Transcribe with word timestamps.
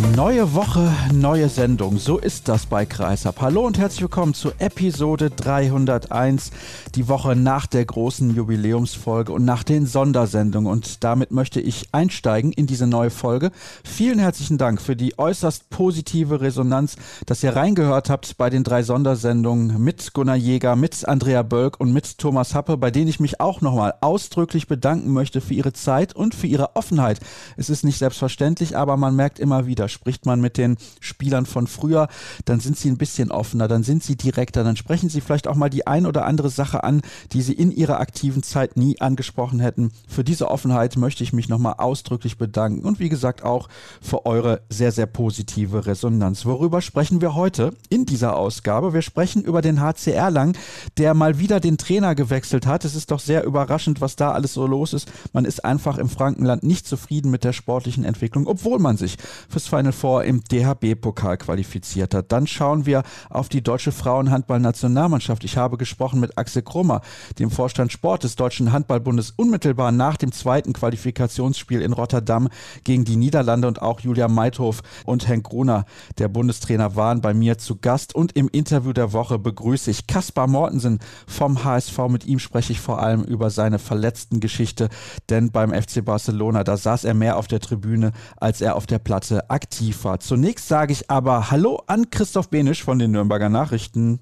Neue 0.00 0.54
Woche, 0.54 0.90
neue 1.12 1.50
Sendung. 1.50 1.98
So 1.98 2.16
ist 2.16 2.48
das 2.48 2.64
bei 2.64 2.86
Kreisab. 2.86 3.42
Hallo 3.42 3.66
und 3.66 3.76
herzlich 3.78 4.00
willkommen 4.00 4.32
zu 4.32 4.50
Episode 4.58 5.28
301, 5.28 6.52
die 6.94 7.06
Woche 7.06 7.36
nach 7.36 7.66
der 7.66 7.84
großen 7.84 8.34
Jubiläumsfolge 8.34 9.30
und 9.30 9.44
nach 9.44 9.62
den 9.62 9.84
Sondersendungen. 9.84 10.72
Und 10.72 11.04
damit 11.04 11.32
möchte 11.32 11.60
ich 11.60 11.90
einsteigen 11.92 12.50
in 12.50 12.66
diese 12.66 12.86
neue 12.86 13.10
Folge. 13.10 13.50
Vielen 13.84 14.18
herzlichen 14.18 14.56
Dank 14.56 14.80
für 14.80 14.96
die 14.96 15.18
äußerst 15.18 15.68
positive 15.68 16.40
Resonanz, 16.40 16.96
dass 17.26 17.42
ihr 17.42 17.54
reingehört 17.54 18.08
habt 18.08 18.38
bei 18.38 18.48
den 18.48 18.64
drei 18.64 18.82
Sondersendungen 18.82 19.84
mit 19.84 20.14
Gunnar 20.14 20.36
Jäger, 20.36 20.76
mit 20.76 21.06
Andrea 21.06 21.42
Bölk 21.42 21.78
und 21.78 21.92
mit 21.92 22.16
Thomas 22.16 22.54
Happe, 22.54 22.78
bei 22.78 22.90
denen 22.90 23.08
ich 23.08 23.20
mich 23.20 23.38
auch 23.40 23.60
nochmal 23.60 23.92
ausdrücklich 24.00 24.66
bedanken 24.66 25.12
möchte 25.12 25.42
für 25.42 25.54
ihre 25.54 25.74
Zeit 25.74 26.16
und 26.16 26.34
für 26.34 26.46
ihre 26.46 26.74
Offenheit. 26.74 27.20
Es 27.58 27.68
ist 27.68 27.84
nicht 27.84 27.98
selbstverständlich, 27.98 28.78
aber 28.78 28.96
man 28.96 29.14
merkt 29.14 29.38
immer 29.38 29.66
wieder, 29.66 29.89
spricht 29.90 30.26
man 30.26 30.40
mit 30.40 30.56
den 30.56 30.76
Spielern 31.00 31.46
von 31.46 31.66
früher, 31.66 32.08
dann 32.44 32.60
sind 32.60 32.76
sie 32.76 32.90
ein 32.90 32.98
bisschen 32.98 33.30
offener, 33.30 33.68
dann 33.68 33.82
sind 33.82 34.02
sie 34.02 34.16
direkter, 34.16 34.64
dann 34.64 34.76
sprechen 34.76 35.08
sie 35.08 35.20
vielleicht 35.20 35.48
auch 35.48 35.54
mal 35.54 35.70
die 35.70 35.86
ein 35.86 36.06
oder 36.06 36.24
andere 36.24 36.50
Sache 36.50 36.84
an, 36.84 37.02
die 37.32 37.42
sie 37.42 37.52
in 37.52 37.72
ihrer 37.72 38.00
aktiven 38.00 38.42
Zeit 38.42 38.76
nie 38.76 39.00
angesprochen 39.00 39.60
hätten. 39.60 39.92
Für 40.08 40.24
diese 40.24 40.50
Offenheit 40.50 40.96
möchte 40.96 41.24
ich 41.24 41.32
mich 41.32 41.48
nochmal 41.48 41.74
ausdrücklich 41.78 42.38
bedanken 42.38 42.86
und 42.86 42.98
wie 42.98 43.08
gesagt 43.08 43.42
auch 43.42 43.68
für 44.00 44.26
eure 44.26 44.62
sehr, 44.68 44.92
sehr 44.92 45.06
positive 45.06 45.86
Resonanz. 45.86 46.44
Worüber 46.46 46.80
sprechen 46.82 47.20
wir 47.20 47.34
heute 47.34 47.72
in 47.88 48.06
dieser 48.06 48.36
Ausgabe? 48.36 48.92
Wir 48.92 49.02
sprechen 49.02 49.42
über 49.42 49.62
den 49.62 49.80
HCR 49.80 50.30
Lang, 50.30 50.56
der 50.96 51.14
mal 51.14 51.38
wieder 51.38 51.60
den 51.60 51.78
Trainer 51.78 52.14
gewechselt 52.14 52.66
hat. 52.66 52.84
Es 52.84 52.94
ist 52.94 53.10
doch 53.10 53.20
sehr 53.20 53.44
überraschend, 53.44 54.00
was 54.00 54.16
da 54.16 54.32
alles 54.32 54.54
so 54.54 54.66
los 54.66 54.92
ist. 54.92 55.10
Man 55.32 55.44
ist 55.44 55.64
einfach 55.64 55.98
im 55.98 56.08
Frankenland 56.08 56.62
nicht 56.62 56.86
zufrieden 56.86 57.30
mit 57.30 57.44
der 57.44 57.52
sportlichen 57.52 58.04
Entwicklung, 58.04 58.46
obwohl 58.46 58.78
man 58.78 58.96
sich 58.96 59.16
fürs 59.48 59.66
Final 59.66 59.79
Final 59.80 59.92
Four 59.92 60.24
im 60.24 60.44
DHB-Pokal 60.44 61.38
qualifiziert 61.38 62.12
hat. 62.12 62.32
Dann 62.32 62.46
schauen 62.46 62.84
wir 62.84 63.02
auf 63.30 63.48
die 63.48 63.62
deutsche 63.62 63.92
Frauenhandball-Nationalmannschaft. 63.92 65.42
Ich 65.42 65.56
habe 65.56 65.78
gesprochen 65.78 66.20
mit 66.20 66.36
Axel 66.36 66.60
Krummer, 66.60 67.00
dem 67.38 67.50
Vorstand 67.50 67.90
Sport 67.90 68.24
des 68.24 68.36
Deutschen 68.36 68.72
Handballbundes, 68.72 69.32
unmittelbar 69.36 69.90
nach 69.90 70.18
dem 70.18 70.32
zweiten 70.32 70.74
Qualifikationsspiel 70.74 71.80
in 71.80 71.94
Rotterdam 71.94 72.50
gegen 72.84 73.06
die 73.06 73.16
Niederlande 73.16 73.68
und 73.68 73.80
auch 73.80 74.00
Julia 74.00 74.28
Meithof 74.28 74.82
und 75.06 75.26
Henk 75.26 75.48
Gruner, 75.48 75.86
der 76.18 76.28
Bundestrainer, 76.28 76.94
waren 76.94 77.22
bei 77.22 77.32
mir 77.32 77.56
zu 77.56 77.76
Gast 77.76 78.14
und 78.14 78.36
im 78.36 78.50
Interview 78.50 78.92
der 78.92 79.14
Woche 79.14 79.38
begrüße 79.38 79.90
ich 79.90 80.06
Kaspar 80.06 80.46
Mortensen 80.46 80.98
vom 81.26 81.64
HSV. 81.64 81.96
Mit 82.10 82.26
ihm 82.26 82.38
spreche 82.38 82.72
ich 82.72 82.80
vor 82.80 83.00
allem 83.00 83.22
über 83.22 83.48
seine 83.48 83.78
verletzten 83.78 84.40
Geschichte, 84.40 84.90
denn 85.30 85.50
beim 85.50 85.72
FC 85.72 86.04
Barcelona, 86.04 86.64
da 86.64 86.76
saß 86.76 87.04
er 87.04 87.14
mehr 87.14 87.38
auf 87.38 87.48
der 87.48 87.60
Tribüne, 87.60 88.12
als 88.36 88.60
er 88.60 88.76
auf 88.76 88.86
der 88.86 88.98
Platte 88.98 89.48
aktiv 89.48 89.69
aktiv 89.70 90.04
war. 90.04 90.18
Zunächst 90.18 90.66
sage 90.66 90.92
ich 90.92 91.10
aber 91.10 91.52
Hallo 91.52 91.80
an 91.86 92.10
Christoph 92.10 92.50
Benisch 92.50 92.82
von 92.82 92.98
den 92.98 93.12
Nürnberger 93.12 93.48
Nachrichten. 93.48 94.18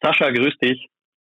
Sascha, 0.00 0.30
grüß 0.30 0.54
dich. 0.62 0.88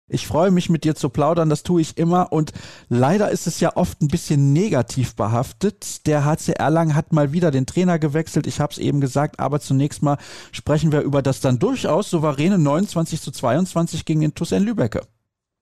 Ich 0.10 0.28
freue 0.28 0.52
mich, 0.52 0.70
mit 0.70 0.84
dir 0.84 0.96
zu 0.96 1.10
plaudern, 1.10 1.50
das 1.50 1.64
tue 1.64 1.82
ich 1.82 1.98
immer 1.98 2.34
und 2.34 2.52
leider 2.90 3.30
ist 3.30 3.48
es 3.48 3.60
ja 3.60 3.78
oft 3.78 4.02
ein 4.02 4.10
bisschen 4.10 4.54
negativ 4.54 5.16
behaftet. 5.16 6.06
Der 6.08 6.26
HC 6.26 6.54
Erlangen 6.54 6.96
hat 6.96 7.14
mal 7.14 7.32
wieder 7.32 7.52
den 7.52 7.66
Trainer 7.66 8.00
gewechselt, 8.00 8.48
ich 8.48 8.60
habe 8.60 8.74
es 8.74 8.80
eben 8.80 9.00
gesagt, 9.00 9.40
aber 9.40 9.60
zunächst 9.60 10.02
mal 10.02 10.18
sprechen 10.52 10.92
wir 10.92 11.02
über 11.02 11.22
das 11.22 11.40
dann 11.40 11.60
durchaus 11.60 12.10
souveräne 12.10 12.58
29 12.58 13.22
zu 13.22 13.32
22 13.32 14.04
gegen 14.04 14.22
den 14.22 14.36
TuS 14.36 14.52
Lübecke. 14.52 15.02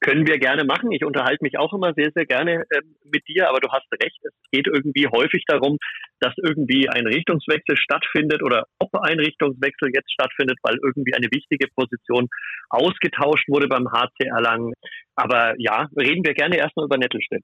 Können 0.02 0.26
wir 0.26 0.40
gerne 0.40 0.64
machen. 0.64 0.92
Ich 0.92 1.06
unterhalte 1.06 1.44
mich 1.44 1.60
auch 1.60 1.74
immer 1.74 1.94
sehr, 1.94 2.12
sehr 2.16 2.26
gerne 2.26 2.64
äh, 2.70 2.82
mit 3.04 3.28
dir, 3.28 3.48
aber 3.50 3.60
du 3.60 3.70
hast 3.70 3.86
recht. 4.04 4.18
Es 4.24 4.34
geht 4.52 4.68
irgendwie 4.68 5.08
häufig 5.08 5.44
darum, 5.48 5.78
dass 6.20 6.34
irgendwie 6.38 6.90
ein 6.90 7.06
Richtungswechsel 7.06 7.78
stattfindet 7.78 8.42
oder 8.42 8.66
ob 8.80 8.94
ein 8.96 9.20
Richtungswechsel 9.20 9.92
jetzt 9.94 10.12
stattfindet, 10.12 10.58
weil 10.64 10.78
irgendwie 10.84 11.14
eine 11.14 11.28
wichtige 11.32 11.68
Position 11.76 12.28
ausgetauscht 12.70 13.48
wurde 13.48 13.68
beim 13.68 13.92
HC 13.92 14.26
Erlangen. 14.26 14.74
Aber 15.16 15.54
ja, 15.60 15.88
reden 15.96 16.26
wir 16.26 16.34
gerne 16.34 16.58
erstmal 16.58 16.86
über 16.86 16.98
Nettelstedt. 16.98 17.44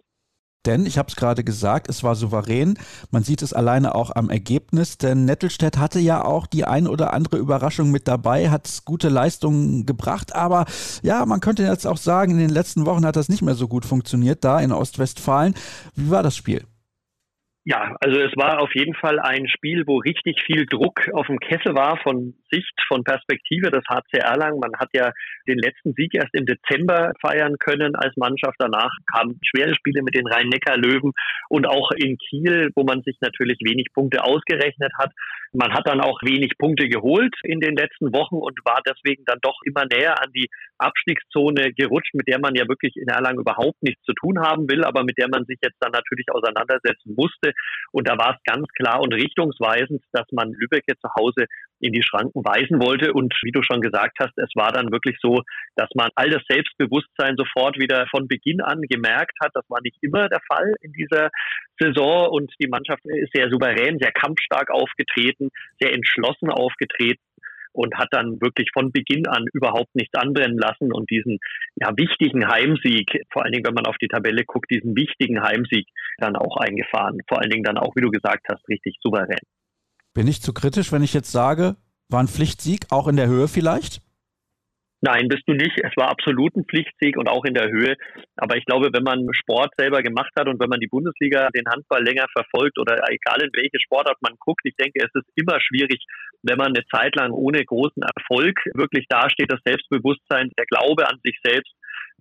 Denn, 0.65 0.85
ich 0.85 0.97
habe 0.97 1.07
es 1.07 1.15
gerade 1.15 1.43
gesagt, 1.43 1.87
es 1.89 2.03
war 2.03 2.15
souverän. 2.15 2.77
Man 3.11 3.23
sieht 3.23 3.41
es 3.41 3.53
alleine 3.53 3.95
auch 3.95 4.11
am 4.15 4.29
Ergebnis, 4.29 4.97
denn 4.97 5.25
Nettelstedt 5.25 5.77
hatte 5.77 5.99
ja 5.99 6.23
auch 6.25 6.45
die 6.45 6.65
ein 6.65 6.87
oder 6.87 7.13
andere 7.13 7.37
Überraschung 7.37 7.89
mit 7.91 8.07
dabei, 8.07 8.49
hat 8.49 8.81
gute 8.83 9.09
Leistungen 9.09 9.85
gebracht, 9.85 10.35
aber 10.35 10.65
ja, 11.03 11.25
man 11.25 11.39
könnte 11.39 11.63
jetzt 11.63 11.87
auch 11.87 11.97
sagen, 11.97 12.33
in 12.33 12.39
den 12.39 12.49
letzten 12.49 12.85
Wochen 12.85 13.05
hat 13.05 13.15
das 13.15 13.29
nicht 13.29 13.41
mehr 13.41 13.55
so 13.55 13.67
gut 13.67 13.85
funktioniert 13.85 14.43
da 14.43 14.59
in 14.59 14.71
Ostwestfalen. 14.71 15.53
Wie 15.95 16.09
war 16.09 16.23
das 16.23 16.35
Spiel? 16.35 16.65
Ja, 17.69 17.97
also 17.99 18.17
es 18.21 18.31
war 18.37 18.61
auf 18.61 18.73
jeden 18.75 18.93
Fall 18.93 19.19
ein 19.19 19.49
Spiel, 19.49 19.83
wo 19.87 19.97
richtig 19.97 20.41
viel 20.45 20.65
Druck 20.65 21.09
auf 21.13 21.27
dem 21.27 21.37
Kessel 21.39 21.75
war 21.75 21.97
von 21.97 22.33
Sicht, 22.51 22.73
von 22.87 23.03
Perspektive 23.03 23.71
des 23.71 23.83
HC 23.89 24.19
Erlangen. 24.19 24.59
Man 24.59 24.77
hat 24.79 24.89
ja 24.93 25.11
den 25.47 25.57
letzten 25.57 25.93
Sieg 25.93 26.13
erst 26.13 26.33
im 26.33 26.45
Dezember 26.45 27.13
feiern 27.21 27.57
können 27.59 27.95
als 27.95 28.15
Mannschaft. 28.17 28.55
Danach 28.59 28.91
kamen 29.13 29.39
schwere 29.43 29.75
Spiele 29.75 30.01
mit 30.03 30.15
den 30.15 30.27
Rhein-Neckar-Löwen 30.27 31.11
und 31.49 31.67
auch 31.67 31.91
in 31.91 32.17
Kiel, 32.17 32.71
wo 32.75 32.83
man 32.83 33.01
sich 33.03 33.17
natürlich 33.21 33.59
wenig 33.63 33.87
Punkte 33.93 34.23
ausgerechnet 34.23 34.91
hat. 34.97 35.11
Man 35.53 35.73
hat 35.73 35.87
dann 35.87 36.01
auch 36.01 36.19
wenig 36.23 36.57
Punkte 36.57 36.87
geholt 36.89 37.33
in 37.43 37.59
den 37.59 37.75
letzten 37.75 38.13
Wochen 38.13 38.35
und 38.35 38.59
war 38.65 38.81
deswegen 38.85 39.23
dann 39.25 39.39
doch 39.41 39.57
immer 39.65 39.85
näher 39.85 40.21
an 40.21 40.31
die 40.33 40.47
Abstiegszone 40.77 41.73
gerutscht, 41.73 42.13
mit 42.13 42.27
der 42.27 42.39
man 42.39 42.55
ja 42.55 42.67
wirklich 42.67 42.95
in 42.95 43.07
Erlangen 43.07 43.39
überhaupt 43.39 43.81
nichts 43.81 44.03
zu 44.03 44.13
tun 44.13 44.39
haben 44.39 44.69
will, 44.69 44.83
aber 44.83 45.03
mit 45.03 45.17
der 45.17 45.29
man 45.29 45.45
sich 45.45 45.57
jetzt 45.63 45.77
dann 45.79 45.91
natürlich 45.91 46.27
auseinandersetzen 46.31 47.15
musste. 47.15 47.53
Und 47.91 48.07
da 48.07 48.17
war 48.17 48.35
es 48.35 48.43
ganz 48.43 48.67
klar 48.77 49.01
und 49.01 49.13
richtungsweisend, 49.13 50.03
dass 50.11 50.25
man 50.31 50.51
Lübeck 50.51 50.83
zu 50.87 51.09
Hause 51.17 51.45
in 51.79 51.93
die 51.93 52.03
Schranken 52.03 52.36
weisen 52.43 52.81
wollte. 52.81 53.13
Und 53.13 53.33
wie 53.43 53.51
du 53.51 53.61
schon 53.63 53.81
gesagt 53.81 54.17
hast, 54.19 54.37
es 54.37 54.51
war 54.55 54.71
dann 54.71 54.91
wirklich 54.91 55.17
so, 55.21 55.43
dass 55.75 55.89
man 55.95 56.09
all 56.15 56.29
das 56.29 56.43
Selbstbewusstsein 56.49 57.35
sofort 57.37 57.77
wieder 57.79 58.07
von 58.09 58.27
Beginn 58.27 58.61
an 58.61 58.81
gemerkt 58.81 59.37
hat. 59.41 59.51
Das 59.53 59.65
war 59.69 59.81
nicht 59.81 59.97
immer 60.01 60.29
der 60.29 60.41
Fall 60.47 60.73
in 60.81 60.91
dieser 60.93 61.29
Saison 61.79 62.29
und 62.29 62.51
die 62.61 62.67
Mannschaft 62.67 63.05
ist 63.05 63.33
sehr 63.33 63.49
souverän, 63.49 63.99
sehr 63.99 64.11
kampfstark 64.11 64.71
aufgetreten, 64.71 65.49
sehr 65.79 65.93
entschlossen 65.93 66.49
aufgetreten 66.49 67.21
und 67.77 67.95
hat 67.95 68.09
dann 68.11 68.41
wirklich 68.41 68.69
von 68.73 68.91
Beginn 68.91 69.27
an 69.27 69.45
überhaupt 69.53 69.93
nichts 69.95 70.13
anbrennen 70.15 70.57
lassen 70.57 70.91
und 70.91 71.09
diesen 71.11 71.37
ja, 71.75 71.95
wichtigen 71.95 72.47
Heimsieg, 72.47 73.23
vor 73.31 73.43
allen 73.43 73.51
Dingen, 73.51 73.65
wenn 73.67 73.75
man 73.75 73.85
auf 73.85 73.97
die 74.01 74.07
Tabelle 74.07 74.43
guckt, 74.45 74.71
diesen 74.71 74.95
wichtigen 74.95 75.41
Heimsieg 75.41 75.87
dann 76.17 76.35
auch 76.35 76.57
eingefahren. 76.57 77.19
Vor 77.27 77.39
allen 77.39 77.51
Dingen 77.51 77.63
dann 77.63 77.77
auch, 77.77 77.95
wie 77.95 78.01
du 78.01 78.09
gesagt 78.09 78.47
hast, 78.51 78.67
richtig 78.67 78.95
souverän. 79.01 79.37
Bin 80.15 80.27
ich 80.27 80.41
zu 80.41 80.53
kritisch, 80.53 80.91
wenn 80.91 81.03
ich 81.03 81.13
jetzt 81.13 81.31
sage, 81.31 81.75
war 82.09 82.21
ein 82.21 82.27
Pflichtsieg, 82.27 82.85
auch 82.89 83.07
in 83.07 83.17
der 83.17 83.27
Höhe 83.27 83.47
vielleicht? 83.47 84.01
Nein, 85.01 85.27
bist 85.27 85.43
du 85.45 85.53
nicht. 85.53 85.77
Es 85.83 85.95
war 85.95 86.09
absolut 86.09 86.55
ein 86.55 86.65
Pflichtsieg 86.65 87.17
und 87.17 87.29
auch 87.29 87.45
in 87.45 87.53
der 87.53 87.69
Höhe. 87.69 87.95
Aber 88.35 88.57
ich 88.57 88.65
glaube, 88.65 88.89
wenn 88.91 89.03
man 89.03 89.27
Sport 89.31 89.71
selber 89.77 90.01
gemacht 90.01 90.31
hat 90.35 90.47
und 90.47 90.59
wenn 90.59 90.69
man 90.69 90.79
die 90.79 90.87
Bundesliga, 90.87 91.49
den 91.49 91.69
Handball 91.69 92.03
länger 92.03 92.25
verfolgt 92.33 92.79
oder 92.79 92.97
egal 93.07 93.43
in 93.43 93.51
welche 93.53 93.79
Sportart 93.79 94.17
man 94.21 94.33
guckt, 94.39 94.61
ich 94.63 94.75
denke, 94.75 94.99
es 95.05 95.13
ist 95.13 95.29
immer 95.35 95.61
schwierig, 95.61 96.03
wenn 96.41 96.57
man 96.57 96.73
eine 96.73 96.83
Zeit 96.87 97.15
lang 97.15 97.31
ohne 97.31 97.63
großen 97.63 98.01
Erfolg 98.01 98.57
wirklich 98.73 99.05
dasteht, 99.07 99.51
das 99.51 99.61
Selbstbewusstsein, 99.63 100.49
der 100.57 100.65
Glaube 100.65 101.07
an 101.07 101.19
sich 101.23 101.37
selbst 101.43 101.71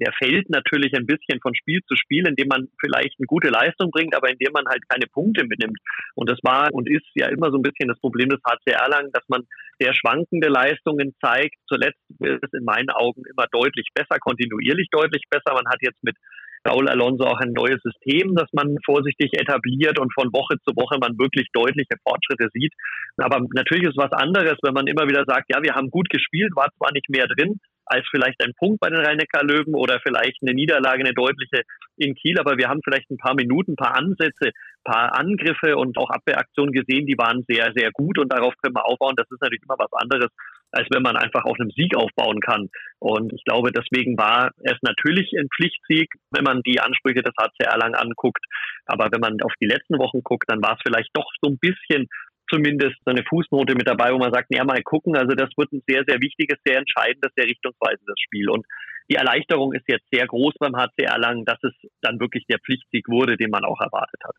der 0.00 0.12
fällt 0.12 0.50
natürlich 0.50 0.92
ein 0.94 1.06
bisschen 1.06 1.40
von 1.40 1.54
Spiel 1.54 1.80
zu 1.88 1.96
Spiel, 1.96 2.26
indem 2.28 2.48
man 2.48 2.68
vielleicht 2.80 3.16
eine 3.18 3.26
gute 3.26 3.48
Leistung 3.48 3.90
bringt, 3.90 4.14
aber 4.14 4.28
indem 4.28 4.52
man 4.52 4.66
halt 4.68 4.82
keine 4.88 5.06
Punkte 5.06 5.44
mitnimmt. 5.46 5.78
Und 6.14 6.28
das 6.28 6.38
war 6.42 6.68
und 6.72 6.88
ist 6.88 7.06
ja 7.14 7.28
immer 7.28 7.50
so 7.50 7.58
ein 7.58 7.62
bisschen 7.62 7.88
das 7.88 8.00
Problem 8.00 8.28
des 8.28 8.40
HCR 8.44 8.88
lang, 8.88 9.10
dass 9.12 9.24
man 9.28 9.42
sehr 9.78 9.94
schwankende 9.94 10.48
Leistungen 10.48 11.14
zeigt. 11.20 11.56
Zuletzt 11.68 12.00
ist 12.20 12.42
es 12.42 12.52
in 12.52 12.64
meinen 12.64 12.90
Augen 12.90 13.22
immer 13.30 13.46
deutlich 13.50 13.88
besser, 13.94 14.18
kontinuierlich 14.20 14.88
deutlich 14.90 15.22
besser. 15.30 15.54
Man 15.54 15.68
hat 15.68 15.80
jetzt 15.80 16.02
mit 16.02 16.16
Raul 16.66 16.88
Alonso 16.88 17.24
auch 17.24 17.38
ein 17.38 17.52
neues 17.52 17.80
System, 17.82 18.34
das 18.34 18.48
man 18.52 18.76
vorsichtig 18.84 19.32
etabliert 19.38 19.98
und 20.00 20.12
von 20.12 20.32
Woche 20.32 20.56
zu 20.64 20.74
Woche 20.74 20.98
man 20.98 21.16
wirklich 21.16 21.48
deutliche 21.52 21.96
Fortschritte 22.02 22.48
sieht. 22.52 22.74
Aber 23.18 23.40
natürlich 23.54 23.88
ist 23.88 23.96
was 23.96 24.12
anderes, 24.12 24.58
wenn 24.62 24.74
man 24.74 24.86
immer 24.86 25.06
wieder 25.08 25.24
sagt, 25.26 25.46
ja, 25.48 25.62
wir 25.62 25.74
haben 25.74 25.90
gut 25.90 26.10
gespielt, 26.10 26.50
war 26.56 26.68
zwar 26.76 26.92
nicht 26.92 27.08
mehr 27.08 27.26
drin, 27.28 27.60
als 27.86 28.06
vielleicht 28.10 28.42
ein 28.42 28.52
Punkt 28.58 28.80
bei 28.80 28.90
den 28.90 29.04
Rhein-Neckar-Löwen 29.04 29.74
oder 29.74 30.00
vielleicht 30.00 30.42
eine 30.42 30.54
Niederlage, 30.54 31.00
eine 31.00 31.14
deutliche 31.14 31.62
in 31.96 32.14
Kiel. 32.14 32.38
Aber 32.38 32.58
wir 32.58 32.68
haben 32.68 32.80
vielleicht 32.84 33.10
ein 33.10 33.16
paar 33.16 33.34
Minuten, 33.34 33.72
ein 33.72 33.76
paar 33.76 33.96
Ansätze, 33.96 34.48
ein 34.48 34.84
paar 34.84 35.18
Angriffe 35.18 35.76
und 35.76 35.96
auch 35.98 36.10
Abwehraktionen 36.10 36.72
gesehen, 36.72 37.06
die 37.06 37.18
waren 37.18 37.44
sehr, 37.48 37.72
sehr 37.74 37.90
gut 37.92 38.18
und 38.18 38.32
darauf 38.32 38.54
können 38.62 38.74
wir 38.74 38.86
aufbauen. 38.86 39.14
Das 39.16 39.30
ist 39.30 39.40
natürlich 39.40 39.62
immer 39.62 39.78
was 39.78 39.92
anderes, 39.92 40.30
als 40.72 40.88
wenn 40.90 41.02
man 41.02 41.16
einfach 41.16 41.44
auf 41.44 41.58
einem 41.58 41.70
Sieg 41.70 41.96
aufbauen 41.96 42.40
kann. 42.40 42.68
Und 42.98 43.32
ich 43.32 43.44
glaube, 43.44 43.70
deswegen 43.72 44.18
war 44.18 44.50
es 44.62 44.76
natürlich 44.82 45.32
ein 45.38 45.48
Pflichtsieg, 45.54 46.12
wenn 46.30 46.44
man 46.44 46.62
die 46.62 46.80
Ansprüche 46.80 47.22
des 47.22 47.34
HCR 47.38 47.78
lang 47.78 47.94
anguckt. 47.94 48.44
Aber 48.86 49.08
wenn 49.12 49.20
man 49.20 49.40
auf 49.42 49.52
die 49.60 49.66
letzten 49.66 49.98
Wochen 49.98 50.22
guckt, 50.22 50.44
dann 50.48 50.62
war 50.62 50.74
es 50.74 50.82
vielleicht 50.84 51.10
doch 51.14 51.30
so 51.40 51.50
ein 51.50 51.58
bisschen 51.58 52.08
zumindest 52.50 52.96
so 53.04 53.10
eine 53.10 53.24
Fußnote 53.24 53.74
mit 53.74 53.88
dabei, 53.88 54.12
wo 54.12 54.18
man 54.18 54.32
sagt, 54.32 54.48
ja, 54.50 54.64
mal 54.64 54.82
gucken. 54.82 55.16
Also 55.16 55.34
das 55.34 55.50
wird 55.56 55.72
ein 55.72 55.82
sehr, 55.86 56.04
sehr 56.06 56.20
wichtiges, 56.20 56.58
sehr 56.64 56.78
entscheidendes, 56.78 57.32
sehr 57.36 57.46
richtungsweisendes 57.46 58.18
Spiel. 58.20 58.50
Und 58.50 58.66
die 59.10 59.16
Erleichterung 59.16 59.72
ist 59.72 59.88
jetzt 59.88 60.06
sehr 60.12 60.26
groß 60.26 60.54
beim 60.58 60.76
HCR 60.76 61.18
lang, 61.18 61.44
dass 61.44 61.62
es 61.62 61.72
dann 62.00 62.18
wirklich 62.20 62.44
der 62.48 62.58
Pflichtsieg 62.58 63.08
wurde, 63.08 63.36
den 63.36 63.50
man 63.50 63.64
auch 63.64 63.80
erwartet 63.80 64.20
hat. 64.24 64.34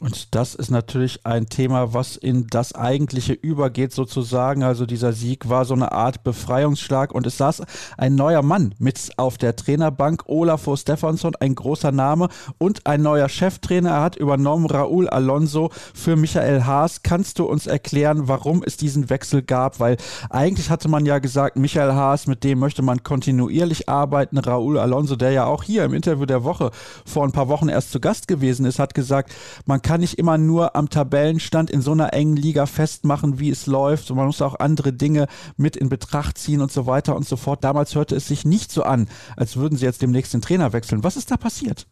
Und 0.00 0.34
das 0.34 0.54
ist 0.54 0.70
natürlich 0.70 1.26
ein 1.26 1.50
Thema, 1.50 1.92
was 1.92 2.16
in 2.16 2.46
das 2.46 2.74
Eigentliche 2.74 3.34
übergeht 3.34 3.92
sozusagen. 3.92 4.62
Also 4.62 4.86
dieser 4.86 5.12
Sieg 5.12 5.50
war 5.50 5.66
so 5.66 5.74
eine 5.74 5.92
Art 5.92 6.24
Befreiungsschlag 6.24 7.12
und 7.12 7.26
es 7.26 7.36
saß 7.36 7.62
ein 7.98 8.14
neuer 8.14 8.40
Mann 8.40 8.74
mit 8.78 9.10
auf 9.18 9.36
der 9.36 9.56
Trainerbank, 9.56 10.22
Olafur 10.24 10.78
Stefansson, 10.78 11.36
ein 11.36 11.54
großer 11.54 11.92
Name 11.92 12.28
und 12.56 12.86
ein 12.86 13.02
neuer 13.02 13.28
Cheftrainer. 13.28 13.90
Er 13.90 14.00
hat 14.00 14.16
übernommen 14.16 14.66
Raúl 14.66 15.06
Alonso 15.06 15.70
für 15.92 16.16
Michael 16.16 16.64
Haas. 16.64 17.02
Kannst 17.02 17.38
du 17.38 17.44
uns 17.44 17.66
erklären, 17.66 18.26
warum 18.26 18.62
es 18.64 18.78
diesen 18.78 19.10
Wechsel 19.10 19.42
gab? 19.42 19.80
Weil 19.80 19.98
eigentlich 20.30 20.70
hatte 20.70 20.88
man 20.88 21.04
ja 21.04 21.18
gesagt, 21.18 21.56
Michael 21.56 21.92
Haas, 21.92 22.26
mit 22.26 22.42
dem 22.42 22.58
möchte 22.58 22.80
man 22.80 23.02
kontinuierlich 23.02 23.90
arbeiten. 23.90 24.38
Raúl 24.38 24.78
Alonso, 24.78 25.16
der 25.16 25.32
ja 25.32 25.44
auch 25.44 25.62
hier 25.62 25.84
im 25.84 25.92
Interview 25.92 26.24
der 26.24 26.42
Woche 26.42 26.70
vor 27.04 27.24
ein 27.24 27.32
paar 27.32 27.48
Wochen 27.48 27.68
erst 27.68 27.92
zu 27.92 28.00
Gast 28.00 28.28
gewesen 28.28 28.64
ist, 28.64 28.78
hat 28.78 28.94
gesagt, 28.94 29.34
man 29.66 29.82
kann 29.82 29.89
kann 29.90 30.02
nicht 30.02 30.20
immer 30.20 30.38
nur 30.38 30.76
am 30.76 30.88
Tabellenstand 30.88 31.68
in 31.68 31.80
so 31.80 31.90
einer 31.90 32.14
engen 32.14 32.36
Liga 32.36 32.66
festmachen, 32.66 33.40
wie 33.40 33.50
es 33.50 33.66
läuft. 33.66 34.08
Und 34.08 34.18
man 34.18 34.26
muss 34.26 34.40
auch 34.40 34.60
andere 34.60 34.92
Dinge 34.92 35.26
mit 35.56 35.74
in 35.74 35.88
Betracht 35.88 36.38
ziehen 36.38 36.60
und 36.60 36.70
so 36.70 36.86
weiter 36.86 37.16
und 37.16 37.24
so 37.26 37.36
fort. 37.36 37.64
Damals 37.64 37.96
hörte 37.96 38.14
es 38.14 38.28
sich 38.28 38.44
nicht 38.44 38.70
so 38.70 38.84
an, 38.84 39.08
als 39.36 39.56
würden 39.56 39.76
sie 39.76 39.86
jetzt 39.86 40.00
demnächst 40.00 40.32
den 40.32 40.42
Trainer 40.42 40.72
wechseln. 40.72 41.02
Was 41.02 41.16
ist 41.16 41.32
da 41.32 41.36
passiert? 41.36 41.88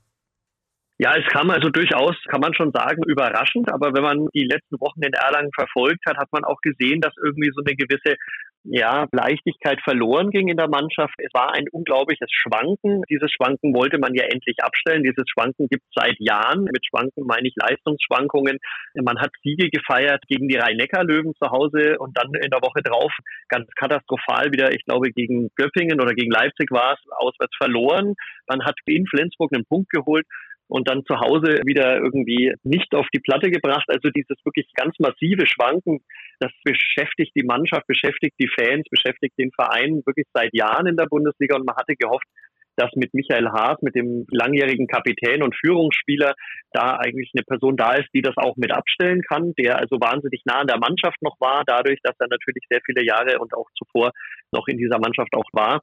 Ja, 0.98 1.16
es 1.16 1.26
kam 1.26 1.50
also 1.50 1.70
durchaus, 1.70 2.14
kann 2.28 2.40
man 2.40 2.54
schon 2.54 2.70
sagen, 2.70 3.02
überraschend. 3.04 3.68
Aber 3.72 3.92
wenn 3.92 4.04
man 4.04 4.28
die 4.32 4.46
letzten 4.46 4.78
Wochen 4.78 5.02
in 5.02 5.12
Erlangen 5.12 5.50
verfolgt 5.52 6.06
hat, 6.06 6.18
hat 6.18 6.28
man 6.30 6.44
auch 6.44 6.60
gesehen, 6.62 7.00
dass 7.00 7.14
irgendwie 7.24 7.50
so 7.52 7.62
eine 7.66 7.74
gewisse 7.74 8.14
ja, 8.70 9.06
Leichtigkeit 9.12 9.80
verloren 9.82 10.30
ging 10.30 10.48
in 10.48 10.56
der 10.56 10.68
Mannschaft. 10.68 11.14
Es 11.18 11.32
war 11.32 11.54
ein 11.54 11.64
unglaubliches 11.72 12.28
Schwanken. 12.30 13.02
Dieses 13.08 13.30
Schwanken 13.32 13.74
wollte 13.74 13.98
man 13.98 14.14
ja 14.14 14.24
endlich 14.24 14.56
abstellen. 14.62 15.02
Dieses 15.02 15.24
Schwanken 15.28 15.68
gibt 15.68 15.84
es 15.84 15.94
seit 15.94 16.16
Jahren. 16.18 16.64
Mit 16.64 16.84
Schwanken 16.84 17.24
meine 17.26 17.48
ich 17.48 17.54
Leistungsschwankungen. 17.56 18.58
Man 18.94 19.18
hat 19.18 19.30
Siege 19.42 19.70
gefeiert 19.70 20.22
gegen 20.28 20.48
die 20.48 20.56
Rhein-Neckar-Löwen 20.56 21.32
zu 21.34 21.50
Hause 21.50 21.96
und 21.98 22.16
dann 22.16 22.32
in 22.34 22.50
der 22.50 22.60
Woche 22.60 22.82
drauf 22.82 23.12
ganz 23.48 23.68
katastrophal 23.74 24.52
wieder, 24.52 24.72
ich 24.72 24.84
glaube, 24.84 25.10
gegen 25.10 25.50
Göppingen 25.56 26.00
oder 26.00 26.12
gegen 26.12 26.30
Leipzig 26.30 26.70
war 26.70 26.92
es, 26.92 27.00
auswärts 27.16 27.56
verloren. 27.56 28.14
Man 28.46 28.64
hat 28.64 28.76
in 28.86 29.06
Flensburg 29.06 29.52
einen 29.54 29.64
Punkt 29.64 29.90
geholt 29.90 30.26
und 30.68 30.88
dann 30.88 31.04
zu 31.04 31.18
Hause 31.18 31.60
wieder 31.64 31.96
irgendwie 31.96 32.54
nicht 32.62 32.94
auf 32.94 33.06
die 33.14 33.20
Platte 33.20 33.50
gebracht. 33.50 33.86
Also 33.88 34.10
dieses 34.10 34.36
wirklich 34.44 34.70
ganz 34.74 34.94
massive 34.98 35.46
Schwanken, 35.46 36.00
das 36.40 36.52
beschäftigt 36.62 37.32
die 37.34 37.44
Mannschaft, 37.44 37.86
beschäftigt 37.86 38.36
die 38.38 38.48
Fans, 38.48 38.86
beschäftigt 38.90 39.36
den 39.38 39.50
Verein 39.52 40.02
wirklich 40.04 40.26
seit 40.32 40.54
Jahren 40.54 40.86
in 40.86 40.96
der 40.96 41.06
Bundesliga 41.06 41.56
und 41.56 41.66
man 41.66 41.76
hatte 41.76 41.96
gehofft, 41.96 42.26
dass 42.78 42.90
mit 42.94 43.12
Michael 43.12 43.48
Haas, 43.48 43.82
mit 43.82 43.96
dem 43.96 44.24
langjährigen 44.30 44.86
Kapitän 44.86 45.42
und 45.42 45.56
Führungsspieler, 45.56 46.34
da 46.72 46.96
eigentlich 46.96 47.32
eine 47.34 47.42
Person 47.42 47.76
da 47.76 47.94
ist, 47.94 48.08
die 48.14 48.22
das 48.22 48.36
auch 48.36 48.56
mit 48.56 48.72
abstellen 48.72 49.22
kann, 49.22 49.52
der 49.58 49.78
also 49.78 49.96
wahnsinnig 49.96 50.42
nah 50.44 50.60
an 50.60 50.68
der 50.68 50.78
Mannschaft 50.78 51.20
noch 51.20 51.34
war, 51.40 51.64
dadurch, 51.66 51.98
dass 52.04 52.14
er 52.20 52.28
natürlich 52.30 52.62
sehr 52.70 52.80
viele 52.86 53.04
Jahre 53.04 53.40
und 53.40 53.52
auch 53.52 53.66
zuvor 53.76 54.12
noch 54.52 54.68
in 54.68 54.78
dieser 54.78 55.00
Mannschaft 55.00 55.34
auch 55.34 55.48
war. 55.52 55.80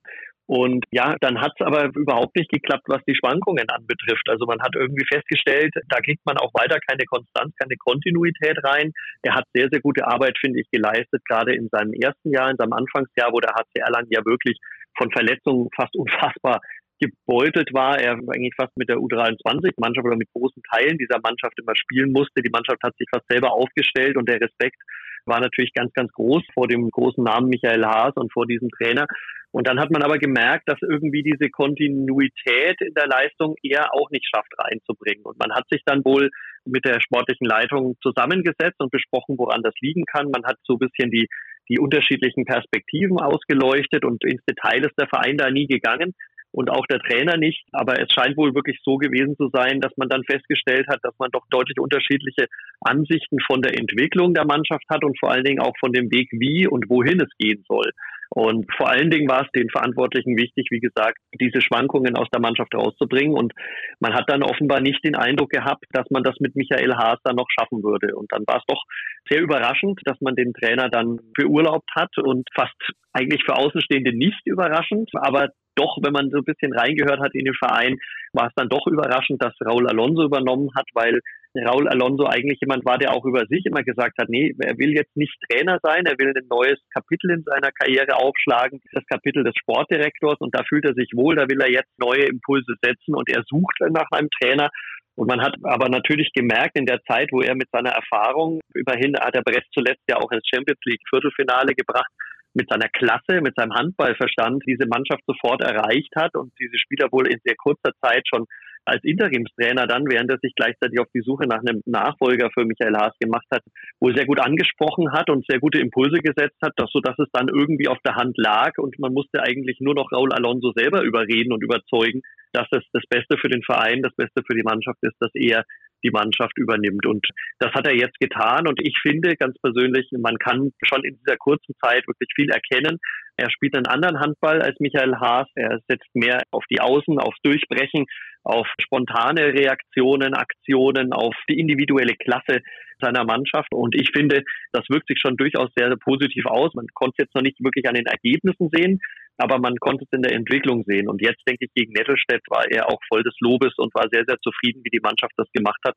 Und 0.48 0.86
ja, 0.92 1.16
dann 1.22 1.42
hat 1.42 1.54
es 1.58 1.66
aber 1.66 1.90
überhaupt 1.96 2.36
nicht 2.36 2.52
geklappt, 2.52 2.84
was 2.88 3.02
die 3.08 3.16
Schwankungen 3.16 3.68
anbetrifft. 3.68 4.30
Also 4.30 4.46
man 4.46 4.62
hat 4.62 4.76
irgendwie 4.76 5.06
festgestellt, 5.12 5.74
da 5.90 6.00
kriegt 6.02 6.24
man 6.26 6.38
auch 6.38 6.54
weiter 6.54 6.78
keine 6.88 7.06
Konstanz, 7.06 7.56
keine 7.60 7.76
Kontinuität 7.78 8.58
rein. 8.64 8.92
Er 9.24 9.36
hat 9.36 9.46
sehr, 9.54 9.70
sehr 9.72 9.82
gute 9.82 10.06
Arbeit, 10.06 10.38
finde 10.40 10.60
ich, 10.60 10.70
geleistet, 10.70 11.24
gerade 11.28 11.56
in 11.56 11.70
seinem 11.70 11.94
ersten 11.94 12.32
Jahr, 12.32 12.52
in 12.52 12.58
seinem 12.58 12.74
Anfangsjahr, 12.74 13.32
wo 13.34 13.40
der 13.40 13.56
HC 13.56 13.80
Erlangen 13.80 14.12
ja 14.12 14.24
wirklich 14.24 14.60
von 14.98 15.12
Verletzungen 15.12 15.70
fast 15.76 15.96
unfassbar 15.98 16.62
gebeutelt 17.00 17.74
war. 17.74 18.00
Er 18.00 18.14
eigentlich 18.14 18.54
fast 18.56 18.78
mit 18.78 18.88
der 18.88 18.98
U23-Mannschaft 18.98 20.06
oder 20.06 20.16
mit 20.16 20.30
großen 20.32 20.62
Teilen 20.72 20.98
dieser 20.98 21.20
Mannschaft 21.24 21.58
immer 21.60 21.76
spielen 21.76 22.12
musste. 22.12 22.42
Die 22.42 22.52
Mannschaft 22.52 22.82
hat 22.84 22.96
sich 22.98 23.08
fast 23.12 23.26
selber 23.28 23.52
aufgestellt 23.52 24.16
und 24.16 24.30
der 24.30 24.40
Respekt 24.40 24.78
war 25.26 25.40
natürlich 25.40 25.74
ganz, 25.74 25.92
ganz 25.94 26.12
groß 26.14 26.44
vor 26.54 26.68
dem 26.68 26.90
großen 26.90 27.24
Namen 27.24 27.50
Michael 27.50 27.84
Haas 27.84 28.14
und 28.16 28.32
vor 28.32 28.46
diesem 28.46 28.70
Trainer. 28.70 29.08
Und 29.56 29.68
dann 29.68 29.80
hat 29.80 29.90
man 29.90 30.04
aber 30.04 30.18
gemerkt, 30.18 30.68
dass 30.68 30.81
irgendwie 30.81 31.24
diese 31.24 31.50
Kontinuität 31.50 32.75
in 32.81 32.94
der 32.94 33.07
Leistung 33.07 33.56
er 33.63 33.94
auch 33.94 34.12
nicht 34.12 34.28
schafft 34.28 34.52
reinzubringen. 34.57 35.24
Und 35.24 35.40
man 35.40 35.56
hat 35.56 35.63
sich 35.72 35.81
dann 35.86 36.04
wohl 36.04 36.30
mit 36.66 36.84
der 36.84 37.00
sportlichen 37.00 37.48
Leitung 37.48 37.96
zusammengesetzt 38.02 38.75
und 38.80 38.92
besprochen, 38.92 39.38
woran 39.38 39.63
das 39.63 39.74
liegen 39.80 40.04
kann. 40.04 40.30
Man 40.30 40.44
hat 40.44 40.57
so 40.63 40.74
ein 40.74 40.80
bisschen 40.80 41.10
die, 41.10 41.30
die 41.69 41.80
unterschiedlichen 41.80 42.44
Perspektiven 42.44 43.18
ausgeleuchtet 43.18 44.04
und 44.04 44.25
ins 44.25 44.44
Detail 44.44 44.84
ist 44.84 45.00
der 45.00 45.07
Verein 45.07 45.38
da 45.38 45.50
nie 45.50 45.68
gegangen 45.68 46.12
und 46.51 46.69
auch 46.69 46.86
der 46.88 47.00
Trainer 47.00 47.38
nicht. 47.38 47.63
Aber 47.72 47.98
es 48.01 48.12
scheint 48.12 48.36
wohl 48.36 48.54
wirklich 48.56 48.80
so 48.84 48.98
gewesen 48.98 49.38
zu 49.38 49.50
sein, 49.54 49.80
dass 49.80 49.96
man 49.96 50.10
dann 50.10 50.25
festgestellt 50.25 50.88
hat, 50.90 51.00
dass 51.04 51.16
man 51.18 51.31
doch 51.31 51.46
deutlich 51.50 51.80
unterschiedliche 51.80 52.48
Ansichten 52.81 53.38
von 53.40 53.62
der 53.62 53.80
Entwicklung 53.80 54.34
der 54.34 54.46
Mannschaft 54.46 54.84
hat 54.90 55.06
und 55.06 55.18
vor 55.18 55.31
allen 55.31 55.46
Dingen 55.46 55.62
auch 55.62 55.78
von 55.80 55.94
dem 55.94 56.12
Weg, 56.12 56.28
wie 56.34 56.68
und 56.68 56.90
wohin 56.90 57.22
es 57.22 57.30
gehen 57.38 57.63
soll. 57.69 57.92
Und 58.30 58.66
vor 58.75 58.89
allen 58.89 59.12
Dingen 59.12 59.30
war 59.30 59.44
es 59.44 59.51
den 59.51 59.69
Verantwortlichen 59.69 60.38
wichtig, 60.38 60.68
wie 60.72 60.80
gesagt, 60.80 61.18
diese 61.39 61.62
Schwankungen 61.62 62.18
aus 62.18 62.27
der 62.33 62.42
Mannschaft 62.42 62.74
rauszubringen. 62.74 63.36
Und 63.36 63.54
man 64.00 64.13
hat 64.13 64.30
dann 64.30 64.44
offenbar 64.44 64.81
nicht 64.81 65.04
den 65.04 65.16
Eindruck 65.16 65.51
gehabt, 65.51 65.86
dass 65.92 66.10
man 66.10 66.24
das 66.24 66.36
mit 66.39 66.56
Michael 66.56 66.95
Haas 66.95 67.19
dann 67.24 67.36
noch 67.36 67.48
schaffen 67.50 67.83
würde. 67.83 68.16
Und 68.16 68.31
dann 68.31 68.44
war 68.48 68.57
es 68.57 68.66
doch 68.68 68.83
sehr 69.30 69.42
überraschend, 69.42 70.00
dass 70.06 70.19
man 70.22 70.36
den 70.36 70.54
Trainer 70.54 70.89
dann 70.89 71.19
beurlaubt 71.36 71.89
hat 71.95 72.18
und 72.18 72.48
fast 72.54 72.75
eigentlich 73.13 73.44
für 73.45 73.56
Außenstehende 73.56 74.16
nicht 74.16 74.42
überraschend, 74.45 75.10
aber 75.13 75.50
doch, 75.75 75.98
wenn 76.01 76.13
man 76.13 76.30
so 76.31 76.38
ein 76.38 76.45
bisschen 76.45 76.74
reingehört 76.74 77.19
hat 77.19 77.33
in 77.33 77.45
den 77.45 77.54
Verein, 77.54 77.98
war 78.33 78.48
es 78.48 78.54
dann 78.56 78.69
doch 78.69 78.88
überraschend, 78.88 79.44
dass 79.44 79.54
Raul 79.66 79.88
Alonso 79.88 80.24
übernommen 80.24 80.69
hat, 80.75 80.88
weil 80.94 81.19
Raul 81.57 81.88
Alonso 81.88 82.25
eigentlich 82.25 82.60
jemand 82.62 82.86
war, 82.86 82.98
der 82.98 83.13
auch 83.13 83.25
über 83.25 83.46
sich 83.48 83.66
immer 83.66 83.84
gesagt 83.84 84.18
hat, 84.18 84.30
nee, 84.30 84.54
er 84.60 84.78
will 84.78 84.94
jetzt 84.94 85.16
nicht 85.16 85.36
Trainer 85.50 85.80
sein, 85.81 86.06
er 86.06 86.18
will 86.18 86.34
ein 86.36 86.48
neues 86.50 86.80
Kapitel 86.94 87.32
in 87.32 87.44
seiner 87.44 87.72
Karriere 87.72 88.15
aufschlagen, 88.18 88.82
das 88.91 89.06
Kapitel 89.06 89.44
des 89.44 89.53
Sportdirektors 89.60 90.39
und 90.39 90.56
da 90.56 90.63
fühlt 90.68 90.86
er 90.86 90.94
sich 90.94 91.12
wohl, 91.15 91.36
da 91.36 91.48
will 91.48 91.62
er 91.62 91.72
jetzt 91.72 91.91
neue 91.98 92.25
Impulse 92.25 92.74
setzen 92.82 93.15
und 93.15 93.30
er 93.30 93.44
sucht 93.48 93.80
nach 93.89 94.10
einem 94.12 94.30
Trainer. 94.41 94.70
Und 95.15 95.30
man 95.30 95.41
hat 95.41 95.56
aber 95.63 95.88
natürlich 95.88 96.32
gemerkt, 96.34 96.77
in 96.77 96.86
der 96.86 97.01
Zeit, 97.03 97.30
wo 97.32 97.39
er 97.39 97.56
mit 97.56 97.70
seiner 97.72 97.91
Erfahrung, 97.91 98.60
überhin 98.74 99.15
hat 99.18 99.34
er 99.34 99.44
Brest 99.44 99.68
zuletzt 99.74 100.03
ja 100.10 100.18
auch 100.18 100.30
ins 100.32 100.46
Champions 100.46 100.80
League 100.84 101.01
Viertelfinale 101.10 101.74
gebracht, 101.74 102.12
mit 102.53 102.70
seiner 102.70 102.89
Klasse, 102.89 103.41
mit 103.41 103.56
seinem 103.56 103.74
Handballverstand 103.74 104.63
diese 104.65 104.88
Mannschaft 104.88 105.24
sofort 105.27 105.62
erreicht 105.62 106.12
hat 106.15 106.36
und 106.36 106.51
diese 106.60 106.77
Spieler 106.77 107.12
wohl 107.12 107.27
in 107.27 107.39
sehr 107.44 107.56
kurzer 107.56 107.91
Zeit 108.01 108.24
schon 108.27 108.46
als 108.86 109.04
Interimstrainer 109.04 109.88
dann, 109.88 110.06
während 110.10 110.30
er 110.30 110.38
sich 110.39 110.54
gleichzeitig 110.56 111.00
auf 111.00 111.08
die 111.13 111.22
Suche 111.22 111.48
nach 111.48 111.60
einem 111.60 111.82
Nachfolger 111.86 112.50
für 112.54 112.65
Michael 112.65 112.96
Haas 112.96 113.13
gemacht 113.20 113.48
hat, 113.51 113.63
wohl 114.00 114.15
sehr 114.15 114.25
gut 114.25 114.39
angesprochen 114.39 115.12
hat 115.12 115.30
und 115.30 115.46
sehr 115.48 115.60
gute 115.60 115.80
Impulse 115.80 116.20
gesetzt 116.20 116.58
hat, 116.63 116.74
dass, 116.77 116.92
so 116.92 117.00
dass 117.00 117.18
es 117.20 117.30
dann 117.34 117.48
irgendwie 117.48 117.88
auf 117.88 117.98
der 118.06 118.15
Hand 118.15 118.38
lag 118.38 118.77
und 118.77 118.98
man 119.00 119.13
musste 119.13 119.42
eigentlich 119.42 119.80
nur 119.80 119.96
noch 119.96 120.12
Raul 120.12 120.32
Alonso 120.32 120.72
selber 120.75 121.01
überreden 121.01 121.51
und 121.51 121.63
überzeugen, 121.63 122.22
dass 122.54 122.68
es 122.72 122.84
das 122.94 123.04
Beste 123.10 123.38
für 123.38 123.50
den 123.50 123.63
Verein, 123.63 124.01
das 124.01 124.15
Beste 124.15 124.44
für 124.46 124.56
die 124.56 124.63
Mannschaft 124.63 125.00
ist, 125.01 125.15
dass 125.20 125.32
er 125.34 125.65
die 126.06 126.12
Mannschaft 126.12 126.58
übernimmt. 126.58 127.06
Und 127.06 127.26
das 127.60 127.74
hat 127.74 127.88
er 127.88 127.96
jetzt 127.96 128.20
getan. 128.20 128.68
Und 128.68 128.80
ich 128.82 128.96
finde 129.02 129.36
ganz 129.36 129.58
persönlich, 129.60 130.08
man 130.12 130.38
kann 130.38 130.72
schon 130.84 131.04
in 131.04 131.18
dieser 131.18 131.38
kurzen 131.38 131.74
Zeit 131.84 132.08
wirklich 132.08 132.30
viel 132.36 132.50
erkennen. 132.50 133.00
Er 133.38 133.50
spielt 133.50 133.76
einen 133.76 133.88
anderen 133.88 134.20
Handball 134.20 134.62
als 134.62 134.80
Michael 134.80 135.16
Haas. 135.16 135.48
Er 135.56 135.80
setzt 135.88 136.10
mehr 136.14 136.42
auf 136.52 136.64
die 136.70 136.80
Außen, 136.80 137.20
aufs 137.20 137.42
Durchbrechen, 137.44 138.06
auf 138.44 138.68
spontane 138.80 139.54
Reaktionen, 139.54 140.36
Aktionen, 140.36 141.12
auf 141.12 141.36
die 141.50 141.60
individuelle 141.60 142.16
Klasse 142.16 142.60
seiner 143.00 143.25
Mannschaft. 143.25 143.74
Und 143.74 143.96
ich 143.96 144.12
finde, 144.12 144.44
das 144.72 144.86
wirkt 144.90 145.08
sich 145.08 145.20
schon 145.20 145.38
durchaus 145.38 145.70
sehr, 145.75 145.88
sehr 145.88 145.98
positiv 145.98 146.46
aus. 146.46 146.74
Man 146.74 146.88
konnte 146.94 147.16
es 147.18 147.25
jetzt 147.25 147.36
noch 147.36 147.42
nicht 147.42 147.64
wirklich 147.64 147.88
an 147.88 147.96
den 147.96 148.06
Ergebnissen 148.06 148.70
sehen, 148.72 149.00
aber 149.38 149.60
man 149.60 149.75
konnte 149.78 150.06
es 150.06 150.16
in 150.16 150.22
der 150.22 150.34
Entwicklung 150.34 150.84
sehen. 150.86 151.10
Und 151.10 151.22
jetzt 151.22 151.42
denke 151.48 151.66
ich, 151.66 151.74
gegen 151.74 151.94
Nettelstedt 151.94 152.42
war 152.50 152.66
er 152.70 152.90
auch 152.90 153.00
voll 153.08 153.24
des 153.24 153.36
Lobes 153.40 153.74
und 153.78 153.94
war 153.94 154.08
sehr, 154.12 154.24
sehr 154.28 154.38
zufrieden, 154.40 154.82
wie 154.84 154.92
die 154.92 155.04
Mannschaft 155.04 155.34
das 155.38 155.52
gemacht 155.52 155.80
hat. 155.86 155.96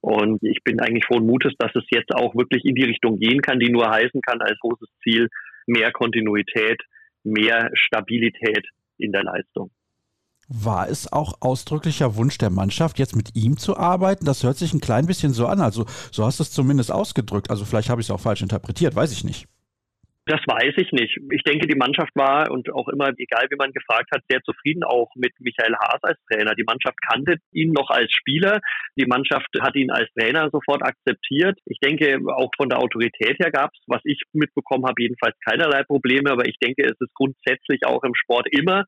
Und 0.00 0.42
ich 0.42 0.62
bin 0.62 0.80
eigentlich 0.80 1.04
frohen 1.04 1.26
Mutes, 1.26 1.52
dass 1.58 1.74
es 1.74 1.84
jetzt 1.90 2.14
auch 2.14 2.34
wirklich 2.36 2.64
in 2.64 2.74
die 2.74 2.84
Richtung 2.84 3.18
gehen 3.18 3.40
kann, 3.40 3.58
die 3.58 3.70
nur 3.70 3.90
heißen 3.90 4.20
kann 4.20 4.40
als 4.40 4.58
großes 4.60 4.88
Ziel 5.02 5.28
mehr 5.66 5.90
Kontinuität, 5.90 6.80
mehr 7.24 7.70
Stabilität 7.74 8.66
in 8.98 9.12
der 9.12 9.24
Leistung. 9.24 9.70
War 10.48 10.88
es 10.88 11.12
auch 11.12 11.40
ausdrücklicher 11.40 12.14
Wunsch 12.16 12.38
der 12.38 12.50
Mannschaft, 12.50 12.98
jetzt 12.98 13.16
mit 13.16 13.34
ihm 13.34 13.56
zu 13.56 13.76
arbeiten? 13.76 14.24
Das 14.24 14.44
hört 14.44 14.56
sich 14.56 14.72
ein 14.72 14.80
klein 14.80 15.06
bisschen 15.06 15.32
so 15.32 15.46
an. 15.46 15.60
Also 15.60 15.86
so 16.12 16.24
hast 16.24 16.38
du 16.38 16.44
es 16.44 16.52
zumindest 16.52 16.92
ausgedrückt. 16.92 17.50
Also 17.50 17.64
vielleicht 17.64 17.90
habe 17.90 18.00
ich 18.00 18.06
es 18.06 18.10
auch 18.10 18.20
falsch 18.20 18.42
interpretiert, 18.42 18.94
weiß 18.94 19.12
ich 19.12 19.24
nicht. 19.24 19.48
Das 20.28 20.40
weiß 20.44 20.74
ich 20.78 20.90
nicht. 20.90 21.16
Ich 21.30 21.42
denke, 21.44 21.68
die 21.68 21.78
Mannschaft 21.78 22.10
war 22.16 22.50
und 22.50 22.68
auch 22.72 22.88
immer, 22.88 23.10
egal 23.16 23.46
wie 23.48 23.56
man 23.56 23.70
gefragt 23.70 24.10
hat, 24.12 24.22
sehr 24.28 24.42
zufrieden 24.42 24.82
auch 24.82 25.08
mit 25.14 25.32
Michael 25.38 25.76
Haas 25.76 26.02
als 26.02 26.18
Trainer. 26.28 26.56
Die 26.56 26.64
Mannschaft 26.64 26.96
kannte 27.08 27.36
ihn 27.52 27.72
noch 27.72 27.90
als 27.90 28.12
Spieler. 28.12 28.60
Die 28.98 29.06
Mannschaft 29.06 29.46
hat 29.60 29.76
ihn 29.76 29.92
als 29.92 30.08
Trainer 30.18 30.50
sofort 30.50 30.82
akzeptiert. 30.82 31.56
Ich 31.64 31.78
denke, 31.78 32.18
auch 32.34 32.50
von 32.56 32.68
der 32.68 32.80
Autorität 32.80 33.38
her 33.38 33.52
gab 33.52 33.70
es, 33.72 33.80
was 33.86 34.00
ich 34.02 34.20
mitbekommen 34.32 34.84
habe, 34.84 35.00
jedenfalls 35.00 35.36
keinerlei 35.48 35.84
Probleme. 35.84 36.32
Aber 36.32 36.48
ich 36.48 36.58
denke, 36.58 36.82
es 36.82 37.00
ist 37.00 37.14
grundsätzlich 37.14 37.86
auch 37.86 38.02
im 38.02 38.16
Sport 38.16 38.48
immer 38.50 38.84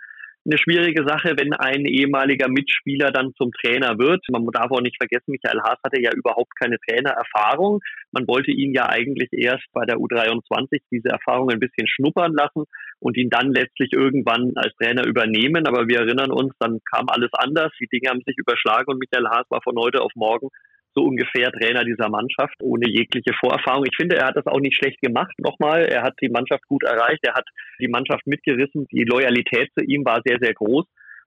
eine 0.49 0.59
schwierige 0.59 1.05
Sache, 1.07 1.35
wenn 1.37 1.53
ein 1.53 1.85
ehemaliger 1.85 2.49
Mitspieler 2.49 3.11
dann 3.11 3.35
zum 3.37 3.53
Trainer 3.53 3.99
wird. 3.99 4.25
Man 4.31 4.47
darf 4.47 4.71
auch 4.71 4.81
nicht 4.81 4.97
vergessen, 4.97 5.33
Michael 5.33 5.61
Haas 5.61 5.79
hatte 5.85 6.01
ja 6.01 6.11
überhaupt 6.15 6.57
keine 6.59 6.79
Trainererfahrung. 6.89 7.81
Man 8.13 8.27
wollte 8.27 8.51
ihn 8.51 8.73
ja 8.73 8.89
eigentlich 8.89 9.29
erst 9.33 9.67
bei 9.73 9.85
der 9.85 9.97
U23 9.97 10.81
diese 10.91 11.11
Erfahrung 11.11 11.51
ein 11.51 11.61
bisschen 11.61 11.87
schnuppern 11.87 12.33
lassen 12.33 12.65
und 12.99 13.17
ihn 13.19 13.29
dann 13.29 13.53
letztlich 13.53 13.93
irgendwann 13.93 14.53
als 14.57 14.75
Trainer 14.77 15.07
übernehmen. 15.07 15.67
Aber 15.67 15.87
wir 15.87 15.99
erinnern 16.01 16.31
uns, 16.31 16.55
dann 16.59 16.81
kam 16.91 17.09
alles 17.09 17.31
anders. 17.35 17.71
Die 17.79 17.89
Dinge 17.89 18.09
haben 18.09 18.23
sich 18.25 18.39
überschlagen 18.39 18.91
und 18.91 18.99
Michael 18.99 19.29
Haas 19.29 19.47
war 19.51 19.61
von 19.63 19.77
heute 19.77 20.01
auf 20.01 20.13
morgen 20.15 20.49
so 20.95 21.03
ungefähr 21.05 21.51
Trainer 21.53 21.85
dieser 21.85 22.09
Mannschaft 22.09 22.55
ohne 22.63 22.89
jegliche 22.89 23.33
Vorerfahrung. 23.39 23.85
Ich 23.87 23.97
finde, 23.97 24.17
er 24.17 24.27
hat 24.27 24.37
das 24.37 24.47
auch 24.47 24.61
nicht 24.61 24.77
schlecht 24.77 25.01
gemacht. 25.01 25.35
Nochmal, 25.39 25.85
er 25.85 26.03
hat 26.03 26.15
die 26.21 26.29
Mannschaft 26.29 26.67
gut 26.67 26.85
erreicht, 26.85 27.21
er 27.23 27.35
hat 27.35 27.47
die 27.81 27.89
Mannschaft 27.89 28.27
mitgerissen. 28.27 28.87
Die 28.91 29.05
Loyalität 29.05 29.71
zu 29.79 29.85
ihm 29.85 30.05
war 30.05 30.21
sehr, 30.25 30.39
sehr 30.41 30.55
groß. 30.55 30.87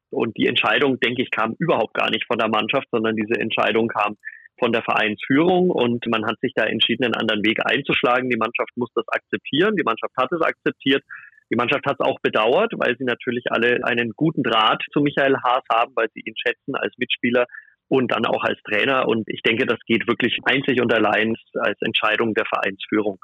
Und 0.09 0.37
die 0.37 0.47
Entscheidung, 0.47 0.99
denke 0.99 1.21
ich, 1.21 1.31
kam 1.31 1.55
überhaupt 1.57 1.93
gar 1.93 2.09
nicht 2.09 2.25
von 2.27 2.37
der 2.37 2.49
Mannschaft, 2.49 2.87
sondern 2.91 3.15
diese 3.15 3.39
Entscheidung 3.39 3.87
kam 3.87 4.17
von 4.59 4.71
der 4.71 4.83
Vereinsführung 4.83 5.71
und 5.71 6.05
man 6.07 6.25
hat 6.25 6.39
sich 6.41 6.51
da 6.53 6.65
entschieden, 6.65 7.05
einen 7.05 7.15
anderen 7.15 7.43
Weg 7.43 7.59
einzuschlagen. 7.65 8.29
Die 8.29 8.37
Mannschaft 8.37 8.69
muss 8.75 8.91
das 8.93 9.07
akzeptieren. 9.07 9.75
Die 9.75 9.83
Mannschaft 9.83 10.13
hat 10.17 10.31
es 10.31 10.41
akzeptiert. 10.41 11.03
Die 11.49 11.55
Mannschaft 11.55 11.85
hat 11.85 11.97
es 11.99 12.05
auch 12.05 12.19
bedauert, 12.21 12.71
weil 12.77 12.95
sie 12.97 13.03
natürlich 13.03 13.45
alle 13.49 13.83
einen 13.83 14.11
guten 14.15 14.43
Draht 14.43 14.83
zu 14.93 15.01
Michael 15.01 15.35
Haas 15.43 15.63
haben, 15.71 15.91
weil 15.95 16.07
sie 16.13 16.21
ihn 16.23 16.35
schätzen 16.37 16.75
als 16.75 16.93
Mitspieler, 16.97 17.45
und 17.91 18.09
dann 18.13 18.25
auch 18.25 18.43
als 18.43 18.57
Trainer. 18.63 19.05
Und 19.05 19.27
ich 19.27 19.41
denke, 19.41 19.65
das 19.65 19.79
geht 19.85 20.07
wirklich 20.07 20.37
einzig 20.45 20.79
und 20.81 20.93
allein 20.93 21.35
als 21.59 21.77
Entscheidung 21.81 22.33
der 22.33 22.45
Vereinsführung, 22.45 23.19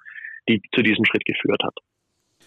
die 0.50 0.62
zu 0.76 0.84
diesem 0.84 1.06
Schritt 1.06 1.24
geführt 1.24 1.64
hat. 1.64 1.76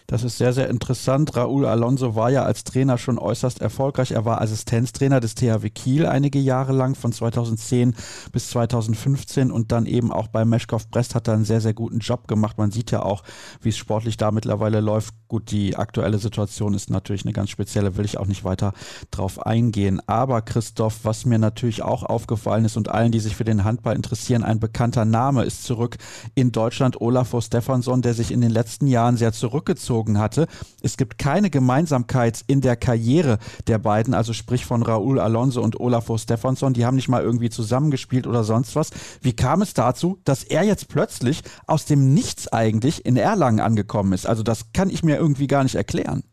Das 0.07 0.23
ist 0.23 0.37
sehr, 0.37 0.53
sehr 0.53 0.69
interessant. 0.69 1.35
Raúl 1.35 1.65
Alonso 1.65 2.15
war 2.15 2.29
ja 2.29 2.43
als 2.43 2.63
Trainer 2.63 2.97
schon 2.97 3.17
äußerst 3.17 3.61
erfolgreich. 3.61 4.11
Er 4.11 4.25
war 4.25 4.41
Assistenztrainer 4.41 5.19
des 5.19 5.35
THW 5.35 5.69
Kiel 5.69 6.05
einige 6.05 6.39
Jahre 6.39 6.73
lang, 6.73 6.95
von 6.95 7.11
2010 7.11 7.95
bis 8.31 8.49
2015 8.49 9.51
und 9.51 9.71
dann 9.71 9.85
eben 9.85 10.11
auch 10.11 10.27
bei 10.27 10.43
Meschkow 10.43 10.85
Brest 10.89 11.15
hat 11.15 11.27
er 11.27 11.35
einen 11.35 11.45
sehr, 11.45 11.61
sehr 11.61 11.73
guten 11.73 11.99
Job 11.99 12.27
gemacht. 12.27 12.57
Man 12.57 12.71
sieht 12.71 12.91
ja 12.91 13.03
auch, 13.03 13.23
wie 13.61 13.69
es 13.69 13.77
sportlich 13.77 14.17
da 14.17 14.31
mittlerweile 14.31 14.81
läuft. 14.81 15.13
Gut, 15.27 15.51
die 15.51 15.77
aktuelle 15.77 16.17
Situation 16.17 16.73
ist 16.73 16.89
natürlich 16.89 17.23
eine 17.23 17.33
ganz 17.33 17.49
spezielle, 17.49 17.95
will 17.95 18.05
ich 18.05 18.17
auch 18.17 18.27
nicht 18.27 18.43
weiter 18.43 18.73
drauf 19.11 19.45
eingehen. 19.45 20.01
Aber 20.07 20.41
Christoph, 20.41 20.99
was 21.03 21.25
mir 21.25 21.39
natürlich 21.39 21.83
auch 21.83 22.03
aufgefallen 22.03 22.65
ist 22.65 22.75
und 22.75 22.89
allen, 22.89 23.11
die 23.11 23.19
sich 23.19 23.35
für 23.35 23.45
den 23.45 23.63
Handball 23.63 23.95
interessieren, 23.95 24.43
ein 24.43 24.59
bekannter 24.59 25.05
Name 25.05 25.43
ist 25.43 25.63
zurück 25.63 25.97
in 26.35 26.51
Deutschland, 26.51 26.99
Olafur 26.99 27.41
Stefansson, 27.41 28.01
der 28.01 28.13
sich 28.13 28.31
in 28.31 28.41
den 28.41 28.51
letzten 28.51 28.87
Jahren 28.87 29.15
sehr 29.15 29.31
zurückgezogen 29.31 29.90
gezogen 29.91 30.19
hatte. 30.19 30.47
Es 30.81 30.95
gibt 30.95 31.17
keine 31.17 31.49
Gemeinsamkeit 31.49 32.41
in 32.47 32.61
der 32.61 32.77
Karriere 32.77 33.39
der 33.67 33.77
beiden, 33.77 34.13
also 34.13 34.31
sprich 34.31 34.65
von 34.65 34.83
Raúl 34.83 35.19
Alonso 35.19 35.61
und 35.61 35.79
Olafur 35.79 36.17
Stefansson. 36.17 36.73
Die 36.73 36.85
haben 36.85 36.95
nicht 36.95 37.09
mal 37.09 37.21
irgendwie 37.21 37.49
zusammengespielt 37.49 38.25
oder 38.25 38.43
sonst 38.43 38.75
was. 38.75 38.91
Wie 39.21 39.35
kam 39.35 39.61
es 39.61 39.73
dazu, 39.73 40.19
dass 40.23 40.43
er 40.43 40.63
jetzt 40.63 40.87
plötzlich 40.87 41.41
aus 41.67 41.85
dem 41.85 42.13
Nichts 42.13 42.47
eigentlich 42.47 43.05
in 43.05 43.17
Erlangen 43.17 43.59
angekommen 43.59 44.13
ist? 44.13 44.25
Also 44.25 44.43
das 44.43 44.71
kann 44.71 44.89
ich 44.89 45.03
mir 45.03 45.17
irgendwie 45.17 45.47
gar 45.47 45.63
nicht 45.63 45.75
erklären. 45.75 46.23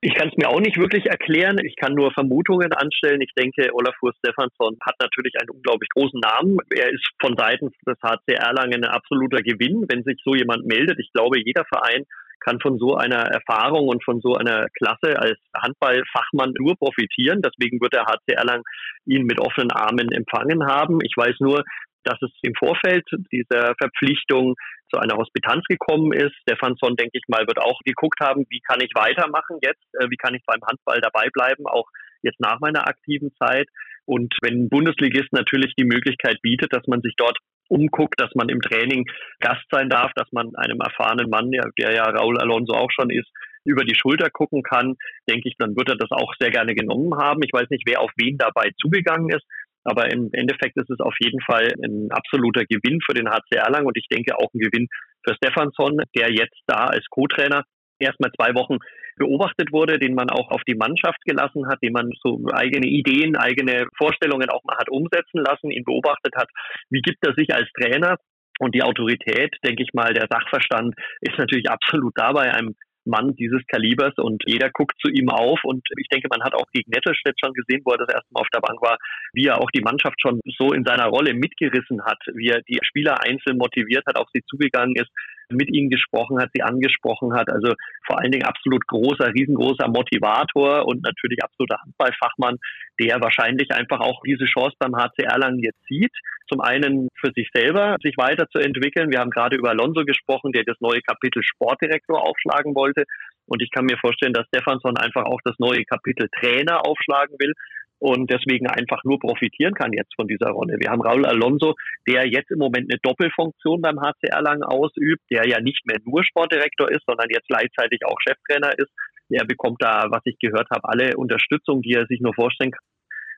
Ich 0.00 0.14
kann 0.14 0.28
es 0.28 0.36
mir 0.36 0.48
auch 0.48 0.60
nicht 0.60 0.78
wirklich 0.78 1.06
erklären. 1.06 1.58
Ich 1.64 1.74
kann 1.74 1.94
nur 1.94 2.12
Vermutungen 2.12 2.72
anstellen. 2.72 3.20
Ich 3.20 3.34
denke, 3.34 3.74
Olafur 3.74 4.12
Stefansson 4.18 4.76
hat 4.86 4.94
natürlich 5.00 5.34
einen 5.40 5.50
unglaublich 5.50 5.88
großen 5.90 6.20
Namen. 6.20 6.58
Er 6.70 6.92
ist 6.92 7.04
von 7.20 7.36
Seiten 7.36 7.72
des 7.84 7.98
HC 8.00 8.34
Erlangen 8.34 8.84
ein 8.84 8.90
absoluter 8.90 9.42
Gewinn, 9.42 9.86
wenn 9.88 10.04
sich 10.04 10.20
so 10.24 10.36
jemand 10.36 10.66
meldet. 10.66 11.00
Ich 11.00 11.10
glaube, 11.12 11.40
jeder 11.40 11.64
Verein 11.64 12.04
kann 12.40 12.60
von 12.60 12.78
so 12.78 12.96
einer 12.96 13.26
Erfahrung 13.26 13.88
und 13.88 14.04
von 14.04 14.20
so 14.20 14.34
einer 14.34 14.66
Klasse 14.76 15.18
als 15.18 15.38
Handballfachmann 15.56 16.54
nur 16.58 16.76
profitieren. 16.76 17.42
Deswegen 17.42 17.80
wird 17.80 17.94
der 17.94 18.06
HC 18.06 18.32
Erlangen 18.32 18.64
ihn 19.06 19.24
mit 19.24 19.40
offenen 19.40 19.70
Armen 19.70 20.10
empfangen 20.12 20.66
haben. 20.66 20.98
Ich 21.02 21.14
weiß 21.16 21.36
nur, 21.40 21.64
dass 22.04 22.20
es 22.22 22.30
im 22.42 22.54
Vorfeld 22.54 23.04
dieser 23.32 23.74
Verpflichtung 23.76 24.54
zu 24.90 24.98
einer 24.98 25.16
Hospitanz 25.16 25.64
gekommen 25.64 26.12
ist. 26.12 26.34
Stefansson, 26.42 26.96
denke 26.96 27.18
ich 27.18 27.24
mal, 27.28 27.46
wird 27.46 27.60
auch 27.60 27.78
geguckt 27.84 28.20
haben, 28.20 28.46
wie 28.48 28.60
kann 28.60 28.80
ich 28.80 28.92
weitermachen 28.94 29.58
jetzt, 29.62 29.84
äh, 30.00 30.08
wie 30.08 30.16
kann 30.16 30.34
ich 30.34 30.42
beim 30.46 30.60
Handball 30.66 31.00
dabei 31.00 31.28
bleiben, 31.32 31.66
auch 31.66 31.86
jetzt 32.22 32.40
nach 32.40 32.60
meiner 32.60 32.88
aktiven 32.88 33.32
Zeit. 33.38 33.68
Und 34.06 34.34
wenn 34.42 34.64
ein 34.64 34.68
Bundesligist 34.70 35.32
natürlich 35.32 35.74
die 35.78 35.84
Möglichkeit 35.84 36.40
bietet, 36.40 36.72
dass 36.72 36.86
man 36.86 37.02
sich 37.02 37.14
dort 37.16 37.36
umguckt, 37.68 38.20
dass 38.20 38.34
man 38.34 38.48
im 38.48 38.60
Training 38.60 39.04
Gast 39.40 39.64
sein 39.70 39.88
darf, 39.88 40.12
dass 40.14 40.30
man 40.32 40.54
einem 40.56 40.80
erfahrenen 40.80 41.30
Mann, 41.30 41.50
der 41.50 41.94
ja 41.94 42.04
Raul 42.04 42.38
Alonso 42.38 42.74
auch 42.74 42.90
schon 42.90 43.10
ist, 43.10 43.28
über 43.64 43.84
die 43.84 43.94
Schulter 43.94 44.30
gucken 44.30 44.62
kann, 44.62 44.96
denke 45.28 45.48
ich, 45.48 45.54
dann 45.58 45.76
wird 45.76 45.90
er 45.90 45.96
das 45.96 46.10
auch 46.10 46.32
sehr 46.40 46.50
gerne 46.50 46.74
genommen 46.74 47.14
haben. 47.18 47.42
Ich 47.42 47.52
weiß 47.52 47.68
nicht, 47.70 47.84
wer 47.86 48.00
auf 48.00 48.10
wen 48.16 48.38
dabei 48.38 48.70
zugegangen 48.80 49.28
ist, 49.28 49.44
aber 49.84 50.10
im 50.10 50.30
Endeffekt 50.32 50.76
ist 50.76 50.90
es 50.90 51.00
auf 51.00 51.14
jeden 51.20 51.40
Fall 51.42 51.72
ein 51.84 52.08
absoluter 52.10 52.64
Gewinn 52.64 53.00
für 53.04 53.14
den 53.14 53.28
HC 53.28 53.56
Erlangen 53.56 53.86
und 53.86 53.96
ich 53.96 54.08
denke 54.08 54.36
auch 54.36 54.52
ein 54.54 54.60
Gewinn 54.60 54.88
für 55.24 55.34
Stefansson, 55.34 56.00
der 56.16 56.30
jetzt 56.30 56.58
da 56.66 56.86
als 56.86 57.04
Co-Trainer 57.10 57.64
erstmal 57.98 58.32
zwei 58.32 58.54
Wochen 58.54 58.78
beobachtet 59.16 59.72
wurde, 59.72 59.98
den 59.98 60.14
man 60.14 60.30
auch 60.30 60.50
auf 60.50 60.62
die 60.66 60.74
Mannschaft 60.74 61.20
gelassen 61.24 61.68
hat, 61.68 61.82
den 61.82 61.92
man 61.92 62.10
so 62.22 62.40
eigene 62.52 62.86
Ideen, 62.86 63.36
eigene 63.36 63.86
Vorstellungen 63.96 64.50
auch 64.50 64.64
mal 64.64 64.76
hat 64.78 64.88
umsetzen 64.88 65.42
lassen, 65.42 65.70
ihn 65.70 65.84
beobachtet 65.84 66.34
hat, 66.36 66.48
wie 66.90 67.00
gibt 67.00 67.24
er 67.26 67.34
sich 67.34 67.52
als 67.54 67.68
Trainer? 67.78 68.16
Und 68.60 68.74
die 68.74 68.82
Autorität, 68.82 69.54
denke 69.64 69.84
ich 69.84 69.90
mal, 69.92 70.12
der 70.12 70.26
Sachverstand 70.28 70.94
ist 71.20 71.38
natürlich 71.38 71.70
absolut 71.70 72.12
dabei, 72.16 72.52
einem 72.52 72.74
Mann 73.08 73.34
dieses 73.34 73.62
Kalibers 73.66 74.14
und 74.16 74.42
jeder 74.46 74.70
guckt 74.70 74.94
zu 75.00 75.10
ihm 75.10 75.30
auf. 75.30 75.60
Und 75.64 75.82
ich 75.96 76.08
denke, 76.08 76.28
man 76.30 76.42
hat 76.42 76.54
auch 76.54 76.66
gegen 76.72 76.90
Nettelstedt 76.90 77.40
schon 77.40 77.54
gesehen, 77.54 77.82
wo 77.84 77.92
er 77.92 77.98
das 77.98 78.12
erste 78.12 78.28
Mal 78.30 78.40
auf 78.40 78.52
der 78.54 78.60
Bank 78.60 78.80
war, 78.82 78.98
wie 79.32 79.46
er 79.46 79.60
auch 79.60 79.70
die 79.70 79.80
Mannschaft 79.80 80.20
schon 80.20 80.40
so 80.58 80.72
in 80.72 80.84
seiner 80.84 81.06
Rolle 81.06 81.34
mitgerissen 81.34 82.04
hat, 82.04 82.18
wie 82.34 82.48
er 82.48 82.62
die 82.62 82.78
Spieler 82.82 83.22
einzeln 83.22 83.56
motiviert 83.56 84.04
hat, 84.06 84.18
auf 84.18 84.28
sie 84.32 84.42
zugegangen 84.46 84.94
ist, 84.96 85.10
mit 85.50 85.74
ihnen 85.74 85.90
gesprochen 85.90 86.40
hat, 86.40 86.50
sie 86.52 86.62
angesprochen 86.62 87.34
hat. 87.34 87.50
Also 87.50 87.74
vor 88.06 88.20
allen 88.20 88.32
Dingen 88.32 88.44
absolut 88.44 88.86
großer, 88.86 89.28
riesengroßer 89.34 89.88
Motivator 89.88 90.86
und 90.86 91.02
natürlich 91.02 91.42
absoluter 91.42 91.80
Handballfachmann, 91.82 92.58
der 93.00 93.20
wahrscheinlich 93.20 93.70
einfach 93.72 94.00
auch 94.00 94.20
diese 94.26 94.44
Chance 94.44 94.76
beim 94.78 94.96
HC 94.96 95.22
Erlangen 95.22 95.60
jetzt 95.60 95.82
sieht. 95.88 96.12
Zum 96.48 96.60
einen 96.60 97.08
für 97.20 97.30
sich 97.34 97.48
selber, 97.52 97.96
sich 98.02 98.14
weiterzuentwickeln. 98.16 99.10
Wir 99.10 99.20
haben 99.20 99.30
gerade 99.30 99.56
über 99.56 99.70
Alonso 99.70 100.04
gesprochen, 100.04 100.52
der 100.52 100.64
das 100.64 100.76
neue 100.80 101.00
Kapitel 101.02 101.42
Sportdirektor 101.42 102.22
aufschlagen 102.22 102.74
wollte. 102.74 103.04
Und 103.46 103.62
ich 103.62 103.70
kann 103.70 103.86
mir 103.86 103.96
vorstellen, 103.98 104.32
dass 104.34 104.46
Stefansson 104.48 104.96
einfach 104.96 105.24
auch 105.24 105.40
das 105.44 105.56
neue 105.58 105.84
Kapitel 105.84 106.28
Trainer 106.40 106.86
aufschlagen 106.86 107.36
will 107.38 107.52
und 107.98 108.30
deswegen 108.30 108.68
einfach 108.68 109.02
nur 109.04 109.18
profitieren 109.18 109.74
kann 109.74 109.92
jetzt 109.92 110.14
von 110.14 110.28
dieser 110.28 110.50
Rolle. 110.50 110.76
Wir 110.78 110.90
haben 110.90 111.02
Raul 111.02 111.26
Alonso, 111.26 111.74
der 112.06 112.26
jetzt 112.26 112.50
im 112.50 112.58
Moment 112.58 112.90
eine 112.90 113.00
Doppelfunktion 113.02 113.82
beim 113.82 114.00
HCR 114.00 114.40
lang 114.40 114.62
ausübt, 114.62 115.22
der 115.30 115.46
ja 115.46 115.60
nicht 115.60 115.86
mehr 115.86 115.98
nur 116.04 116.24
Sportdirektor 116.24 116.90
ist, 116.90 117.04
sondern 117.06 117.28
jetzt 117.30 117.48
gleichzeitig 117.48 118.00
auch 118.06 118.16
Cheftrainer 118.26 118.78
ist. 118.78 118.90
Er 119.30 119.44
bekommt 119.44 119.82
da, 119.82 120.06
was 120.10 120.22
ich 120.24 120.38
gehört 120.38 120.70
habe, 120.70 120.88
alle 120.88 121.16
Unterstützung, 121.16 121.82
die 121.82 121.92
er 121.92 122.06
sich 122.06 122.20
nur 122.20 122.34
vorstellen 122.34 122.70
kann. 122.70 122.84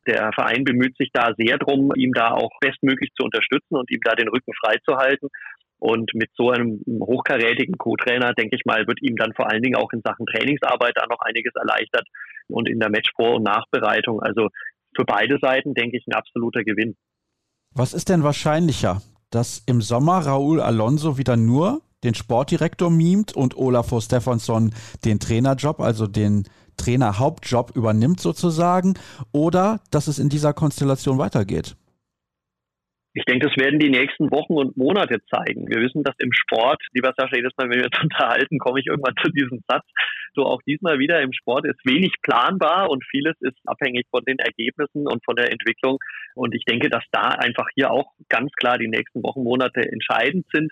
Der 0.06 0.30
Verein 0.32 0.64
bemüht 0.64 0.96
sich 0.96 1.10
da 1.12 1.34
sehr 1.36 1.58
drum, 1.58 1.92
ihm 1.94 2.12
da 2.12 2.30
auch 2.30 2.50
bestmöglich 2.60 3.10
zu 3.14 3.24
unterstützen 3.24 3.76
und 3.76 3.90
ihm 3.90 4.00
da 4.02 4.14
den 4.14 4.28
Rücken 4.28 4.52
freizuhalten. 4.54 5.28
Und 5.80 6.12
mit 6.14 6.30
so 6.34 6.50
einem 6.50 6.80
hochkarätigen 6.86 7.78
Co-Trainer, 7.78 8.34
denke 8.34 8.54
ich 8.54 8.64
mal, 8.66 8.86
wird 8.86 9.02
ihm 9.02 9.16
dann 9.16 9.32
vor 9.34 9.50
allen 9.50 9.62
Dingen 9.62 9.76
auch 9.76 9.92
in 9.92 10.02
Sachen 10.02 10.26
Trainingsarbeit 10.26 10.92
da 10.94 11.06
noch 11.08 11.20
einiges 11.20 11.54
erleichtert 11.54 12.06
und 12.48 12.68
in 12.68 12.78
der 12.78 12.90
Matchvor- 12.90 13.36
und 13.36 13.44
Nachbereitung. 13.44 14.20
Also 14.20 14.48
für 14.94 15.04
beide 15.04 15.38
Seiten, 15.40 15.74
denke 15.74 15.96
ich, 15.96 16.06
ein 16.06 16.14
absoluter 16.14 16.64
Gewinn. 16.64 16.96
Was 17.74 17.94
ist 17.94 18.10
denn 18.10 18.22
wahrscheinlicher, 18.22 19.00
dass 19.30 19.62
im 19.66 19.80
Sommer 19.80 20.20
Raúl 20.20 20.60
Alonso 20.60 21.16
wieder 21.16 21.36
nur 21.36 21.80
den 22.04 22.14
Sportdirektor 22.14 22.90
mimt 22.90 23.34
und 23.34 23.56
Olafur 23.56 24.02
Stefansson 24.02 24.74
den 25.04 25.18
Trainerjob, 25.18 25.80
also 25.80 26.06
den 26.06 26.44
Trainerhauptjob 26.76 27.76
übernimmt 27.76 28.20
sozusagen, 28.20 28.94
oder 29.32 29.80
dass 29.90 30.08
es 30.08 30.18
in 30.18 30.28
dieser 30.28 30.52
Konstellation 30.52 31.18
weitergeht? 31.18 31.76
Ich 33.12 33.24
denke, 33.24 33.48
das 33.48 33.56
werden 33.56 33.80
die 33.80 33.90
nächsten 33.90 34.30
Wochen 34.30 34.54
und 34.54 34.76
Monate 34.76 35.18
zeigen. 35.26 35.68
Wir 35.68 35.82
wissen, 35.82 36.04
dass 36.04 36.14
im 36.18 36.32
Sport, 36.32 36.80
lieber 36.92 37.12
Sascha, 37.16 37.34
jedes 37.34 37.52
Mal, 37.56 37.68
wenn 37.68 37.80
wir 37.80 37.86
uns 37.86 37.98
unterhalten, 38.02 38.58
komme 38.58 38.78
ich 38.78 38.86
irgendwann 38.86 39.16
zu 39.22 39.30
diesem 39.32 39.60
Satz. 39.66 39.84
So 40.34 40.44
auch 40.44 40.62
diesmal 40.62 41.00
wieder 41.00 41.20
im 41.20 41.32
Sport 41.32 41.66
ist 41.66 41.80
wenig 41.84 42.14
planbar 42.22 42.88
und 42.88 43.04
vieles 43.10 43.34
ist 43.40 43.58
abhängig 43.66 44.06
von 44.10 44.24
den 44.24 44.38
Ergebnissen 44.38 45.08
und 45.08 45.24
von 45.24 45.34
der 45.34 45.50
Entwicklung. 45.50 45.98
Und 46.36 46.54
ich 46.54 46.64
denke, 46.64 46.88
dass 46.88 47.02
da 47.10 47.30
einfach 47.30 47.66
hier 47.74 47.90
auch 47.90 48.12
ganz 48.28 48.52
klar 48.52 48.78
die 48.78 48.88
nächsten 48.88 49.24
Wochen, 49.24 49.42
Monate 49.42 49.80
entscheidend 49.80 50.46
sind 50.52 50.70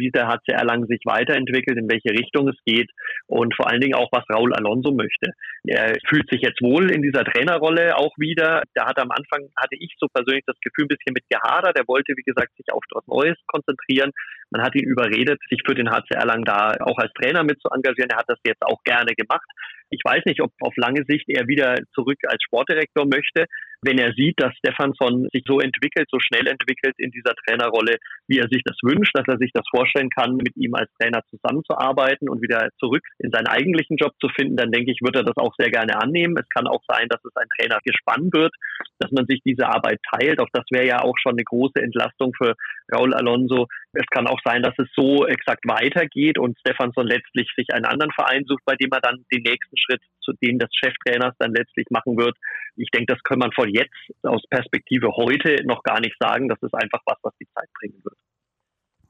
wie 0.00 0.10
der 0.10 0.26
HC 0.26 0.52
Erlangen 0.52 0.86
sich 0.86 1.02
weiterentwickelt, 1.04 1.78
in 1.78 1.88
welche 1.88 2.10
Richtung 2.10 2.48
es 2.48 2.56
geht 2.64 2.90
und 3.26 3.54
vor 3.54 3.68
allen 3.68 3.80
Dingen 3.80 3.94
auch, 3.94 4.08
was 4.10 4.24
Raul 4.32 4.52
Alonso 4.54 4.90
möchte. 4.90 5.32
Er 5.64 5.94
fühlt 6.08 6.28
sich 6.30 6.40
jetzt 6.40 6.60
wohl 6.62 6.90
in 6.90 7.02
dieser 7.02 7.24
Trainerrolle 7.24 7.96
auch 7.96 8.16
wieder. 8.16 8.62
Da 8.74 8.86
hat 8.86 8.98
am 8.98 9.10
Anfang, 9.10 9.48
hatte 9.56 9.76
ich 9.78 9.94
so 9.98 10.08
persönlich 10.12 10.44
das 10.46 10.58
Gefühl, 10.60 10.86
ein 10.86 10.94
bisschen 10.96 11.14
mit 11.14 11.24
gehadert. 11.28 11.78
Er 11.78 11.86
wollte, 11.86 12.14
wie 12.16 12.26
gesagt, 12.26 12.56
sich 12.56 12.66
auf 12.72 12.82
etwas 12.90 13.06
Neues 13.06 13.36
konzentrieren. 13.46 14.10
Man 14.50 14.62
hat 14.62 14.74
ihn 14.74 14.88
überredet, 14.88 15.40
sich 15.48 15.60
für 15.66 15.74
den 15.74 15.90
HC 15.90 16.14
Erlangen 16.14 16.44
da 16.44 16.74
auch 16.80 16.98
als 16.98 17.12
Trainer 17.14 17.44
mit 17.44 17.60
zu 17.60 17.68
engagieren. 17.68 18.10
Er 18.10 18.18
hat 18.18 18.28
das 18.28 18.38
jetzt 18.44 18.62
auch 18.62 18.82
gerne 18.84 19.14
gemacht. 19.14 19.46
Ich 19.90 20.00
weiß 20.04 20.22
nicht, 20.26 20.40
ob 20.40 20.52
auf 20.60 20.74
lange 20.76 21.04
Sicht 21.08 21.28
er 21.28 21.48
wieder 21.48 21.74
zurück 21.94 22.18
als 22.26 22.42
Sportdirektor 22.44 23.06
möchte, 23.06 23.46
wenn 23.82 23.98
er 23.98 24.12
sieht, 24.12 24.34
dass 24.38 24.54
Stefansson 24.56 25.28
sich 25.32 25.42
so 25.46 25.58
entwickelt, 25.58 26.06
so 26.10 26.18
schnell 26.20 26.46
entwickelt 26.46 26.94
in 26.98 27.10
dieser 27.10 27.34
Trainerrolle, 27.34 27.96
wie 28.28 28.38
er 28.38 28.48
sich 28.48 28.62
das 28.64 28.76
wünscht, 28.82 29.16
dass 29.16 29.26
er 29.26 29.38
sich 29.38 29.50
das 29.52 29.64
vorstellen 29.70 30.10
kann, 30.10 30.36
mit 30.36 30.54
ihm 30.56 30.74
als 30.74 30.90
Trainer 31.00 31.22
zusammenzuarbeiten 31.30 32.28
und 32.28 32.42
wieder 32.42 32.68
zurück 32.78 33.02
in 33.18 33.30
seinen 33.30 33.46
eigentlichen 33.46 33.96
Job 33.96 34.12
zu 34.20 34.28
finden, 34.28 34.56
dann 34.56 34.70
denke 34.70 34.92
ich, 34.92 35.00
wird 35.02 35.16
er 35.16 35.24
das 35.24 35.36
auch 35.36 35.54
sehr 35.58 35.70
gerne 35.70 36.00
annehmen. 36.00 36.36
Es 36.38 36.48
kann 36.50 36.66
auch 36.66 36.82
sein, 36.86 37.08
dass 37.08 37.24
es 37.24 37.34
ein 37.36 37.48
Trainer 37.58 37.78
gespannt 37.84 38.32
wird, 38.34 38.54
dass 38.98 39.10
man 39.12 39.26
sich 39.26 39.40
diese 39.44 39.66
Arbeit 39.66 39.98
teilt. 40.12 40.40
Auch 40.40 40.50
das 40.52 40.64
wäre 40.70 40.86
ja 40.86 41.00
auch 41.00 41.16
schon 41.18 41.32
eine 41.32 41.44
große 41.44 41.80
Entlastung 41.80 42.32
für 42.36 42.54
Raul 42.92 43.14
Alonso. 43.14 43.66
Es 43.92 44.06
kann 44.10 44.28
auch 44.28 44.38
sein, 44.44 44.62
dass 44.62 44.74
es 44.78 44.88
so 44.94 45.26
exakt 45.26 45.64
weitergeht 45.66 46.38
und 46.38 46.56
Stefansson 46.60 47.06
letztlich 47.06 47.50
sich 47.56 47.72
einen 47.72 47.84
anderen 47.84 48.12
Verein 48.12 48.44
sucht, 48.46 48.62
bei 48.64 48.76
dem 48.76 48.90
er 48.92 49.00
dann 49.00 49.24
den 49.32 49.42
nächsten 49.42 49.76
Schritt 49.76 50.02
zu 50.20 50.32
dem 50.40 50.58
des 50.58 50.70
Cheftrainers 50.72 51.34
dann 51.38 51.52
letztlich 51.52 51.86
machen 51.90 52.16
wird. 52.16 52.36
Ich 52.76 52.90
denke, 52.90 53.12
das 53.12 53.22
kann 53.24 53.40
man 53.40 53.50
von 53.52 53.68
jetzt 53.68 53.90
aus 54.22 54.42
Perspektive 54.48 55.08
heute 55.16 55.56
noch 55.64 55.82
gar 55.82 56.00
nicht 56.00 56.14
sagen. 56.20 56.48
Das 56.48 56.58
ist 56.62 56.74
einfach 56.74 57.00
was, 57.04 57.18
was 57.22 57.34
die 57.40 57.48
Zeit 57.54 57.68
bringen 57.80 58.00
wird. 58.04 58.16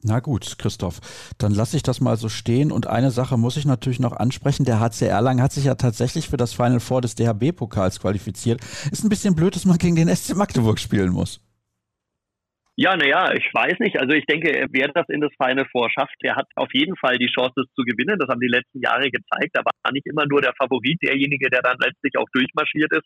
Na 0.03 0.21
gut, 0.21 0.57
Christoph, 0.59 1.01
dann 1.37 1.53
lasse 1.53 1.77
ich 1.77 1.83
das 1.83 2.01
mal 2.01 2.17
so 2.17 2.31
stehen. 2.31 2.73
Und 2.73 2.87
eine 2.87 3.11
Sache 3.11 3.37
muss 3.37 3.59
ich 3.59 3.67
natürlich 3.67 4.01
noch 4.01 4.13
ansprechen. 4.13 4.65
Der 4.65 4.81
HC 4.81 5.07
Erlangen 5.07 5.43
hat 5.43 5.53
sich 5.53 5.65
ja 5.65 5.75
tatsächlich 5.75 6.31
für 6.31 6.39
das 6.39 6.55
Final 6.55 6.81
Four 6.81 7.03
des 7.03 7.17
DHB-Pokals 7.17 8.01
qualifiziert. 8.01 8.63
Ist 8.91 9.05
ein 9.05 9.11
bisschen 9.11 9.35
blöd, 9.35 9.55
dass 9.55 9.67
man 9.67 9.77
gegen 9.77 9.97
den 9.97 10.09
SC 10.09 10.35
Magdeburg 10.37 10.79
spielen 10.79 11.13
muss. 11.13 11.43
Ja, 12.81 12.97
naja, 12.97 13.35
ich 13.37 13.45
weiß 13.53 13.79
nicht. 13.81 14.01
Also 14.01 14.15
ich 14.15 14.25
denke, 14.25 14.65
wer 14.73 14.89
das 14.89 15.05
in 15.11 15.21
das 15.21 15.33
Final 15.37 15.67
Four 15.71 15.91
schafft, 15.91 16.17
der 16.25 16.35
hat 16.35 16.47
auf 16.57 16.73
jeden 16.73 16.97
Fall 16.97 17.19
die 17.19 17.29
Chance, 17.29 17.53
das 17.55 17.67
zu 17.77 17.85
gewinnen. 17.85 18.19
Das 18.19 18.31
haben 18.31 18.41
die 18.41 18.49
letzten 18.49 18.81
Jahre 18.81 19.11
gezeigt. 19.11 19.53
Da 19.53 19.61
war 19.61 19.93
nicht 19.93 20.07
immer 20.07 20.25
nur 20.25 20.41
der 20.41 20.55
Favorit 20.57 20.97
derjenige, 21.03 21.51
der 21.51 21.61
dann 21.61 21.77
letztlich 21.79 22.17
auch 22.17 22.25
durchmarschiert 22.33 22.91
ist. 22.97 23.05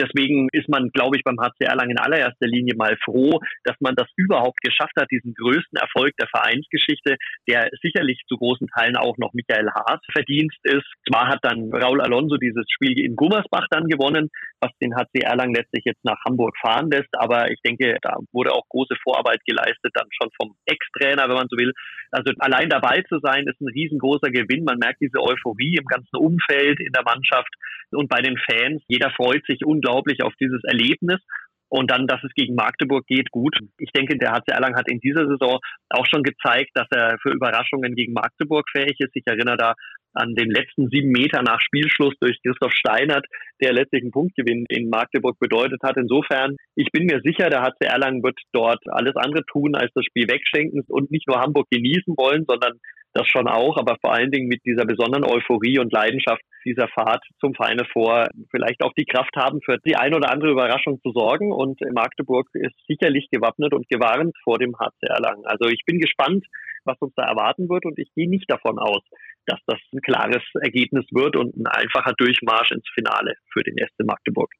Deswegen 0.00 0.48
ist 0.52 0.68
man, 0.68 0.90
glaube 0.90 1.16
ich, 1.16 1.24
beim 1.24 1.38
HC 1.40 1.64
Erlangen 1.64 1.92
in 1.92 1.98
allererster 1.98 2.46
Linie 2.46 2.74
mal 2.76 2.96
froh, 3.04 3.40
dass 3.64 3.76
man 3.80 3.94
das 3.94 4.08
überhaupt 4.16 4.60
geschafft 4.62 4.94
hat, 4.96 5.10
diesen 5.10 5.34
größten 5.34 5.78
Erfolg 5.78 6.12
der 6.18 6.28
Vereinsgeschichte, 6.28 7.16
der 7.48 7.68
sicherlich 7.82 8.20
zu 8.28 8.36
großen 8.36 8.68
Teilen 8.68 8.96
auch 8.96 9.18
noch 9.18 9.32
Michael 9.34 9.68
Haas 9.70 10.00
Verdienst 10.12 10.58
ist. 10.64 10.86
Zwar 11.08 11.28
hat 11.28 11.40
dann 11.42 11.72
Raul 11.72 12.00
Alonso 12.00 12.36
dieses 12.36 12.64
Spiel 12.70 12.98
in 12.98 13.16
Gummersbach 13.16 13.66
dann 13.70 13.86
gewonnen, 13.86 14.30
was 14.60 14.70
den 14.80 14.94
HC 14.94 15.20
Erlangen 15.20 15.54
letztlich 15.54 15.84
jetzt 15.84 16.04
nach 16.04 16.18
Hamburg 16.24 16.56
fahren 16.60 16.90
lässt, 16.90 17.12
aber 17.18 17.50
ich 17.50 17.60
denke, 17.62 17.96
da 18.02 18.16
wurde 18.32 18.52
auch 18.52 18.68
große 18.68 18.94
Vorarbeit 19.02 19.40
geleistet, 19.46 19.92
dann 19.94 20.08
schon 20.10 20.30
vom 20.40 20.54
Ex-Trainer, 20.66 21.28
wenn 21.28 21.36
man 21.36 21.48
so 21.50 21.56
will. 21.56 21.72
Also 22.10 22.32
allein 22.38 22.68
dabei 22.68 23.02
zu 23.08 23.18
sein, 23.20 23.46
ist 23.46 23.60
ein 23.60 23.68
riesengroßer 23.68 24.30
Gewinn. 24.30 24.64
Man 24.64 24.78
merkt 24.78 25.00
diese 25.00 25.20
Euphorie 25.20 25.76
im 25.78 25.86
ganzen 25.86 26.16
Umfeld, 26.16 26.78
in 26.80 26.92
der 26.92 27.04
Mannschaft 27.04 27.52
und 27.90 28.08
bei 28.08 28.20
den 28.20 28.36
Fans. 28.38 28.82
Jeder 28.88 29.10
freut 29.10 29.44
sich 29.46 29.64
unglaublich 29.82 30.22
auf 30.22 30.32
dieses 30.40 30.62
Erlebnis. 30.64 31.20
Und 31.68 31.90
dann, 31.90 32.06
dass 32.06 32.22
es 32.22 32.34
gegen 32.34 32.54
Magdeburg 32.54 33.06
geht, 33.06 33.30
gut. 33.30 33.56
Ich 33.78 33.90
denke, 33.92 34.18
der 34.18 34.32
HC 34.32 34.52
Erlangen 34.52 34.76
hat 34.76 34.90
in 34.90 35.00
dieser 35.00 35.26
Saison 35.26 35.58
auch 35.88 36.06
schon 36.06 36.22
gezeigt, 36.22 36.70
dass 36.74 36.86
er 36.90 37.16
für 37.22 37.30
Überraschungen 37.30 37.94
gegen 37.94 38.12
Magdeburg 38.12 38.66
fähig 38.70 38.96
ist. 38.98 39.16
Ich 39.16 39.26
erinnere 39.26 39.56
da 39.56 39.74
an 40.14 40.34
den 40.34 40.50
letzten 40.50 40.88
sieben 40.88 41.10
Meter 41.10 41.42
nach 41.42 41.60
Spielschluss 41.60 42.14
durch 42.20 42.38
Christoph 42.42 42.72
Steinert, 42.72 43.26
der 43.62 43.72
letztlich 43.72 44.02
einen 44.02 44.10
Punktgewinn 44.10 44.66
in 44.68 44.90
Magdeburg 44.90 45.38
bedeutet 45.38 45.80
hat. 45.82 45.96
Insofern, 45.96 46.56
ich 46.74 46.90
bin 46.92 47.06
mir 47.06 47.20
sicher, 47.24 47.48
der 47.48 47.62
HC 47.62 47.86
Erlangen 47.86 48.22
wird 48.22 48.38
dort 48.52 48.82
alles 48.88 49.16
andere 49.16 49.44
tun, 49.46 49.74
als 49.74 49.90
das 49.94 50.04
Spiel 50.04 50.28
wegschenken 50.28 50.82
und 50.88 51.10
nicht 51.10 51.28
nur 51.28 51.40
Hamburg 51.40 51.66
genießen 51.70 52.14
wollen, 52.16 52.44
sondern 52.46 52.78
das 53.14 53.28
schon 53.28 53.46
auch, 53.46 53.76
aber 53.76 53.96
vor 54.00 54.14
allen 54.14 54.30
Dingen 54.30 54.48
mit 54.48 54.64
dieser 54.64 54.86
besonderen 54.86 55.24
Euphorie 55.24 55.78
und 55.78 55.92
Leidenschaft 55.92 56.42
dieser 56.64 56.88
Fahrt 56.88 57.22
zum 57.40 57.54
Feine 57.54 57.84
vor 57.92 58.28
vielleicht 58.50 58.82
auch 58.82 58.92
die 58.94 59.04
Kraft 59.04 59.36
haben, 59.36 59.60
für 59.62 59.78
die 59.84 59.96
ein 59.96 60.14
oder 60.14 60.30
andere 60.30 60.52
Überraschung 60.52 61.00
zu 61.02 61.12
sorgen. 61.12 61.52
Und 61.52 61.80
Magdeburg 61.92 62.48
ist 62.54 62.74
sicherlich 62.88 63.28
gewappnet 63.30 63.74
und 63.74 63.88
gewarnt 63.88 64.34
vor 64.44 64.58
dem 64.58 64.74
HC 64.78 65.06
Erlangen. 65.06 65.44
Also 65.44 65.68
ich 65.68 65.82
bin 65.84 65.98
gespannt, 65.98 66.46
was 66.84 66.98
uns 67.00 67.12
da 67.16 67.24
erwarten 67.24 67.68
wird 67.68 67.84
und 67.84 67.98
ich 67.98 68.12
gehe 68.14 68.28
nicht 68.28 68.50
davon 68.50 68.78
aus, 68.78 69.02
dass 69.46 69.60
das 69.66 69.78
ein 69.92 70.00
klares 70.00 70.42
Ergebnis 70.60 71.06
wird 71.10 71.36
und 71.36 71.56
ein 71.56 71.66
einfacher 71.66 72.14
Durchmarsch 72.16 72.72
ins 72.72 72.88
Finale 72.94 73.34
für 73.52 73.62
den 73.62 73.76
SC 73.76 74.04
Magdeburg. 74.04 74.52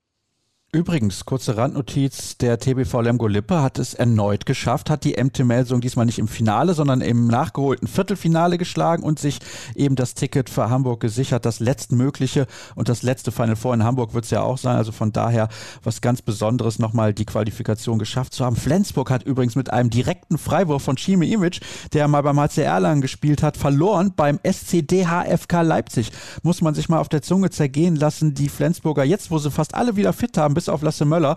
Übrigens, 0.75 1.27
kurze 1.27 1.59
Randnotiz, 1.59 2.39
der 2.39 2.59
TBV 2.59 3.03
Lemgo 3.03 3.27
Lippe 3.27 3.61
hat 3.61 3.79
es 3.79 3.93
erneut 3.93 4.47
geschafft, 4.47 4.89
hat 4.89 5.05
die 5.05 5.23
MT 5.23 5.41
Melsung 5.41 5.83
diesmal 5.83 6.07
nicht 6.07 6.19
im 6.19 6.29
Finale, 6.29 6.73
sondern 6.73 7.03
im 7.03 7.27
nachgeholten 7.27 7.87
Viertelfinale 7.87 8.57
geschlagen 8.57 9.03
und 9.03 9.19
sich 9.19 9.41
eben 9.75 9.97
das 9.97 10.15
Ticket 10.15 10.49
für 10.49 10.71
Hamburg 10.71 11.01
gesichert, 11.01 11.45
das 11.45 11.61
letztmögliche 11.61 12.47
und 12.75 12.89
das 12.89 13.03
letzte 13.03 13.33
Final 13.33 13.57
Four 13.57 13.75
in 13.75 13.85
Hamburg 13.85 14.15
wird 14.15 14.25
es 14.25 14.31
ja 14.31 14.41
auch 14.41 14.57
sein, 14.57 14.77
also 14.77 14.93
von 14.93 15.13
daher 15.13 15.51
was 15.83 16.01
ganz 16.01 16.23
Besonderes, 16.23 16.79
nochmal 16.79 17.13
die 17.13 17.27
Qualifikation 17.27 17.99
geschafft 17.99 18.33
zu 18.33 18.43
haben. 18.43 18.57
Flensburg 18.57 19.11
hat 19.11 19.25
übrigens 19.25 19.57
mit 19.57 19.71
einem 19.71 19.91
direkten 19.91 20.39
Freiwurf 20.39 20.85
von 20.85 20.97
Chime 20.97 21.27
Imic, 21.27 21.61
der 21.93 22.09
mal 22.09 22.23
beim 22.23 22.41
HC 22.41 22.63
Erlangen 22.63 23.03
gespielt 23.03 23.43
hat, 23.43 23.59
verloren 23.59 24.15
beim 24.17 24.41
SCDHFK 24.43 25.61
Leipzig. 25.61 26.13
Muss 26.43 26.63
man 26.63 26.73
sich 26.73 26.89
mal 26.89 27.01
auf 27.01 27.11
der 27.11 27.21
Zunge 27.21 27.51
zergehen 27.51 27.97
lassen, 27.97 28.33
die 28.33 28.49
Flensburger 28.49 29.05
jetzt, 29.05 29.31
wo 29.31 29.37
sie 29.37 29.51
fast 29.51 29.75
alle 29.75 29.97
wieder 29.97 30.15
fit 30.15 30.39
haben, 30.39 30.62
bis 30.63 30.69
auf 30.69 30.83
Lasse 30.83 31.05
Möller, 31.05 31.37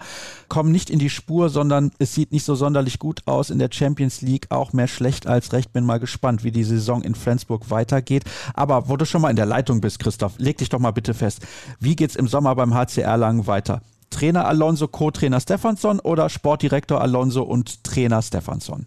kommen 0.50 0.72
nicht 0.72 0.92
in 0.92 1.00
die 1.00 1.10
Spur, 1.10 1.50
sondern 1.50 1.92
es 1.98 2.14
sieht 2.14 2.32
nicht 2.32 2.44
so 2.44 2.54
sonderlich 2.54 3.00
gut 3.00 3.22
aus 3.26 3.50
in 3.50 3.58
der 3.58 3.70
Champions 3.72 4.22
League. 4.22 4.46
Auch 4.52 4.72
mehr 4.72 4.88
schlecht 4.88 5.26
als 5.26 5.52
recht. 5.52 5.74
Bin 5.74 5.84
mal 5.84 6.00
gespannt, 6.00 6.44
wie 6.44 6.52
die 6.52 6.64
Saison 6.64 7.02
in 7.02 7.16
Flensburg 7.16 7.72
weitergeht. 7.72 8.24
Aber 8.54 8.88
wo 8.88 8.98
du 8.98 9.06
schon 9.06 9.22
mal 9.22 9.32
in 9.32 9.36
der 9.36 9.48
Leitung 9.48 9.82
bist, 9.82 9.98
Christoph, 9.98 10.38
leg 10.38 10.58
dich 10.58 10.70
doch 10.70 10.78
mal 10.78 10.92
bitte 10.92 11.16
fest. 11.16 11.42
Wie 11.80 11.96
geht's 11.96 12.16
im 12.16 12.28
Sommer 12.28 12.54
beim 12.54 12.76
HCR 12.76 13.18
lang 13.18 13.48
weiter? 13.48 13.82
Trainer 14.12 14.46
Alonso, 14.46 14.88
Co-Trainer 14.88 15.40
Stefansson 15.40 16.00
oder 16.00 16.30
Sportdirektor 16.30 17.02
Alonso 17.02 17.42
und 17.42 17.84
Trainer 17.84 18.22
Stefansson? 18.22 18.86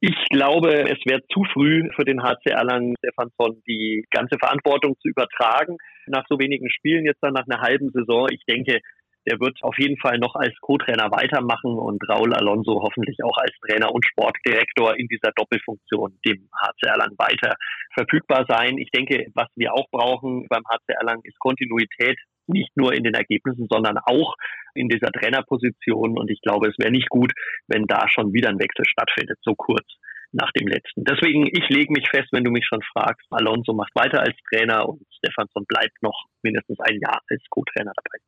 Ich 0.00 0.14
glaube, 0.30 0.88
es 0.88 0.98
wäre 1.06 1.22
zu 1.32 1.42
früh 1.52 1.88
für 1.96 2.04
den 2.04 2.22
HC 2.22 2.50
Erlangen 2.50 2.94
Stefansson 2.98 3.60
die 3.66 4.04
ganze 4.10 4.38
Verantwortung 4.38 4.94
zu 5.00 5.08
übertragen. 5.08 5.76
Nach 6.06 6.24
so 6.28 6.38
wenigen 6.38 6.70
Spielen 6.70 7.04
jetzt 7.04 7.20
dann 7.20 7.34
nach 7.34 7.46
einer 7.48 7.60
halben 7.60 7.90
Saison. 7.90 8.28
Ich 8.30 8.44
denke, 8.48 8.78
der 9.26 9.40
wird 9.40 9.58
auf 9.62 9.78
jeden 9.78 9.98
Fall 9.98 10.18
noch 10.18 10.34
als 10.34 10.54
Co-Trainer 10.60 11.10
weitermachen 11.10 11.76
und 11.78 12.02
Raul 12.08 12.34
Alonso 12.34 12.80
hoffentlich 12.82 13.18
auch 13.24 13.36
als 13.36 13.52
Trainer 13.66 13.92
und 13.92 14.04
Sportdirektor 14.06 14.96
in 14.96 15.08
dieser 15.08 15.32
Doppelfunktion 15.36 16.18
dem 16.26 16.48
HC 16.54 16.86
Erlangen 16.86 17.18
weiter 17.18 17.54
verfügbar 17.94 18.46
sein. 18.48 18.78
Ich 18.78 18.90
denke, 18.90 19.26
was 19.34 19.48
wir 19.56 19.74
auch 19.74 19.88
brauchen 19.90 20.46
beim 20.48 20.62
HC 20.68 20.92
Erlangen 20.94 21.22
ist 21.24 21.38
Kontinuität, 21.38 22.18
nicht 22.46 22.74
nur 22.76 22.94
in 22.94 23.04
den 23.04 23.14
Ergebnissen, 23.14 23.66
sondern 23.70 23.98
auch 23.98 24.34
in 24.74 24.88
dieser 24.88 25.12
Trainerposition. 25.12 26.18
Und 26.18 26.30
ich 26.30 26.40
glaube, 26.40 26.68
es 26.68 26.78
wäre 26.78 26.90
nicht 26.90 27.08
gut, 27.08 27.32
wenn 27.66 27.86
da 27.86 28.08
schon 28.08 28.32
wieder 28.32 28.48
ein 28.48 28.58
Wechsel 28.58 28.86
stattfindet, 28.86 29.38
so 29.42 29.54
kurz 29.54 29.86
nach 30.32 30.50
dem 30.52 30.68
letzten. 30.68 31.04
Deswegen, 31.04 31.46
ich 31.46 31.68
lege 31.68 31.92
mich 31.92 32.08
fest, 32.08 32.28
wenn 32.32 32.44
du 32.44 32.50
mich 32.50 32.66
schon 32.66 32.82
fragst, 32.92 33.26
Alonso 33.30 33.72
macht 33.72 33.94
weiter 33.94 34.20
als 34.20 34.36
Trainer 34.48 34.88
und 34.88 35.02
Stefansson 35.16 35.64
bleibt 35.66 36.02
noch 36.02 36.24
mindestens 36.42 36.78
ein 36.80 36.98
Jahr 37.00 37.20
als 37.30 37.42
Co-Trainer 37.50 37.92
dabei. 37.96 38.18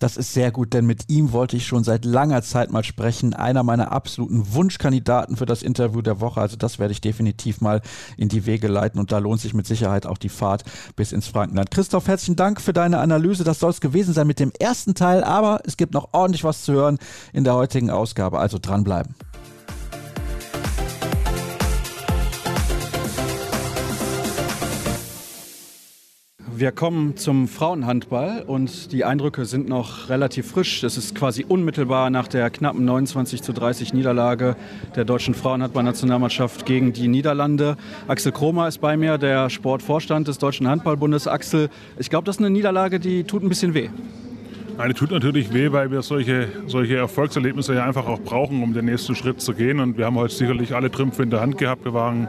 Das 0.00 0.16
ist 0.16 0.32
sehr 0.32 0.52
gut, 0.52 0.74
denn 0.74 0.86
mit 0.86 1.10
ihm 1.10 1.32
wollte 1.32 1.56
ich 1.56 1.66
schon 1.66 1.82
seit 1.82 2.04
langer 2.04 2.42
Zeit 2.42 2.70
mal 2.70 2.84
sprechen. 2.84 3.34
Einer 3.34 3.64
meiner 3.64 3.90
absoluten 3.90 4.54
Wunschkandidaten 4.54 5.36
für 5.36 5.44
das 5.44 5.64
Interview 5.64 6.02
der 6.02 6.20
Woche. 6.20 6.40
Also 6.40 6.56
das 6.56 6.78
werde 6.78 6.92
ich 6.92 7.00
definitiv 7.00 7.60
mal 7.60 7.82
in 8.16 8.28
die 8.28 8.46
Wege 8.46 8.68
leiten 8.68 9.00
und 9.00 9.10
da 9.10 9.18
lohnt 9.18 9.40
sich 9.40 9.54
mit 9.54 9.66
Sicherheit 9.66 10.06
auch 10.06 10.18
die 10.18 10.28
Fahrt 10.28 10.62
bis 10.94 11.10
ins 11.10 11.26
Frankenland. 11.26 11.72
Christoph, 11.72 12.06
herzlichen 12.06 12.36
Dank 12.36 12.60
für 12.60 12.72
deine 12.72 13.00
Analyse. 13.00 13.42
Das 13.42 13.58
soll 13.58 13.70
es 13.70 13.80
gewesen 13.80 14.14
sein 14.14 14.28
mit 14.28 14.38
dem 14.38 14.52
ersten 14.60 14.94
Teil, 14.94 15.24
aber 15.24 15.62
es 15.64 15.76
gibt 15.76 15.94
noch 15.94 16.10
ordentlich 16.12 16.44
was 16.44 16.62
zu 16.62 16.74
hören 16.74 16.98
in 17.32 17.42
der 17.42 17.54
heutigen 17.54 17.90
Ausgabe. 17.90 18.38
Also 18.38 18.58
dranbleiben. 18.62 19.16
Wir 26.58 26.72
kommen 26.72 27.16
zum 27.16 27.46
Frauenhandball 27.46 28.42
und 28.44 28.90
die 28.90 29.04
Eindrücke 29.04 29.44
sind 29.44 29.68
noch 29.68 30.08
relativ 30.08 30.50
frisch. 30.50 30.82
Es 30.82 30.96
ist 30.96 31.14
quasi 31.14 31.44
unmittelbar 31.46 32.10
nach 32.10 32.26
der 32.26 32.50
knappen 32.50 32.84
29 32.84 33.42
zu 33.42 33.52
30 33.52 33.94
Niederlage 33.94 34.56
der 34.96 35.04
deutschen 35.04 35.34
Frauenhandballnationalmannschaft 35.34 36.66
gegen 36.66 36.92
die 36.92 37.06
Niederlande. 37.06 37.76
Axel 38.08 38.32
Kromer 38.32 38.66
ist 38.66 38.78
bei 38.80 38.96
mir, 38.96 39.18
der 39.18 39.50
Sportvorstand 39.50 40.26
des 40.26 40.38
Deutschen 40.38 40.66
Handballbundes. 40.66 41.28
Axel, 41.28 41.68
ich 41.96 42.10
glaube, 42.10 42.24
das 42.24 42.38
ist 42.38 42.40
eine 42.40 42.50
Niederlage, 42.50 42.98
die 42.98 43.22
tut 43.22 43.44
ein 43.44 43.48
bisschen 43.48 43.74
weh. 43.74 43.88
Nein, 44.78 44.94
tut 44.94 45.12
natürlich 45.12 45.52
weh, 45.52 45.70
weil 45.70 45.92
wir 45.92 46.02
solche, 46.02 46.48
solche 46.66 46.96
Erfolgserlebnisse 46.96 47.74
ja 47.74 47.84
einfach 47.84 48.08
auch 48.08 48.20
brauchen, 48.20 48.64
um 48.64 48.74
den 48.74 48.86
nächsten 48.86 49.14
Schritt 49.14 49.40
zu 49.40 49.54
gehen. 49.54 49.78
Und 49.78 49.96
wir 49.96 50.06
haben 50.06 50.16
heute 50.16 50.34
sicherlich 50.34 50.74
alle 50.74 50.90
Trümpfe 50.90 51.22
in 51.22 51.30
der 51.30 51.40
Hand 51.40 51.56
gehabt. 51.56 51.84
Wir 51.84 51.94
waren, 51.94 52.26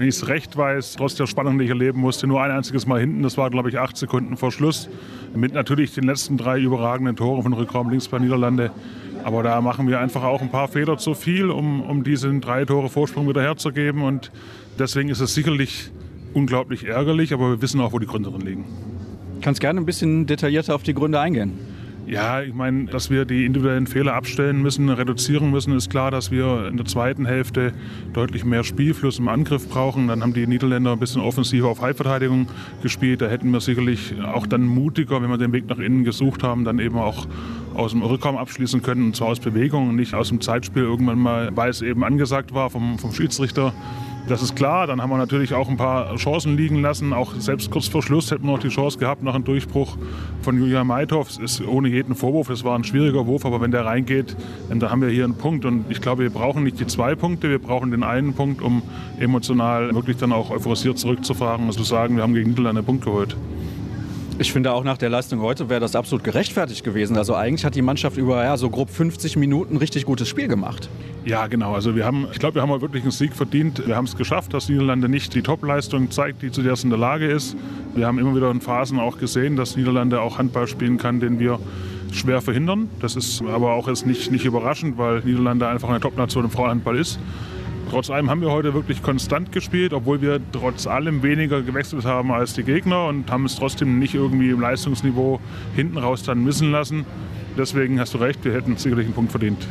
wenn 0.00 0.08
ich 0.08 0.14
es 0.14 0.28
recht 0.28 0.56
weiß, 0.56 0.94
trotz 0.96 1.14
der 1.16 1.26
Spannung, 1.26 1.58
die 1.58 1.64
ich 1.64 1.70
erleben 1.70 2.00
musste, 2.00 2.26
nur 2.26 2.42
ein 2.42 2.50
einziges 2.50 2.86
Mal 2.86 3.00
hinten. 3.00 3.22
Das 3.22 3.36
war, 3.36 3.50
glaube 3.50 3.68
ich, 3.68 3.78
acht 3.78 3.98
Sekunden 3.98 4.38
vor 4.38 4.50
Schluss. 4.50 4.88
Mit 5.34 5.52
natürlich 5.52 5.92
den 5.92 6.04
letzten 6.04 6.38
drei 6.38 6.58
überragenden 6.58 7.16
Toren 7.16 7.42
von 7.42 7.52
Rückraum 7.52 7.90
links 7.90 8.08
bei 8.08 8.18
Niederlande. 8.18 8.70
Aber 9.24 9.42
da 9.42 9.60
machen 9.60 9.88
wir 9.88 10.00
einfach 10.00 10.22
auch 10.22 10.40
ein 10.40 10.50
paar 10.50 10.68
Fehler 10.68 10.96
zu 10.96 11.12
viel, 11.12 11.50
um, 11.50 11.82
um 11.82 12.02
diesen 12.02 12.40
drei 12.40 12.64
Tore 12.64 12.88
Vorsprung 12.88 13.28
wieder 13.28 13.42
herzugeben. 13.42 14.00
Und 14.00 14.32
deswegen 14.78 15.10
ist 15.10 15.20
es 15.20 15.34
sicherlich 15.34 15.90
unglaublich 16.32 16.84
ärgerlich, 16.84 17.34
aber 17.34 17.50
wir 17.50 17.60
wissen 17.60 17.78
auch, 17.82 17.92
wo 17.92 17.98
die 17.98 18.06
Gründe 18.06 18.30
drin 18.30 18.40
liegen. 18.40 18.64
Kannst 19.42 19.60
gerne 19.60 19.82
ein 19.82 19.84
bisschen 19.84 20.24
detaillierter 20.24 20.74
auf 20.74 20.82
die 20.82 20.94
Gründe 20.94 21.20
eingehen. 21.20 21.58
Ja, 22.10 22.42
ich 22.42 22.52
meine, 22.52 22.86
dass 22.86 23.08
wir 23.08 23.24
die 23.24 23.46
individuellen 23.46 23.86
Fehler 23.86 24.14
abstellen 24.14 24.62
müssen, 24.62 24.88
reduzieren 24.88 25.52
müssen, 25.52 25.76
ist 25.76 25.90
klar, 25.90 26.10
dass 26.10 26.32
wir 26.32 26.66
in 26.66 26.76
der 26.76 26.84
zweiten 26.84 27.24
Hälfte 27.24 27.72
deutlich 28.12 28.44
mehr 28.44 28.64
Spielfluss 28.64 29.20
im 29.20 29.28
Angriff 29.28 29.68
brauchen. 29.68 30.08
Dann 30.08 30.20
haben 30.20 30.32
die 30.32 30.44
Niederländer 30.48 30.90
ein 30.90 30.98
bisschen 30.98 31.22
offensiver 31.22 31.68
auf 31.68 31.82
Halbverteidigung 31.82 32.48
gespielt. 32.82 33.22
Da 33.22 33.28
hätten 33.28 33.52
wir 33.52 33.60
sicherlich 33.60 34.20
auch 34.24 34.48
dann 34.48 34.66
mutiger, 34.66 35.22
wenn 35.22 35.30
wir 35.30 35.38
den 35.38 35.52
Weg 35.52 35.68
nach 35.68 35.78
innen 35.78 36.02
gesucht 36.02 36.42
haben, 36.42 36.64
dann 36.64 36.80
eben 36.80 36.98
auch 36.98 37.28
aus 37.74 37.92
dem 37.92 38.02
Rückraum 38.02 38.36
abschließen 38.36 38.82
können, 38.82 39.04
und 39.04 39.14
zwar 39.14 39.28
aus 39.28 39.38
Bewegung 39.38 39.90
und 39.90 39.94
nicht 39.94 40.12
aus 40.12 40.30
dem 40.30 40.40
Zeitspiel 40.40 40.82
irgendwann 40.82 41.20
mal, 41.20 41.50
weil 41.54 41.70
es 41.70 41.80
eben 41.80 42.02
angesagt 42.02 42.52
war 42.52 42.70
vom, 42.70 42.98
vom 42.98 43.12
Schiedsrichter. 43.12 43.72
Das 44.28 44.42
ist 44.42 44.54
klar. 44.54 44.86
Dann 44.86 45.02
haben 45.02 45.10
wir 45.10 45.18
natürlich 45.18 45.54
auch 45.54 45.68
ein 45.68 45.76
paar 45.76 46.14
Chancen 46.16 46.56
liegen 46.56 46.80
lassen. 46.80 47.12
Auch 47.12 47.34
selbst 47.38 47.70
kurz 47.70 47.88
vor 47.88 48.02
Schluss 48.02 48.30
hätten 48.30 48.44
wir 48.44 48.52
noch 48.52 48.60
die 48.60 48.68
Chance 48.68 48.98
gehabt 48.98 49.22
nach 49.22 49.34
einem 49.34 49.44
Durchbruch 49.44 49.96
von 50.42 50.56
Julia 50.56 50.84
Meithoff. 50.84 51.30
Es 51.30 51.38
ist 51.38 51.66
ohne 51.66 51.88
jeden 51.88 52.14
Vorwurf. 52.14 52.48
Es 52.50 52.62
war 52.62 52.78
ein 52.78 52.84
schwieriger 52.84 53.26
Wurf, 53.26 53.44
aber 53.44 53.60
wenn 53.60 53.70
der 53.70 53.84
reingeht, 53.84 54.36
dann 54.68 54.82
haben 54.88 55.02
wir 55.02 55.08
hier 55.08 55.24
einen 55.24 55.34
Punkt. 55.34 55.64
Und 55.64 55.86
ich 55.90 56.00
glaube, 56.00 56.22
wir 56.22 56.30
brauchen 56.30 56.62
nicht 56.62 56.78
die 56.78 56.86
zwei 56.86 57.14
Punkte. 57.14 57.50
Wir 57.50 57.58
brauchen 57.58 57.90
den 57.90 58.02
einen 58.02 58.34
Punkt, 58.34 58.62
um 58.62 58.82
emotional 59.18 59.94
wirklich 59.94 60.16
dann 60.16 60.32
auch 60.32 60.50
euphorisiert 60.50 60.98
zurückzufahren 60.98 61.66
und 61.66 61.72
zu 61.72 61.82
sagen, 61.82 62.16
wir 62.16 62.22
haben 62.22 62.34
gegen 62.34 62.50
Niederlande 62.50 62.80
einen 62.80 62.86
Punkt 62.86 63.04
geholt. 63.04 63.36
Ich 64.40 64.54
finde 64.54 64.72
auch 64.72 64.84
nach 64.84 64.96
der 64.96 65.10
Leistung 65.10 65.42
heute 65.42 65.68
wäre 65.68 65.80
das 65.80 65.94
absolut 65.94 66.24
gerechtfertigt 66.24 66.82
gewesen. 66.82 67.18
Also 67.18 67.34
eigentlich 67.34 67.62
hat 67.66 67.74
die 67.74 67.82
Mannschaft 67.82 68.16
über 68.16 68.42
ja, 68.42 68.56
so 68.56 68.70
grob 68.70 68.88
50 68.88 69.36
Minuten 69.36 69.76
richtig 69.76 70.06
gutes 70.06 70.30
Spiel 70.30 70.48
gemacht. 70.48 70.88
Ja, 71.26 71.46
genau. 71.46 71.74
Also 71.74 71.94
wir 71.94 72.06
haben, 72.06 72.26
ich 72.32 72.38
glaube, 72.38 72.54
wir 72.54 72.62
haben 72.62 72.80
wirklich 72.80 73.02
einen 73.02 73.10
Sieg 73.10 73.34
verdient. 73.34 73.86
Wir 73.86 73.96
haben 73.96 74.06
es 74.06 74.16
geschafft, 74.16 74.54
dass 74.54 74.70
Niederlande 74.70 75.10
nicht 75.10 75.34
die 75.34 75.42
Topleistung 75.42 76.10
zeigt, 76.10 76.40
die 76.40 76.50
zu 76.50 76.62
der 76.62 76.72
es 76.72 76.82
in 76.82 76.88
der 76.88 76.98
Lage 76.98 77.26
ist. 77.26 77.54
Wir 77.94 78.06
haben 78.06 78.18
immer 78.18 78.34
wieder 78.34 78.50
in 78.50 78.62
Phasen 78.62 78.98
auch 78.98 79.18
gesehen, 79.18 79.56
dass 79.56 79.76
Niederlande 79.76 80.22
auch 80.22 80.38
Handball 80.38 80.66
spielen 80.66 80.96
kann, 80.96 81.20
den 81.20 81.38
wir 81.38 81.58
schwer 82.10 82.40
verhindern. 82.40 82.88
Das 82.98 83.16
ist 83.16 83.42
aber 83.42 83.74
auch 83.74 83.88
jetzt 83.88 84.06
nicht, 84.06 84.32
nicht 84.32 84.46
überraschend, 84.46 84.96
weil 84.96 85.20
Niederlande 85.20 85.68
einfach 85.68 85.90
eine 85.90 86.00
Topnation 86.00 86.46
im 86.46 86.50
Frauenhandball 86.50 86.96
ist. 86.96 87.18
Trotz 87.90 88.08
allem 88.08 88.30
haben 88.30 88.40
wir 88.40 88.52
heute 88.52 88.72
wirklich 88.72 89.02
konstant 89.02 89.50
gespielt, 89.50 89.92
obwohl 89.92 90.22
wir 90.22 90.40
trotz 90.52 90.86
allem 90.86 91.24
weniger 91.24 91.60
gewechselt 91.60 92.04
haben 92.04 92.30
als 92.30 92.54
die 92.54 92.62
Gegner 92.62 93.06
und 93.06 93.28
haben 93.32 93.46
es 93.46 93.56
trotzdem 93.56 93.98
nicht 93.98 94.14
irgendwie 94.14 94.50
im 94.50 94.60
Leistungsniveau 94.60 95.40
hinten 95.74 95.98
raus 95.98 96.22
dann 96.22 96.44
missen 96.44 96.70
lassen. 96.70 97.04
Deswegen 97.58 97.98
hast 97.98 98.14
du 98.14 98.18
recht, 98.18 98.44
wir 98.44 98.52
hätten 98.54 98.76
sicherlich 98.76 99.06
einen 99.06 99.14
Punkt 99.14 99.32
verdient. 99.32 99.66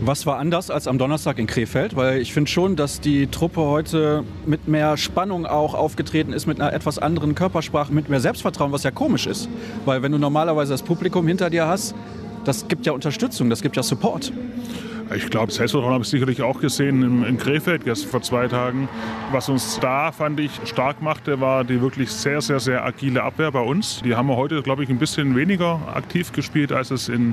Was 0.00 0.26
war 0.26 0.38
anders 0.38 0.68
als 0.68 0.88
am 0.88 0.98
Donnerstag 0.98 1.38
in 1.38 1.46
Krefeld? 1.46 1.94
Weil 1.94 2.20
ich 2.20 2.32
finde 2.32 2.50
schon, 2.50 2.74
dass 2.74 3.00
die 3.00 3.28
Truppe 3.28 3.60
heute 3.60 4.24
mit 4.44 4.66
mehr 4.66 4.96
Spannung 4.96 5.46
auch 5.46 5.74
aufgetreten 5.74 6.32
ist, 6.32 6.46
mit 6.46 6.60
einer 6.60 6.72
etwas 6.72 6.98
anderen 6.98 7.36
Körpersprache, 7.36 7.92
mit 7.92 8.08
mehr 8.08 8.20
Selbstvertrauen, 8.20 8.72
was 8.72 8.82
ja 8.82 8.90
komisch 8.90 9.28
ist. 9.28 9.48
Weil 9.84 10.02
wenn 10.02 10.10
du 10.10 10.18
normalerweise 10.18 10.72
das 10.72 10.82
Publikum 10.82 11.28
hinter 11.28 11.50
dir 11.50 11.68
hast, 11.68 11.94
das 12.44 12.66
gibt 12.66 12.84
ja 12.84 12.92
Unterstützung, 12.92 13.48
das 13.48 13.62
gibt 13.62 13.76
ja 13.76 13.84
Support. 13.84 14.32
Ich 15.14 15.30
glaube, 15.30 15.50
Selbstvertrauen 15.50 15.94
habe 15.94 16.04
ich 16.04 16.10
sicherlich 16.10 16.42
auch 16.42 16.60
gesehen 16.60 17.02
in, 17.02 17.24
in 17.24 17.38
Krefeld 17.38 17.84
gestern 17.84 18.10
vor 18.10 18.22
zwei 18.22 18.46
Tagen. 18.46 18.88
Was 19.32 19.48
uns 19.48 19.80
da, 19.80 20.12
fand 20.12 20.38
ich, 20.38 20.50
stark 20.64 21.00
machte, 21.00 21.40
war 21.40 21.64
die 21.64 21.80
wirklich 21.80 22.10
sehr, 22.10 22.42
sehr, 22.42 22.60
sehr 22.60 22.84
agile 22.84 23.22
Abwehr 23.22 23.50
bei 23.50 23.60
uns. 23.60 24.02
Die 24.04 24.14
haben 24.14 24.28
wir 24.28 24.36
heute, 24.36 24.62
glaube 24.62 24.84
ich, 24.84 24.90
ein 24.90 24.98
bisschen 24.98 25.34
weniger 25.34 25.80
aktiv 25.94 26.32
gespielt, 26.32 26.72
als 26.72 26.90
es 26.90 27.08
in, 27.08 27.32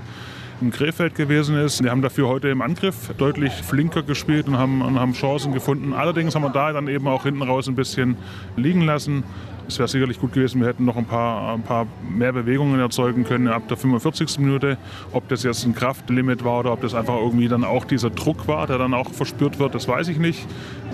in 0.61 0.71
Krefeld 0.71 1.15
gewesen 1.15 1.57
ist. 1.57 1.83
Die 1.83 1.89
haben 1.89 2.01
dafür 2.01 2.29
heute 2.29 2.47
im 2.47 2.61
Angriff 2.61 3.13
deutlich 3.17 3.51
flinker 3.51 4.03
gespielt 4.03 4.47
und 4.47 4.57
haben, 4.57 4.81
und 4.81 4.97
haben 4.97 5.11
Chancen 5.11 5.51
gefunden. 5.51 5.91
Allerdings 5.91 6.33
haben 6.33 6.43
wir 6.43 6.51
da 6.51 6.71
dann 6.71 6.87
eben 6.87 7.07
auch 7.09 7.23
hinten 7.23 7.41
raus 7.41 7.67
ein 7.67 7.75
bisschen 7.75 8.15
liegen 8.55 8.81
lassen. 8.81 9.25
Es 9.67 9.79
wäre 9.79 9.87
sicherlich 9.87 10.19
gut 10.19 10.33
gewesen, 10.33 10.61
wir 10.61 10.67
hätten 10.67 10.85
noch 10.85 10.95
ein 10.95 11.05
paar, 11.05 11.53
ein 11.53 11.63
paar 11.63 11.87
mehr 12.07 12.31
Bewegungen 12.31 12.79
erzeugen 12.79 13.23
können 13.23 13.47
ab 13.47 13.67
der 13.67 13.77
45. 13.77 14.39
Minute. 14.39 14.77
Ob 15.11 15.27
das 15.27 15.43
jetzt 15.43 15.65
ein 15.65 15.73
Kraftlimit 15.73 16.43
war 16.43 16.59
oder 16.59 16.73
ob 16.73 16.81
das 16.81 16.93
einfach 16.93 17.15
irgendwie 17.15 17.47
dann 17.47 17.63
auch 17.63 17.85
dieser 17.85 18.11
Druck 18.11 18.47
war, 18.47 18.67
der 18.67 18.77
dann 18.77 18.93
auch 18.93 19.11
verspürt 19.11 19.57
wird, 19.57 19.73
das 19.73 19.87
weiß 19.87 20.07
ich 20.09 20.19
nicht. 20.19 20.45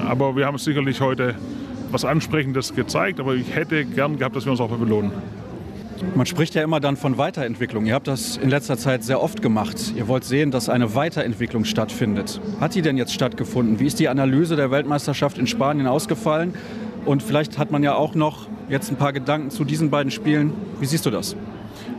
Aber 0.08 0.36
wir 0.36 0.46
haben 0.46 0.58
sicherlich 0.58 1.02
heute 1.02 1.36
was 1.92 2.06
Ansprechendes 2.06 2.74
gezeigt, 2.74 3.20
aber 3.20 3.36
ich 3.36 3.54
hätte 3.54 3.84
gern 3.84 4.18
gehabt, 4.18 4.36
dass 4.36 4.46
wir 4.46 4.52
uns 4.52 4.62
auch 4.62 4.70
belohnen. 4.70 5.12
Man 6.16 6.26
spricht 6.26 6.56
ja 6.56 6.64
immer 6.64 6.80
dann 6.80 6.98
von 6.98 7.18
Weiterentwicklung. 7.18 7.86
Ihr 7.86 7.94
habt 7.94 8.08
das 8.08 8.38
in 8.38 8.50
letzter 8.50 8.78
Zeit 8.78 9.04
sehr 9.04 9.22
oft 9.22 9.42
gemacht. 9.42 9.94
Ihr 9.96 10.08
wollt 10.08 10.24
sehen, 10.24 10.50
dass 10.50 10.68
eine 10.68 10.96
Weiterentwicklung 10.96 11.64
stattfindet. 11.64 12.42
Hat 12.60 12.74
die 12.74 12.82
denn 12.82 12.98
jetzt 12.98 13.14
stattgefunden? 13.14 13.80
Wie 13.80 13.86
ist 13.86 14.00
die 14.00 14.10
Analyse 14.10 14.56
der 14.56 14.72
Weltmeisterschaft 14.72 15.38
in 15.38 15.46
Spanien 15.46 15.86
ausgefallen? 15.86 16.54
Und 17.06 17.24
vielleicht 17.24 17.58
hat 17.58 17.72
man 17.72 17.84
ja 17.84 17.96
auch 17.96 18.16
noch 18.16 18.48
jetzt 18.70 18.90
ein 18.92 18.98
paar 18.98 19.14
Gedanken 19.14 19.50
zu 19.50 19.66
diesen 19.66 19.90
beiden 19.90 20.12
Spielen. 20.12 20.54
Wie 20.80 20.86
siehst 20.86 21.06
du 21.06 21.10
das? 21.10 21.36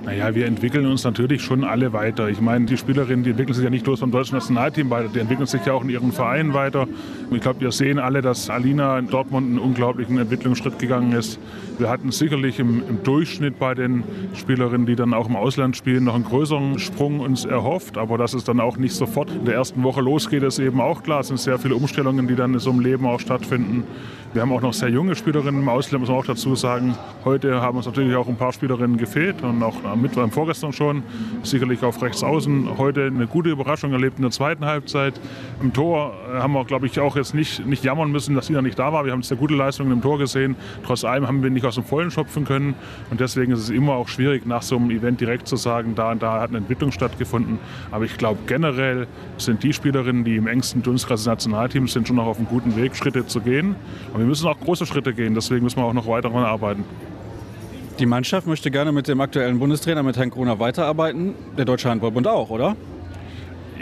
Naja, 0.05 0.35
wir 0.35 0.47
entwickeln 0.47 0.87
uns 0.87 1.05
natürlich 1.05 1.43
schon 1.43 1.63
alle 1.63 1.93
weiter. 1.93 2.29
Ich 2.29 2.41
meine, 2.41 2.67
die 2.67 2.77
Spielerinnen, 2.77 3.23
die 3.23 3.31
entwickeln 3.31 3.55
sich 3.55 3.63
ja 3.63 3.71
nicht 3.71 3.85
bloß 3.85 4.01
beim 4.01 4.11
deutschen 4.11 4.35
Nationalteam 4.35 4.91
weiter, 4.91 5.09
die 5.09 5.21
entwickeln 5.21 5.47
sich 5.47 5.65
ja 5.65 5.75
auch 5.75 5.85
in 5.85 5.91
ihren 5.91 6.11
Vereinen 6.11 6.55
weiter. 6.55 6.89
Ich 7.31 7.41
glaube, 7.41 7.61
wir 7.61 7.71
sehen 7.71 8.01
alle, 8.01 8.21
dass 8.21 8.51
Alina 8.51 8.99
in 8.99 9.09
Dortmund 9.09 9.49
einen 9.49 9.59
unglaublichen 9.61 10.19
Entwicklungsschritt 10.19 10.81
gegangen 10.81 11.13
ist. 11.13 11.39
Wir 11.79 11.89
hatten 11.89 12.11
sicherlich 12.11 12.59
im, 12.59 12.83
im, 12.89 13.03
Durchschnitt 13.05 13.61
bei 13.61 13.75
den 13.75 14.03
Spielerinnen, 14.35 14.87
die 14.87 14.97
dann 14.97 15.15
auch 15.15 15.29
im 15.29 15.37
Ausland 15.37 15.77
spielen, 15.77 16.05
noch 16.05 16.17
einen 16.17 16.25
größeren 16.25 16.81
Sprung 16.81 17.21
uns 17.21 17.45
erhofft. 17.45 17.97
Aber 17.97 18.19
dass 18.19 18.35
es 18.35 18.43
dann 18.43 18.59
auch 18.59 18.79
nicht 18.79 18.95
sofort 18.95 19.31
in 19.31 19.45
der 19.45 19.55
ersten 19.55 19.85
Woche 19.85 20.01
losgeht, 20.01 20.43
ist 20.43 20.59
eben 20.59 20.81
auch 20.81 21.05
klar. 21.05 21.21
Es 21.21 21.29
sind 21.29 21.39
sehr 21.39 21.61
viele 21.61 21.77
Umstellungen, 21.77 22.27
die 22.27 22.35
dann 22.35 22.55
in 22.55 22.61
so 22.61 22.71
einem 22.71 22.81
Leben 22.81 23.07
auch 23.07 23.21
stattfinden. 23.21 23.85
Wir 24.33 24.41
haben 24.41 24.53
auch 24.53 24.63
noch 24.63 24.73
sehr 24.73 24.89
junge 24.89 25.15
Spielerinnen 25.15 25.61
im 25.61 25.69
Ausland, 25.69 26.01
muss 26.01 26.09
man 26.09 26.17
auch 26.17 26.25
dazu 26.25 26.55
sagen. 26.55 26.97
Heute 27.23 27.61
haben 27.61 27.77
uns 27.77 27.85
natürlich 27.85 28.17
auch 28.17 28.27
ein 28.29 28.37
paar 28.37 28.55
Spielerinnen 28.55 28.97
gefehlt 28.97 29.43
und 29.43 29.63
auch 29.63 29.75
mit 29.95 30.15
beim 30.15 30.31
vorgestern 30.31 30.73
schon. 30.73 31.03
Sicherlich 31.43 31.83
auf 31.83 32.01
rechts 32.01 32.25
außen. 32.25 32.79
Heute 32.79 33.09
eine 33.09 33.27
gute 33.27 33.51
Überraschung 33.51 33.93
erlebt 33.93 34.17
in 34.17 34.23
der 34.23 34.31
zweiten 34.31 34.65
Halbzeit. 34.65 35.21
Im 35.61 35.75
Tor 35.75 36.15
äh, 36.33 36.39
haben 36.39 36.55
wir, 36.55 36.65
glaube 36.65 36.87
ich, 36.87 36.99
auch 36.99 37.15
jetzt 37.15 37.35
nicht, 37.35 37.67
nicht 37.67 37.85
jammern 37.85 38.11
müssen, 38.11 38.35
dass 38.35 38.47
sie 38.47 38.55
da 38.55 38.63
nicht 38.63 38.79
da 38.79 38.91
war. 38.95 39.05
Wir 39.05 39.13
haben 39.13 39.23
sehr 39.23 39.37
gute 39.37 39.55
Leistungen 39.55 39.93
im 39.93 40.01
Tor 40.01 40.19
gesehen. 40.19 40.57
Trotz 40.87 41.05
allem 41.05 41.29
haben 41.29 41.43
wir 41.43 41.51
nicht 41.51 41.67
aus 41.67 41.75
dem 41.75 41.85
Vollen 41.85 42.11
schöpfen 42.11 42.47
können. 42.47 42.75
Und 43.11 43.21
deswegen 43.21 43.53
ist 43.53 43.61
es 43.61 43.69
immer 43.69 43.93
auch 43.93 44.09
schwierig, 44.09 44.47
nach 44.47 44.63
so 44.63 44.77
einem 44.77 44.91
Event 44.91 45.21
direkt 45.21 45.47
zu 45.47 45.57
sagen, 45.57 45.95
da 45.95 46.11
und 46.11 46.23
da 46.23 46.41
hat 46.41 46.49
eine 46.49 46.59
Entwicklung 46.59 46.91
stattgefunden. 46.91 47.59
Aber 47.91 48.07
ich 48.07 48.17
glaube, 48.17 48.39
generell 48.47 49.09
sind 49.37 49.63
die 49.63 49.75
Spielerinnen, 49.75 50.25
die 50.25 50.37
im 50.37 50.47
engsten 50.47 50.83
Dunstkreis 50.83 51.21
des 51.21 51.27
Nationalteams 51.27 51.93
sind, 51.93 52.09
schon 52.09 52.17
noch 52.17 52.27
auf 52.27 52.39
einem 52.39 52.49
guten 52.49 52.77
Weg, 52.77 52.97
Schritte 52.97 53.27
zu 53.27 53.43
gehen. 53.43 53.77
Und 54.15 54.22
wir 54.23 54.29
müssen 54.29 54.47
auch 54.47 54.59
große 54.59 54.87
Schritte 54.87 55.13
gehen. 55.13 55.35
Deswegen 55.35 55.65
müssen 55.65 55.79
wir 55.79 55.85
auch 55.85 55.93
noch 55.93 56.07
weiter 56.07 56.29
daran 56.29 56.45
arbeiten. 56.45 56.85
Die 57.99 58.07
Mannschaft 58.07 58.47
möchte 58.47 58.71
gerne 58.71 58.93
mit 58.93 59.09
dem 59.09 59.21
aktuellen 59.21 59.59
Bundestrainer, 59.59 60.03
mit 60.03 60.17
Herrn 60.17 60.31
Kroner, 60.31 60.59
weiterarbeiten. 60.59 61.35
Der 61.59 61.65
Deutsche 61.65 61.91
Handballbund 61.91 62.27
auch, 62.27 62.51
oder? 62.51 62.77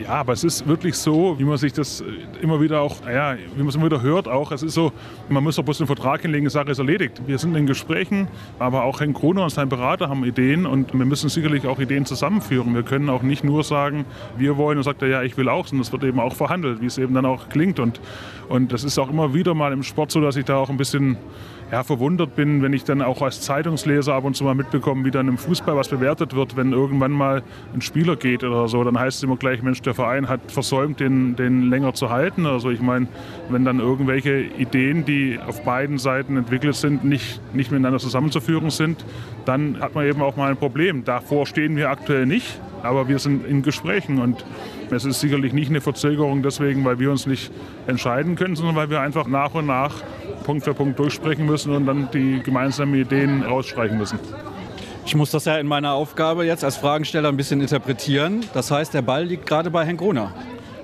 Ja, 0.02 0.14
aber 0.14 0.32
es 0.32 0.44
ist 0.44 0.66
wirklich 0.66 0.94
so, 0.94 1.38
wie 1.38 1.44
man 1.44 1.58
sich 1.58 1.74
das 1.74 2.02
immer 2.40 2.60
wieder 2.60 2.80
auch, 2.80 2.96
ja, 3.06 3.36
wie 3.54 3.58
man 3.58 3.68
es 3.68 3.74
immer 3.74 3.84
wieder 3.84 4.00
hört 4.00 4.28
auch, 4.28 4.50
es 4.50 4.62
ist 4.62 4.72
so, 4.72 4.92
man 5.28 5.44
muss 5.44 5.56
doch 5.56 5.62
bloß 5.62 5.80
einen 5.80 5.86
Vertrag 5.86 6.22
hinlegen, 6.22 6.46
die 6.46 6.50
Sache 6.50 6.70
ist 6.70 6.78
erledigt. 6.78 7.20
Wir 7.26 7.36
sind 7.36 7.54
in 7.54 7.66
Gesprächen, 7.66 8.28
aber 8.58 8.84
auch 8.84 9.00
Herr 9.00 9.12
Kroner 9.12 9.44
und 9.44 9.50
sein 9.50 9.68
Berater 9.68 10.08
haben 10.08 10.24
Ideen 10.24 10.64
und 10.64 10.94
wir 10.94 11.04
müssen 11.04 11.28
sicherlich 11.28 11.66
auch 11.66 11.78
Ideen 11.80 12.06
zusammenführen. 12.06 12.74
Wir 12.74 12.82
können 12.82 13.10
auch 13.10 13.22
nicht 13.22 13.44
nur 13.44 13.62
sagen, 13.62 14.06
wir 14.38 14.56
wollen 14.56 14.78
und 14.78 14.84
sagt 14.84 15.02
er, 15.02 15.08
ja, 15.08 15.22
ich 15.22 15.36
will 15.36 15.50
auch, 15.50 15.66
sondern 15.66 15.82
es 15.82 15.92
wird 15.92 16.04
eben 16.04 16.18
auch 16.18 16.34
verhandelt, 16.34 16.80
wie 16.80 16.86
es 16.86 16.96
eben 16.96 17.12
dann 17.12 17.26
auch 17.26 17.50
klingt. 17.50 17.78
Und, 17.78 18.00
und 18.48 18.72
das 18.72 18.84
ist 18.84 18.98
auch 18.98 19.10
immer 19.10 19.34
wieder 19.34 19.52
mal 19.54 19.72
im 19.72 19.82
Sport 19.82 20.12
so, 20.12 20.22
dass 20.22 20.36
ich 20.36 20.46
da 20.46 20.56
auch 20.56 20.70
ein 20.70 20.78
bisschen 20.78 21.18
ja, 21.72 21.84
verwundert 21.84 22.34
bin, 22.34 22.62
wenn 22.62 22.72
ich 22.72 22.82
dann 22.84 23.00
auch 23.00 23.22
als 23.22 23.42
Zeitungsleser 23.42 24.14
ab 24.14 24.24
und 24.24 24.34
zu 24.34 24.44
mal 24.44 24.54
mitbekomme, 24.54 25.04
wie 25.04 25.10
dann 25.10 25.28
im 25.28 25.38
Fußball 25.38 25.76
was 25.76 25.88
bewertet 25.88 26.34
wird, 26.34 26.56
wenn 26.56 26.72
irgendwann 26.72 27.12
mal 27.12 27.42
ein 27.72 27.80
Spieler 27.80 28.16
geht 28.16 28.42
oder 28.42 28.66
so, 28.66 28.82
dann 28.82 28.98
heißt 28.98 29.18
es 29.18 29.22
immer 29.22 29.36
gleich, 29.36 29.62
Mensch, 29.62 29.80
der 29.82 29.94
Verein 29.94 30.28
hat 30.28 30.40
versäumt, 30.48 30.98
den, 30.98 31.36
den 31.36 31.70
länger 31.70 31.94
zu 31.94 32.10
halten. 32.10 32.46
Also 32.46 32.70
ich 32.70 32.80
meine, 32.80 33.06
wenn 33.50 33.64
dann 33.64 33.78
irgendwelche 33.78 34.40
Ideen, 34.40 35.04
die 35.04 35.38
auf 35.46 35.62
beiden 35.62 35.98
Seiten 35.98 36.36
entwickelt 36.36 36.74
sind, 36.74 37.04
nicht, 37.04 37.40
nicht 37.54 37.70
miteinander 37.70 38.00
zusammenzuführen 38.00 38.70
sind, 38.70 39.04
dann 39.44 39.80
hat 39.80 39.94
man 39.94 40.06
eben 40.06 40.22
auch 40.22 40.36
mal 40.36 40.50
ein 40.50 40.56
Problem. 40.56 41.04
Davor 41.04 41.46
stehen 41.46 41.76
wir 41.76 41.90
aktuell 41.90 42.26
nicht, 42.26 42.60
aber 42.82 43.08
wir 43.08 43.20
sind 43.20 43.46
in 43.46 43.62
Gesprächen 43.62 44.20
und 44.20 44.44
es 44.90 45.04
ist 45.04 45.20
sicherlich 45.20 45.52
nicht 45.52 45.70
eine 45.70 45.80
Verzögerung 45.80 46.42
deswegen, 46.42 46.84
weil 46.84 46.98
wir 46.98 47.12
uns 47.12 47.26
nicht 47.26 47.52
entscheiden 47.86 48.34
können, 48.34 48.56
sondern 48.56 48.74
weil 48.74 48.90
wir 48.90 49.00
einfach 49.00 49.28
nach 49.28 49.54
und 49.54 49.66
nach 49.66 50.02
Punkt 50.50 50.64
für 50.64 50.74
Punkt 50.74 50.98
durchsprechen 50.98 51.46
müssen 51.46 51.72
und 51.72 51.86
dann 51.86 52.08
die 52.12 52.42
gemeinsamen 52.42 52.92
Ideen 52.96 53.44
rausstreichen 53.44 53.96
müssen. 53.96 54.18
Ich 55.06 55.14
muss 55.14 55.30
das 55.30 55.44
ja 55.44 55.58
in 55.58 55.68
meiner 55.68 55.92
Aufgabe 55.92 56.44
jetzt 56.44 56.64
als 56.64 56.76
Fragensteller 56.76 57.28
ein 57.28 57.36
bisschen 57.36 57.60
interpretieren. 57.60 58.44
Das 58.52 58.72
heißt, 58.72 58.92
der 58.92 59.02
Ball 59.02 59.24
liegt 59.24 59.46
gerade 59.46 59.70
bei 59.70 59.84
Herrn 59.84 59.96
Gruner. 59.96 60.34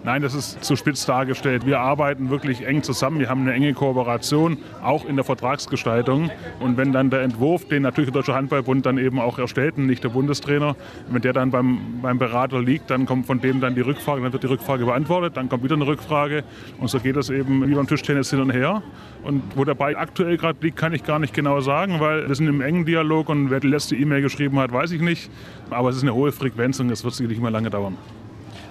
Nein, 0.07 0.23
das 0.23 0.35
ist 0.35 0.63
zu 0.63 0.77
spitz 0.77 1.05
dargestellt. 1.05 1.67
Wir 1.67 1.81
arbeiten 1.81 2.31
wirklich 2.31 2.65
eng 2.65 2.85
zusammen. 2.85 3.19
Wir 3.19 3.29
haben 3.29 3.41
eine 3.41 3.55
enge 3.55 3.75
Kooperation, 3.75 4.57
auch 4.81 5.05
in 5.05 5.17
der 5.17 5.25
Vertragsgestaltung. 5.25 6.31
Und 6.61 6.77
wenn 6.77 6.93
dann 6.93 7.11
der 7.11 7.23
Entwurf, 7.23 7.67
den 7.67 7.83
natürlich 7.83 8.13
der 8.13 8.21
Deutsche 8.21 8.33
Handballbund 8.33 8.87
dann 8.87 8.99
eben 8.99 9.19
auch 9.19 9.41
erstellt, 9.41 9.79
nicht 9.79 10.05
der 10.05 10.11
Bundestrainer, 10.11 10.77
wenn 11.09 11.23
der 11.23 11.33
dann 11.33 11.51
beim, 11.51 11.99
beim 12.03 12.21
Berater 12.21 12.63
liegt, 12.63 12.89
dann 12.89 13.05
kommt 13.05 13.27
von 13.27 13.41
dem 13.41 13.61
dann 13.61 13.75
die 13.75 13.81
Rückfrage, 13.81 14.23
dann 14.23 14.33
wird 14.33 14.45
die 14.45 14.47
Rückfrage 14.47 14.85
beantwortet, 14.85 15.37
dann 15.37 15.49
kommt 15.49 15.65
wieder 15.65 15.75
eine 15.75 15.89
Rückfrage. 15.89 16.45
Und 16.79 16.87
so 16.87 17.01
geht 17.01 17.17
das 17.17 17.29
eben 17.29 17.69
wie 17.69 17.75
beim 17.75 17.89
Tischtennis 17.89 18.31
hin 18.31 18.41
und 18.41 18.53
her. 18.53 18.85
Und 19.25 19.43
wo 19.57 19.65
der 19.65 19.75
Ball 19.75 19.97
aktuell 19.97 20.37
gerade 20.37 20.61
liegt, 20.63 20.77
kann 20.77 20.93
ich 20.93 21.03
gar 21.03 21.19
nicht 21.19 21.35
genau 21.35 21.59
sagen, 21.59 21.99
weil 21.99 22.29
wir 22.29 22.35
sind 22.37 22.47
im 22.47 22.61
engen 22.61 22.85
Dialog 22.85 23.29
und 23.29 23.51
wer 23.51 23.59
die 23.59 23.67
letzte 23.67 23.97
E-Mail 23.97 24.23
geschrieben 24.23 24.61
hat, 24.61 24.71
weiß 24.71 24.93
ich 24.93 25.01
nicht. 25.01 25.33
Aber 25.71 25.89
es 25.89 25.97
ist 25.97 26.03
eine 26.03 26.15
hohe 26.15 26.31
Frequenz 26.31 26.79
und 26.79 26.91
es 26.91 27.03
wird 27.03 27.15
sicherlich 27.15 27.39
immer 27.39 27.51
lange 27.51 27.71
dauern. 27.71 27.99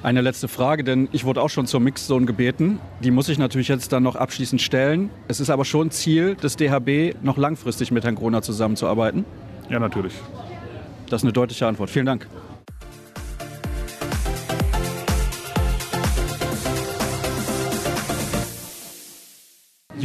Eine 0.05 0.21
letzte 0.21 0.47
Frage, 0.47 0.83
denn 0.83 1.09
ich 1.13 1.25
wurde 1.25 1.41
auch 1.41 1.49
schon 1.49 1.65
zur 1.65 1.79
Mixzone 1.79 2.27
gebeten. 2.27 2.77
Die 2.99 3.09
muss 3.09 3.27
ich 3.27 3.39
natürlich 3.39 3.69
jetzt 3.69 3.91
dann 3.91 4.03
noch 4.03 4.15
abschließend 4.15 4.61
stellen. 4.61 5.09
Es 5.27 5.39
ist 5.39 5.49
aber 5.49 5.65
schon 5.65 5.89
Ziel 5.89 6.35
des 6.35 6.57
DHB, 6.57 7.15
noch 7.23 7.37
langfristig 7.37 7.89
mit 7.89 8.03
Herrn 8.03 8.13
Groner 8.13 8.43
zusammenzuarbeiten. 8.43 9.25
Ja, 9.67 9.79
natürlich. 9.79 10.13
Das 11.09 11.21
ist 11.21 11.23
eine 11.23 11.33
deutliche 11.33 11.65
Antwort. 11.65 11.89
Vielen 11.89 12.05
Dank. 12.05 12.27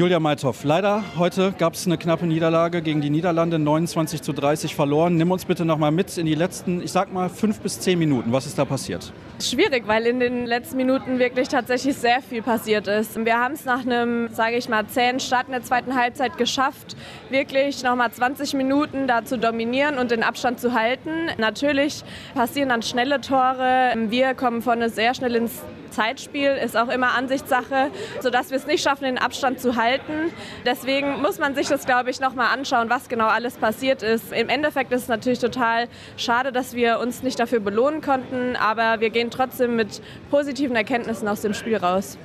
Julia 0.01 0.19
Meithoff, 0.19 0.65
leider 0.65 1.05
heute 1.19 1.53
gab 1.59 1.75
es 1.75 1.85
eine 1.85 1.99
knappe 1.99 2.27
Niederlage 2.27 2.81
gegen 2.81 3.03
die 3.03 3.11
Niederlande, 3.11 3.59
29 3.59 4.23
zu 4.23 4.33
30 4.33 4.75
verloren. 4.75 5.17
Nimm 5.17 5.31
uns 5.31 5.45
bitte 5.45 5.67
noch 5.67 5.77
mal 5.77 5.91
mit 5.91 6.17
in 6.17 6.25
die 6.25 6.35
letzten, 6.35 6.81
ich 6.81 6.91
sag 6.91 7.13
mal, 7.13 7.29
fünf 7.29 7.61
bis 7.61 7.81
zehn 7.81 7.99
Minuten. 7.99 8.33
Was 8.33 8.47
ist 8.47 8.59
da 8.59 8.65
passiert? 8.65 9.13
Schwierig, 9.43 9.87
weil 9.87 10.07
in 10.07 10.19
den 10.19 10.47
letzten 10.47 10.79
Minuten 10.79 11.19
wirklich 11.19 11.49
tatsächlich 11.49 11.99
sehr 11.99 12.23
viel 12.23 12.41
passiert 12.41 12.87
ist. 12.89 13.23
Wir 13.23 13.39
haben 13.39 13.53
es 13.53 13.67
nach 13.67 13.85
einem, 13.85 14.29
sage 14.33 14.57
ich 14.57 14.71
mal, 14.71 14.87
zähen 14.87 15.21
Start 15.21 15.49
in 15.49 15.53
der 15.53 15.65
zweiten 15.65 15.95
Halbzeit 15.95 16.39
geschafft, 16.39 16.97
wirklich 17.29 17.83
noch 17.83 17.95
mal 17.95 18.11
20 18.11 18.55
Minuten 18.55 19.07
da 19.07 19.27
zu 19.27 19.37
dominieren 19.39 19.99
und 19.99 20.13
den 20.13 20.23
Abstand 20.23 20.61
zu 20.61 20.73
halten. 20.73 21.11
Natürlich 21.37 22.05
passieren 22.35 22.71
dann 22.71 22.81
schnelle 22.81 23.21
Tore. 23.21 23.93
Wir 24.09 24.33
kommen 24.33 24.63
vorne 24.63 24.89
sehr 24.89 25.13
schnell 25.13 25.35
ins 25.35 25.61
Zeitspiel 25.91 26.51
ist 26.51 26.77
auch 26.77 26.89
immer 26.89 27.15
Ansichtssache, 27.15 27.91
sodass 28.21 28.51
wir 28.51 28.57
es 28.57 28.67
nicht 28.67 28.83
schaffen, 28.83 29.05
den 29.05 29.19
Abstand 29.19 29.61
zu 29.61 29.77
halten. 29.77 29.90
Deswegen 30.65 31.21
muss 31.21 31.39
man 31.39 31.55
sich 31.55 31.69
das, 31.69 31.87
glaube 31.87 32.11
ich, 32.11 32.21
noch 32.21 32.35
mal 32.35 32.53
anschauen, 32.53 32.91
was 32.91 33.09
genau 33.09 33.27
alles 33.27 33.57
passiert 33.57 34.03
ist. 34.03 34.33
Im 34.33 34.49
Endeffekt 34.49 34.93
ist 34.93 35.03
es 35.03 35.09
natürlich 35.09 35.39
total 35.39 35.89
schade, 36.17 36.53
dass 36.53 36.75
wir 36.75 36.99
uns 37.01 37.23
nicht 37.23 37.39
dafür 37.39 37.61
belohnen 37.61 38.01
konnten, 38.01 38.57
aber 38.57 39.01
wir 39.01 39.11
gehen 39.11 39.31
trotzdem 39.31 39.77
mit 39.77 40.01
positiven 40.31 40.77
Erkenntnissen 40.77 41.29
aus 41.29 41.41
dem 41.41 41.55
Spiel 41.55 41.77
raus. 41.77 42.19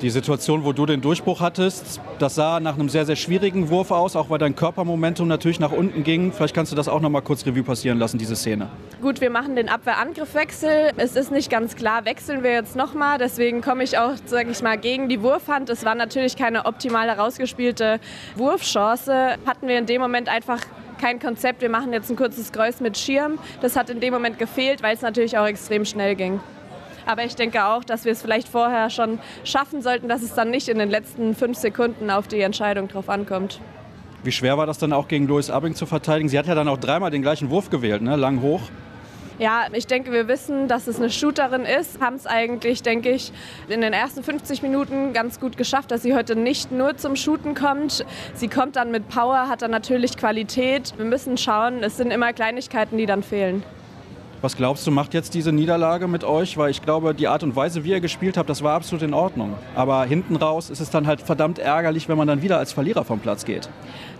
Die 0.00 0.10
Situation, 0.10 0.64
wo 0.64 0.72
du 0.72 0.86
den 0.86 1.00
Durchbruch 1.00 1.40
hattest, 1.40 2.00
das 2.20 2.36
sah 2.36 2.60
nach 2.60 2.74
einem 2.74 2.88
sehr, 2.88 3.04
sehr 3.04 3.16
schwierigen 3.16 3.68
Wurf 3.68 3.90
aus, 3.90 4.14
auch 4.14 4.30
weil 4.30 4.38
dein 4.38 4.54
Körpermomentum 4.54 5.26
natürlich 5.26 5.58
nach 5.58 5.72
unten 5.72 6.04
ging. 6.04 6.32
Vielleicht 6.32 6.54
kannst 6.54 6.70
du 6.70 6.76
das 6.76 6.86
auch 6.86 7.00
noch 7.00 7.10
mal 7.10 7.20
kurz 7.20 7.44
Revue 7.44 7.64
passieren 7.64 7.98
lassen, 7.98 8.16
diese 8.16 8.36
Szene. 8.36 8.68
Gut, 9.02 9.20
wir 9.20 9.30
machen 9.30 9.56
den 9.56 9.68
Abwehr-Angriff-Wechsel. 9.68 10.92
Es 10.98 11.16
ist 11.16 11.32
nicht 11.32 11.50
ganz 11.50 11.74
klar, 11.74 12.04
wechseln 12.04 12.44
wir 12.44 12.52
jetzt 12.52 12.76
noch 12.76 12.94
mal. 12.94 13.18
Deswegen 13.18 13.60
komme 13.60 13.82
ich 13.82 13.98
auch, 13.98 14.12
sage 14.26 14.52
ich 14.52 14.62
mal, 14.62 14.78
gegen 14.78 15.08
die 15.08 15.20
Wurfhand. 15.20 15.68
Es 15.68 15.84
war 15.84 15.96
natürlich 15.96 16.36
keine 16.36 16.66
optimal 16.66 17.08
herausgespielte 17.08 17.98
Wurfchance. 18.36 19.34
Hatten 19.46 19.66
wir 19.66 19.78
in 19.78 19.86
dem 19.86 20.00
Moment 20.00 20.28
einfach 20.28 20.60
kein 21.00 21.18
Konzept. 21.18 21.60
Wir 21.60 21.70
machen 21.70 21.92
jetzt 21.92 22.08
ein 22.08 22.16
kurzes 22.16 22.52
Kreuz 22.52 22.80
mit 22.80 22.96
Schirm. 22.96 23.40
Das 23.62 23.74
hat 23.74 23.90
in 23.90 23.98
dem 23.98 24.12
Moment 24.12 24.38
gefehlt, 24.38 24.80
weil 24.80 24.94
es 24.94 25.02
natürlich 25.02 25.38
auch 25.38 25.46
extrem 25.46 25.84
schnell 25.84 26.14
ging. 26.14 26.38
Aber 27.08 27.24
ich 27.24 27.34
denke 27.34 27.64
auch, 27.64 27.84
dass 27.84 28.04
wir 28.04 28.12
es 28.12 28.20
vielleicht 28.20 28.48
vorher 28.48 28.90
schon 28.90 29.18
schaffen 29.42 29.80
sollten, 29.80 30.08
dass 30.08 30.20
es 30.20 30.34
dann 30.34 30.50
nicht 30.50 30.68
in 30.68 30.78
den 30.78 30.90
letzten 30.90 31.34
fünf 31.34 31.56
Sekunden 31.56 32.10
auf 32.10 32.28
die 32.28 32.42
Entscheidung 32.42 32.86
drauf 32.86 33.08
ankommt. 33.08 33.62
Wie 34.24 34.30
schwer 34.30 34.58
war 34.58 34.66
das 34.66 34.76
dann 34.76 34.92
auch 34.92 35.08
gegen 35.08 35.26
Louis 35.26 35.48
Abing 35.48 35.74
zu 35.74 35.86
verteidigen? 35.86 36.28
Sie 36.28 36.38
hat 36.38 36.46
ja 36.46 36.54
dann 36.54 36.68
auch 36.68 36.76
dreimal 36.76 37.10
den 37.10 37.22
gleichen 37.22 37.48
Wurf 37.48 37.70
gewählt, 37.70 38.02
ne? 38.02 38.16
lang 38.16 38.42
hoch. 38.42 38.60
Ja, 39.38 39.68
ich 39.72 39.86
denke, 39.86 40.12
wir 40.12 40.28
wissen, 40.28 40.68
dass 40.68 40.86
es 40.86 40.98
eine 40.98 41.08
Shooterin 41.08 41.62
ist. 41.62 41.98
Haben 42.02 42.16
es 42.16 42.26
eigentlich, 42.26 42.82
denke 42.82 43.10
ich, 43.10 43.32
in 43.68 43.80
den 43.80 43.94
ersten 43.94 44.22
50 44.22 44.62
Minuten 44.62 45.14
ganz 45.14 45.40
gut 45.40 45.56
geschafft, 45.56 45.90
dass 45.90 46.02
sie 46.02 46.14
heute 46.14 46.36
nicht 46.36 46.72
nur 46.72 46.98
zum 46.98 47.16
Shooten 47.16 47.54
kommt. 47.54 48.04
Sie 48.34 48.48
kommt 48.48 48.76
dann 48.76 48.90
mit 48.90 49.08
Power, 49.08 49.48
hat 49.48 49.62
dann 49.62 49.70
natürlich 49.70 50.18
Qualität. 50.18 50.92
Wir 50.98 51.06
müssen 51.06 51.38
schauen, 51.38 51.82
es 51.82 51.96
sind 51.96 52.10
immer 52.10 52.34
Kleinigkeiten, 52.34 52.98
die 52.98 53.06
dann 53.06 53.22
fehlen. 53.22 53.62
Was 54.40 54.56
glaubst 54.56 54.86
du, 54.86 54.92
macht 54.92 55.14
jetzt 55.14 55.34
diese 55.34 55.50
Niederlage 55.50 56.06
mit 56.06 56.22
euch? 56.22 56.56
Weil 56.56 56.70
ich 56.70 56.80
glaube, 56.80 57.12
die 57.12 57.26
Art 57.26 57.42
und 57.42 57.56
Weise, 57.56 57.82
wie 57.82 57.90
ihr 57.90 58.00
gespielt 58.00 58.36
habt, 58.36 58.48
das 58.48 58.62
war 58.62 58.74
absolut 58.74 59.02
in 59.02 59.12
Ordnung. 59.12 59.54
Aber 59.74 60.04
hinten 60.04 60.36
raus 60.36 60.70
ist 60.70 60.78
es 60.78 60.90
dann 60.90 61.08
halt 61.08 61.20
verdammt 61.20 61.58
ärgerlich, 61.58 62.08
wenn 62.08 62.16
man 62.16 62.28
dann 62.28 62.40
wieder 62.40 62.56
als 62.56 62.72
Verlierer 62.72 63.04
vom 63.04 63.18
Platz 63.18 63.44
geht. 63.44 63.68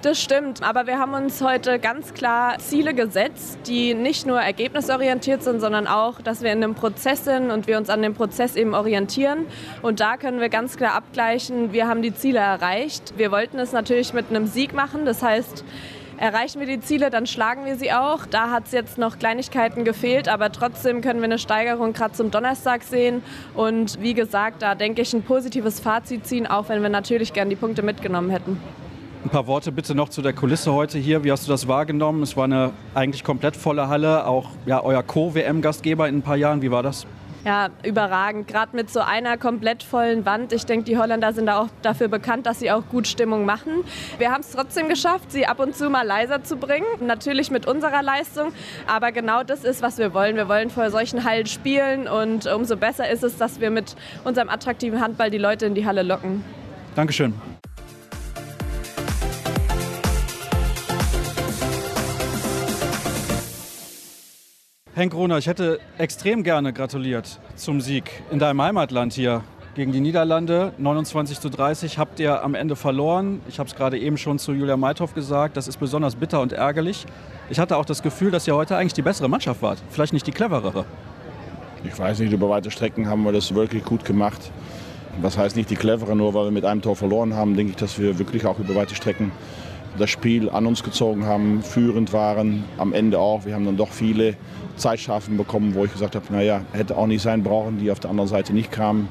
Das 0.02 0.20
stimmt, 0.20 0.62
aber 0.64 0.88
wir 0.88 0.98
haben 0.98 1.14
uns 1.14 1.40
heute 1.40 1.78
ganz 1.78 2.14
klar 2.14 2.59
Ziele 2.59 2.94
gesetzt, 2.94 3.61
die 3.68 3.94
nicht 3.94 4.26
nur 4.26 4.40
ergebnisorientiert 4.40 5.44
sind, 5.44 5.61
sondern 5.61 5.87
auch, 5.87 6.20
dass 6.20 6.42
wir 6.42 6.50
in 6.52 6.64
einem 6.64 6.74
Prozess 6.74 7.24
sind 7.24 7.52
und 7.52 7.68
wir 7.68 7.78
uns 7.78 7.88
an 7.88 8.02
dem 8.02 8.14
Prozess 8.14 8.57
eben 8.57 8.74
orientieren. 8.74 9.46
Und 9.83 10.00
da 10.00 10.16
können 10.16 10.40
wir 10.40 10.48
ganz 10.48 10.76
klar 10.76 10.94
abgleichen, 10.94 11.72
wir 11.72 11.87
haben 11.87 12.02
die 12.02 12.12
Ziele 12.12 12.40
erreicht. 12.40 13.14
Wir 13.16 13.31
wollten 13.31 13.61
es 13.61 13.70
natürlich 13.70 14.12
mit 14.12 14.31
einem 14.31 14.48
Sieg 14.48 14.74
machen, 14.74 15.04
das 15.04 15.22
heißt, 15.22 15.64
Erreichen 16.18 16.59
wir 16.59 16.66
die 16.66 16.81
Ziele, 16.81 17.11
dann 17.11 17.28
schlagen 17.28 17.64
wir 17.64 17.76
sie 17.76 17.92
auch. 17.92 18.26
Da 18.26 18.50
hat 18.50 18.66
es 18.66 18.72
jetzt 18.72 18.98
noch 18.98 19.20
Kleinigkeiten 19.20 19.85
gefehlt, 19.85 20.28
aber 20.28 20.50
trotzdem 20.50 21.00
können 21.00 21.20
wir 21.20 21.26
eine 21.26 21.38
Steigerung 21.38 21.92
gerade 21.92 22.12
zum 22.12 22.33
Donnerstag 22.33 22.83
sehen. 22.83 23.22
Und 23.54 24.02
wie 24.02 24.14
gesagt, 24.14 24.62
da 24.62 24.74
denke 24.74 25.02
ich 25.02 25.12
ein 25.12 25.22
positives 25.22 25.78
Fazit 25.78 26.26
ziehen, 26.26 26.48
auch 26.48 26.68
wenn 26.68 26.83
wir 26.83 26.88
natürlich 26.88 27.33
gern 27.33 27.48
die 27.48 27.57
Punkte 27.57 27.83
mitgenommen 27.83 28.31
hätten. 28.31 28.61
Ein 29.24 29.31
paar 29.31 29.46
Worte 29.46 29.70
bitte 29.70 29.94
noch 29.94 30.09
zu 30.09 30.20
der 30.20 30.33
Kulisse 30.33 30.72
heute 30.72 30.98
hier. 30.98 31.22
Wie 31.22 31.31
hast 31.31 31.46
du 31.46 31.52
das 31.52 31.68
wahrgenommen? 31.68 32.24
Es 32.24 32.37
war 32.37 32.44
eine 32.44 32.72
eigentlich 32.94 33.22
komplett 33.22 33.57
volle 33.57 33.88
Halle, 33.88 34.26
auch 34.26 34.50
ja, 34.66 34.83
euer 34.83 35.04
Co-WM-Gastgeber 35.04 36.09
in 36.09 36.16
ein 36.16 36.22
paar 36.22 36.37
Jahren. 36.37 36.62
Wie 36.62 36.72
war 36.72 36.83
das? 36.83 37.07
Ja, 37.48 37.70
überragend. 37.82 38.46
Gerade 38.46 38.76
mit 38.76 38.90
so 38.90 39.00
einer 39.00 39.38
komplett 39.38 39.82
vollen 39.82 40.26
Wand. 40.26 40.52
Ich 40.52 40.66
denke, 40.66 40.84
die 40.84 40.98
Holländer 40.98 41.32
sind 41.32 41.46
da 41.46 41.61
auch 41.61 41.68
dafür 41.80 42.08
bekannt, 42.08 42.44
dass 42.44 42.58
sie 42.58 42.70
auch 42.70 42.87
gut 42.90 43.06
Stimmung 43.06 43.46
machen. 43.46 43.84
Wir 44.18 44.32
haben 44.32 44.42
es 44.42 44.50
trotzdem 44.50 44.90
geschafft, 44.90 45.32
sie 45.32 45.46
ab 45.46 45.58
und 45.58 45.74
zu 45.74 45.88
mal 45.88 46.06
leiser 46.06 46.42
zu 46.42 46.58
bringen. 46.58 46.84
Natürlich 47.00 47.50
mit 47.50 47.66
unserer 47.66 48.02
Leistung. 48.02 48.52
Aber 48.87 49.12
genau 49.12 49.44
das 49.44 49.64
ist, 49.64 49.80
was 49.80 49.96
wir 49.96 50.12
wollen. 50.12 50.37
Wir 50.37 50.50
wollen 50.50 50.68
vor 50.68 50.90
solchen 50.90 51.24
Hallen 51.24 51.46
spielen. 51.46 52.06
Und 52.06 52.46
umso 52.46 52.76
besser 52.76 53.08
ist 53.08 53.24
es, 53.24 53.38
dass 53.38 53.61
wir 53.61 53.70
mit 53.70 53.96
unserem 54.24 54.50
attraktiven 54.50 55.00
Handball 55.00 55.30
die 55.30 55.38
Leute 55.38 55.64
in 55.64 55.74
die 55.74 55.87
Halle 55.87 56.02
locken. 56.02 56.44
Dankeschön. 56.96 57.32
Henk 64.98 65.12
Gruner, 65.12 65.38
ich 65.38 65.46
hätte 65.46 65.78
extrem 65.96 66.42
gerne 66.42 66.72
gratuliert 66.72 67.38
zum 67.54 67.80
Sieg 67.80 68.11
in 68.32 68.40
deinem 68.40 68.61
Heimatland 68.61 69.12
hier 69.12 69.44
gegen 69.76 69.92
die 69.92 70.00
Niederlande. 70.00 70.72
29 70.76 71.38
zu 71.38 71.50
30 71.50 71.98
habt 71.98 72.18
ihr 72.18 72.42
am 72.42 72.56
Ende 72.56 72.74
verloren. 72.74 73.40
Ich 73.48 73.61
habe 73.61 73.68
es 73.68 73.76
gerade 73.76 73.96
eben 73.96 74.18
schon 74.18 74.40
zu 74.40 74.52
Julia 74.52 74.76
Meithoff 74.76 75.14
gesagt. 75.14 75.56
Das 75.56 75.68
ist 75.68 75.78
besonders 75.78 76.16
bitter 76.16 76.40
und 76.40 76.52
ärgerlich. 76.52 77.06
Ich 77.48 77.61
hatte 77.61 77.76
auch 77.76 77.84
das 77.84 78.02
Gefühl, 78.02 78.32
dass 78.32 78.48
ihr 78.48 78.56
heute 78.56 78.76
eigentlich 78.76 78.92
die 78.92 79.02
bessere 79.02 79.28
Mannschaft 79.28 79.62
wart. 79.62 79.80
Vielleicht 79.88 80.14
nicht 80.14 80.26
die 80.26 80.32
cleverere. 80.32 80.84
Ich 81.84 81.96
weiß 81.96 82.18
nicht, 82.18 82.32
über 82.32 82.48
weite 82.48 82.72
Strecken 82.72 83.08
haben 83.08 83.22
wir 83.22 83.30
das 83.30 83.54
wirklich 83.54 83.84
gut 83.84 84.04
gemacht. 84.04 84.50
Was 85.22 85.38
heißt 85.38 85.54
nicht 85.54 85.70
die 85.70 85.76
clevere, 85.76 86.16
nur 86.16 86.34
weil 86.34 86.46
wir 86.46 86.50
mit 86.50 86.64
einem 86.64 86.82
Tor 86.82 86.96
verloren 86.96 87.34
haben, 87.34 87.56
denke 87.56 87.70
ich, 87.70 87.76
dass 87.76 88.00
wir 88.00 88.18
wirklich 88.18 88.46
auch 88.46 88.58
über 88.58 88.74
weite 88.74 88.96
Strecken 88.96 89.30
das 89.96 90.11
Spiel 90.11 90.51
an 90.51 90.66
uns 90.66 90.83
gezogen 90.83 91.27
haben, 91.27 91.62
führend 91.62 92.12
waren, 92.12 92.64
am 92.77 92.92
Ende 92.92 93.18
auch. 93.18 93.46
Wir 93.46 93.55
haben 93.55 93.64
dann 93.64 93.77
doch 93.77 93.90
viele 93.90 94.37
Zeitstrafen 94.77 95.37
bekommen, 95.37 95.74
wo 95.74 95.85
ich 95.85 95.92
gesagt 95.92 96.14
habe, 96.14 96.27
naja, 96.31 96.62
hätte 96.72 96.96
auch 96.96 97.07
nicht 97.07 97.22
sein 97.22 97.42
brauchen, 97.42 97.79
die 97.79 97.90
auf 97.90 98.01
der 98.01 98.11
anderen 98.11 98.29
Seite 98.29 98.53
nicht 98.53 98.70
kamen. 98.70 99.09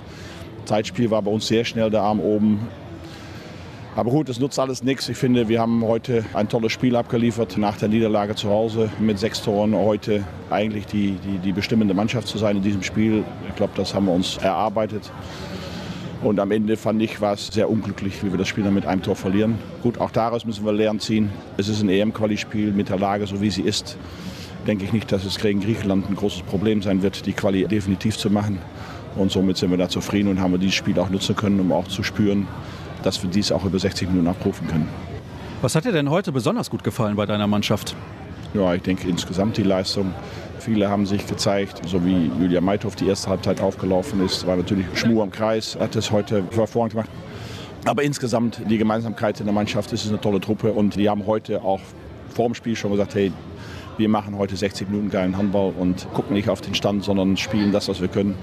Zeitspiel 0.66 1.12
war 1.12 1.22
bei 1.22 1.32
uns 1.32 1.48
sehr 1.48 1.66
schnell 1.66 1.90
der 1.90 2.02
Arm 2.02 2.20
oben. 2.20 2.68
Aber 3.96 4.12
gut, 4.12 4.30
es 4.30 4.40
nutzt 4.40 4.60
alles 4.60 4.84
nichts. 4.84 5.10
Ich 5.10 5.18
finde, 5.18 5.50
wir 5.50 5.60
haben 5.60 5.84
heute 5.84 6.24
ein 6.36 6.48
tolles 6.48 6.72
Spiel 6.72 6.96
abgeliefert 6.96 7.58
nach 7.58 7.78
der 7.78 7.90
Niederlage 7.90 8.36
zu 8.36 8.50
Hause 8.50 8.92
mit 9.00 9.18
sechs 9.18 9.42
Toren. 9.42 9.74
Heute 9.74 10.24
eigentlich 10.52 10.86
die, 10.86 11.14
die, 11.14 11.40
die 11.40 11.52
bestimmende 11.52 11.96
Mannschaft 11.96 12.28
zu 12.28 12.38
sein 12.38 12.58
in 12.58 12.62
diesem 12.62 12.84
Spiel. 12.84 13.24
Ich 13.50 13.56
glaube, 13.56 13.74
das 13.76 13.96
haben 13.96 14.06
wir 14.06 14.14
uns 14.14 14.38
erarbeitet. 14.38 15.12
Und 16.24 16.40
am 16.40 16.52
Ende 16.52 16.78
fand 16.78 17.02
ich, 17.02 17.22
war 17.22 17.34
es 17.34 17.48
sehr 17.48 17.70
unglücklich, 17.70 18.24
wie 18.24 18.32
wir 18.32 18.38
das 18.38 18.48
Spiel 18.48 18.64
dann 18.64 18.74
mit 18.74 18.86
einem 18.86 19.02
Tor 19.02 19.16
verlieren. 19.16 19.60
Gut, 19.84 20.00
auch 20.00 20.12
daraus 20.12 20.46
müssen 20.46 20.66
wir 20.66 20.74
Lernen 20.74 21.00
ziehen. 21.00 21.30
Es 21.58 21.70
ist 21.70 21.82
ein 21.82 21.90
EM-Quali-Spiel 21.90 22.72
mit 22.72 22.90
der 22.90 22.98
Lage, 22.98 23.28
so 23.28 23.40
wie 23.42 23.50
sie 23.50 23.62
ist 23.62 23.98
denke 24.68 24.84
ich 24.84 24.94
nicht, 24.94 25.12
dass 25.12 25.24
es 25.24 25.40
gegen 25.40 25.62
Griechenland 25.62 26.10
ein 26.10 26.16
großes 26.16 26.42
Problem 26.42 26.82
sein 26.82 27.02
wird, 27.02 27.26
die 27.26 27.34
Quali 27.34 27.66
definitiv 27.68 28.18
zu 28.18 28.30
machen. 28.30 28.60
Und 29.16 29.32
somit 29.32 29.58
sind 29.58 29.72
wir 29.72 29.78
da 29.78 29.90
zufrieden 29.90 30.28
und 30.28 30.40
haben 30.40 30.52
wir 30.52 30.60
dieses 30.60 30.76
Spiel 30.76 31.00
auch 31.00 31.10
nutzen 31.10 31.36
können, 31.36 31.60
um 31.60 31.72
auch 31.72 31.88
zu 31.88 32.04
spüren, 32.04 32.48
dass 33.02 33.24
wir 33.24 33.30
dies 33.30 33.52
auch 33.52 33.64
über 33.66 33.80
60 33.80 34.10
Minuten 34.10 34.28
abrufen 34.28 34.68
können. 34.68 34.88
Was 35.62 35.74
hat 35.74 35.86
dir 35.86 35.92
denn 35.92 36.10
heute 36.10 36.32
besonders 36.32 36.70
gut 36.70 36.84
gefallen 36.84 37.16
bei 37.16 37.26
deiner 37.26 37.48
Mannschaft? 37.48 37.96
Ja, 38.54 38.74
ich 38.76 38.82
denke 38.82 39.08
insgesamt 39.08 39.58
die 39.58 39.64
Leistung. 39.64 40.14
Viele 40.68 40.90
haben 40.90 41.06
sich 41.06 41.26
gezeigt, 41.26 41.82
so 41.88 42.04
wie 42.04 42.30
Julia 42.42 42.60
Meithoff 42.60 42.98
die 42.98 43.08
erste 43.08 43.30
Halbzeit 43.30 43.62
aufgelaufen 43.62 44.26
ist, 44.26 44.46
war 44.46 44.58
natürlich 44.58 44.86
Schmur 44.96 45.24
am 45.24 45.32
Kreis, 45.32 45.78
hat 45.80 45.96
es 45.96 46.12
heute 46.12 46.44
hervorragend 46.52 46.92
gemacht. 46.92 47.10
Aber 47.86 48.04
insgesamt 48.04 48.60
die 48.70 48.78
Gemeinsamkeit 48.78 49.40
in 49.40 49.46
der 49.46 49.56
Mannschaft 49.56 49.94
ist 49.94 50.06
eine 50.10 50.20
tolle 50.20 50.42
Truppe 50.42 50.74
und 50.74 50.98
die 50.98 51.10
haben 51.10 51.26
heute 51.26 51.62
auch 51.62 51.80
vor 52.36 52.48
dem 52.48 52.54
Spiel 52.54 52.76
schon 52.76 52.92
gesagt, 52.92 53.16
hey, 53.16 53.32
wir 53.96 54.10
machen 54.10 54.38
heute 54.38 54.58
60 54.58 54.90
Minuten 54.90 55.10
geilen 55.10 55.38
Handball 55.38 55.72
und 55.80 56.06
gucken 56.14 56.34
nicht 56.34 56.50
auf 56.50 56.60
den 56.60 56.76
Stand, 56.76 57.06
sondern 57.06 57.38
spielen 57.38 57.72
das, 57.72 57.88
was 57.88 58.02
wir 58.02 58.10
können. 58.10 58.36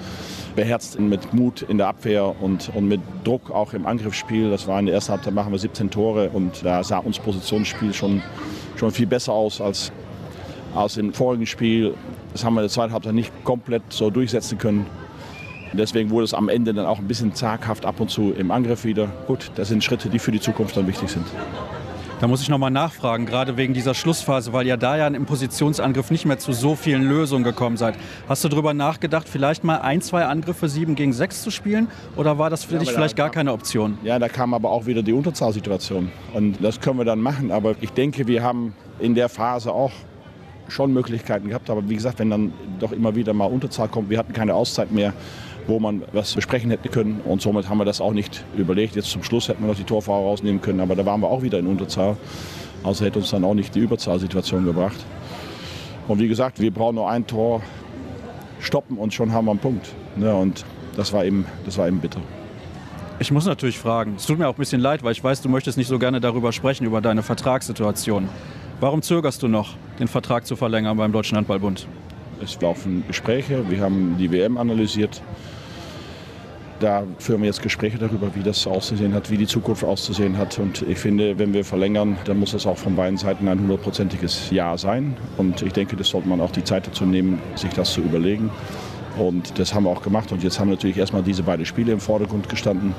Beherzt 0.57 0.99
mit 0.99 1.35
Mut 1.35 1.61
in 1.61 1.77
der 1.77 1.89
Abwehr 1.89 2.41
und, 2.41 2.71
und 2.75 2.89
mit 2.89 3.03
Druck 3.25 3.51
auch 3.51 3.75
im 3.75 3.85
Angriffsspiel. 3.85 4.49
Das 4.49 4.67
war 4.67 4.81
in 4.81 4.87
der 4.87 4.95
ersten 4.95 5.13
Halbzeit 5.13 5.35
machen 5.35 5.53
wir 5.53 5.59
17 5.59 5.91
Tore 5.91 6.31
und 6.31 6.65
da 6.65 6.83
sah 6.83 6.99
uns 7.01 7.19
Positionsspiel 7.19 7.93
schon, 7.93 8.23
schon 8.77 8.93
viel 8.93 9.07
besser 9.07 9.35
aus 9.35 9.61
als, 9.61 9.93
als 10.75 10.97
im 10.97 11.13
vorigen 11.13 11.47
Spiel. 11.47 11.95
Das 12.33 12.45
haben 12.45 12.55
wir 12.55 12.61
in 12.61 12.65
der 12.65 12.73
zweiten 12.73 12.93
Halbzeit 12.93 13.15
nicht 13.15 13.33
komplett 13.45 13.83
so 13.91 14.11
durchsetzen 14.11 14.59
können. 14.59 14.87
Deswegen 15.73 16.11
wurde 16.11 16.25
es 16.25 16.35
am 16.35 16.49
Ende 16.49 16.73
dann 16.73 16.87
auch 16.87 16.99
ein 16.99 17.09
bisschen 17.09 17.35
zaghaft 17.35 17.85
ab 17.85 17.99
und 17.99 18.09
zu 18.09 18.33
im 18.33 18.51
Angriff 18.51 18.85
wieder. 18.85 19.09
Gut, 19.27 19.51
das 19.57 19.69
sind 19.69 19.83
Schritte, 19.83 20.09
die 20.09 20.21
für 20.21 20.31
die 20.31 20.41
Zukunft 20.41 20.77
dann 20.77 20.87
wichtig 20.87 21.11
sind. 21.11 21.27
Da 22.21 22.29
muss 22.29 22.41
ich 22.41 22.49
nochmal 22.49 22.71
nachfragen, 22.71 23.27
gerade 23.27 23.57
wegen 23.57 23.75
dieser 23.75 23.93
Schlussphase, 23.93 24.53
weil 24.53 24.67
ihr 24.67 24.77
da 24.77 24.97
ja 24.97 25.09
im 25.09 25.27
Positionsangriff 25.27 26.13
nicht 26.13 26.25
mehr 26.25 26.39
zu 26.39 26.53
so 26.53 26.77
vielen 26.77 27.03
Lösungen 27.03 27.43
gekommen 27.43 27.77
seid. 27.77 27.97
Hast 28.29 28.45
du 28.45 28.49
darüber 28.49 28.73
nachgedacht, 28.73 29.29
vielleicht 29.29 29.65
mal 29.65 29.79
ein, 29.81 30.01
zwei 30.01 30.25
Angriffe 30.25 30.69
7 30.69 30.95
gegen 30.95 31.13
6 31.13 31.43
zu 31.43 31.51
spielen? 31.51 31.89
Oder 32.17 32.39
war 32.39 32.51
das 32.51 32.65
für 32.65 32.75
ja, 32.75 32.81
dich 32.81 32.93
vielleicht 32.93 33.17
gar 33.17 33.31
keine 33.31 33.53
Option? 33.53 33.99
Ja, 34.05 34.19
da 34.21 34.29
kam 34.29 34.55
aber 34.55 34.71
auch 34.71 34.87
wieder 34.87 35.03
die 35.03 35.13
Unterzahlsituation. 35.13 36.11
Und 36.33 36.65
das 36.65 36.81
können 36.81 36.99
wir 36.99 37.05
dann 37.05 37.21
machen. 37.21 37.51
Aber 37.51 37.75
ich 37.81 37.91
denke, 37.91 38.29
wir 38.29 38.45
haben 38.45 38.75
in 39.01 39.17
der 39.17 39.29
Phase 39.29 39.73
auch 39.73 39.93
schon 40.69 40.93
Möglichkeiten 40.93 41.49
gehabt. 41.49 41.71
Aber 41.71 41.89
wie 41.89 41.95
gesagt, 41.95 42.19
wenn 42.19 42.31
dann 42.31 42.53
doch 42.81 42.93
immer 42.93 43.15
wieder 43.15 43.33
mal 43.33 43.47
Unterzahl 43.47 43.89
kommt, 43.89 44.11
wir 44.11 44.19
hatten 44.19 44.33
keine 44.33 44.55
Auszeit 44.55 44.91
mehr, 44.93 45.13
wo 45.67 45.79
man 45.79 46.03
was 46.13 46.35
besprechen 46.35 46.71
hätte 46.71 46.89
können. 46.89 47.21
Und 47.25 47.43
somit 47.43 47.69
haben 47.69 47.79
wir 47.79 47.85
das 47.85 48.01
auch 48.01 48.13
nicht 48.13 48.45
überlegt. 48.57 48.97
Jetzt 48.97 49.11
zum 49.11 49.23
Schluss 49.23 49.49
hätten 49.49 49.63
wir 49.63 49.69
noch 49.69 49.77
die 49.77 49.85
Torfahrer 49.85 50.19
rausnehmen 50.19 50.61
können, 50.61 50.81
aber 50.81 50.95
da 50.95 51.07
waren 51.07 51.21
wir 51.21 51.29
auch 51.29 51.43
wieder 51.43 51.59
in 51.59 51.67
Unterzahl. 51.67 52.17
Also 52.83 53.05
hätte 53.05 53.19
uns 53.19 53.31
dann 53.31 53.45
auch 53.45 53.55
nicht 53.55 53.75
die 53.75 53.81
Überzahlsituation 53.81 54.65
gebracht. 54.65 54.99
Und 56.07 56.19
wie 56.19 56.29
gesagt, 56.29 56.61
wir 56.61 56.71
brauchen 56.71 56.97
nur 56.97 57.09
ein 57.09 57.27
Tor 57.27 57.63
stoppen 58.61 58.99
und 58.99 59.15
schon 59.15 59.33
haben 59.33 59.47
wir 59.47 59.53
einen 59.53 59.61
Punkt. 59.61 59.93
Ja, 60.21 60.35
und 60.35 60.65
das 60.97 61.13
war, 61.13 61.25
eben, 61.25 61.47
das 61.65 61.79
war 61.79 61.89
eben 61.89 61.99
bitter. 61.99 62.21
Ich 63.19 63.31
muss 63.31 63.47
natürlich 63.47 63.79
fragen, 63.79 64.15
es 64.17 64.27
tut 64.27 64.39
mir 64.39 64.49
auch 64.49 64.55
ein 64.55 64.59
bisschen 64.59 64.81
leid, 64.81 65.03
weil 65.03 65.13
ich 65.13 65.23
weiß, 65.23 65.41
du 65.41 65.49
möchtest 65.49 65.79
nicht 65.79 65.89
so 65.89 65.99
gerne 65.99 66.21
darüber 66.21 66.53
sprechen, 66.53 66.85
über 66.85 67.01
deine 67.01 67.23
Vertragssituation. 67.23 68.29
Warum 68.85 69.01
zögerst 69.01 69.43
du 69.43 69.49
noch, 69.49 69.77
den 69.99 70.09
Vertrag 70.09 70.47
zu 70.47 70.57
verlängern 70.57 70.99
beim 70.99 71.11
Deutschen 71.11 71.39
Handballbund? 71.39 71.87
Es 72.43 72.61
laufen 72.61 73.03
Gespräche, 73.09 73.65
wir 73.71 73.81
haben 73.81 74.17
die 74.19 74.31
WM 74.31 74.59
analysiert 74.59 75.23
da 76.81 77.05
führen 77.19 77.41
wir 77.41 77.47
jetzt 77.47 77.63
Gespräche 77.63 77.97
darüber, 77.97 78.35
wie 78.35 78.43
das 78.43 78.67
auszusehen 78.67 79.15
hat, 79.15 79.31
wie 79.31 79.39
die 79.39 79.47
Zukunft 79.47 79.85
auszusehen 79.85 80.37
hat. 80.37 80.59
Und 80.59 80.83
ich 80.83 80.99
finde, 80.99 81.39
wenn 81.39 81.55
wir 81.55 81.65
verlängern, 81.65 82.19
dann 82.27 82.39
muss 82.39 82.53
es 82.53 82.67
auch 82.67 82.77
von 82.77 82.95
beiden 82.95 83.17
Seiten 83.17 83.49
ein 83.49 83.59
hundertprozentiges 83.59 84.51
Ja 84.51 84.77
sein. 84.77 85.17
Und 85.39 85.63
ich 85.63 85.73
denke, 85.73 85.97
das 85.97 86.09
sollte 86.09 86.29
man 86.29 86.43
auch 86.43 86.51
die 86.51 86.63
Zeit 86.63 86.87
dazu 86.87 87.07
nehmen, 87.07 87.41
sich 87.55 87.73
das 87.73 87.95
zu 87.95 88.03
überlegen. 88.03 88.51
Und 89.17 89.59
das 89.59 89.73
haben 89.73 89.85
wir 89.85 89.91
auch 89.91 90.03
gemacht. 90.03 90.31
Und 90.31 90.43
jetzt 90.43 90.61
haben 90.61 90.69
natürlich 90.69 90.99
erstmal 90.99 91.23
diese 91.23 91.43
beiden 91.43 91.65
Spiele 91.65 91.91
im 91.91 92.01
Vordergrund 92.01 92.51
gestanden. 92.51 92.95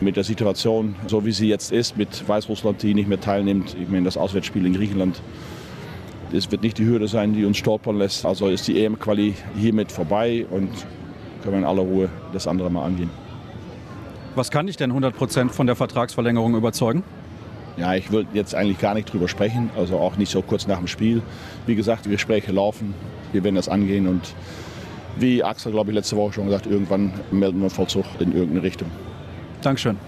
Mit 0.00 0.16
der 0.16 0.24
Situation, 0.24 0.94
so 1.08 1.24
wie 1.24 1.32
sie 1.32 1.48
jetzt 1.48 1.72
ist, 1.72 1.96
mit 1.96 2.28
Weißrussland, 2.28 2.82
die 2.82 2.94
nicht 2.94 3.08
mehr 3.08 3.20
teilnimmt, 3.20 3.76
ich 3.80 3.88
meine, 3.88 4.04
das 4.04 4.16
Auswärtsspiel 4.16 4.64
in 4.64 4.74
Griechenland, 4.74 5.20
es 6.32 6.50
wird 6.50 6.62
nicht 6.62 6.78
die 6.78 6.84
Hürde 6.84 7.08
sein, 7.08 7.32
die 7.32 7.44
uns 7.44 7.56
stolpern 7.56 7.98
lässt. 7.98 8.24
Also 8.24 8.48
ist 8.48 8.68
die 8.68 8.84
EM-Quali 8.84 9.34
hiermit 9.56 9.90
vorbei 9.90 10.46
und 10.50 10.70
können 11.42 11.54
wir 11.54 11.58
in 11.58 11.64
aller 11.64 11.82
Ruhe 11.82 12.08
das 12.32 12.46
andere 12.46 12.70
mal 12.70 12.84
angehen. 12.84 13.10
Was 14.34 14.50
kann 14.50 14.66
dich 14.66 14.76
denn 14.76 14.90
100 14.90 15.16
Prozent 15.16 15.52
von 15.52 15.66
der 15.66 15.74
Vertragsverlängerung 15.74 16.54
überzeugen? 16.54 17.02
Ja, 17.76 17.94
ich 17.94 18.12
will 18.12 18.26
jetzt 18.34 18.54
eigentlich 18.54 18.78
gar 18.78 18.94
nicht 18.94 19.12
drüber 19.12 19.28
sprechen, 19.28 19.70
also 19.76 19.98
auch 19.98 20.16
nicht 20.16 20.30
so 20.30 20.42
kurz 20.42 20.66
nach 20.66 20.78
dem 20.78 20.86
Spiel. 20.86 21.22
Wie 21.66 21.74
gesagt, 21.74 22.06
die 22.06 22.10
Gespräche 22.10 22.52
laufen, 22.52 22.94
wir 23.32 23.42
werden 23.42 23.56
das 23.56 23.68
angehen 23.68 24.06
und 24.06 24.34
wie 25.16 25.42
Axel, 25.42 25.72
glaube 25.72 25.90
ich, 25.90 25.96
letzte 25.96 26.16
Woche 26.16 26.34
schon 26.34 26.46
gesagt, 26.46 26.66
irgendwann 26.66 27.12
melden 27.30 27.60
wir 27.60 27.70
Vollzug 27.70 28.04
in 28.20 28.32
irgendeine 28.32 28.62
Richtung. 28.62 28.88
Dankeschön. 29.62 29.98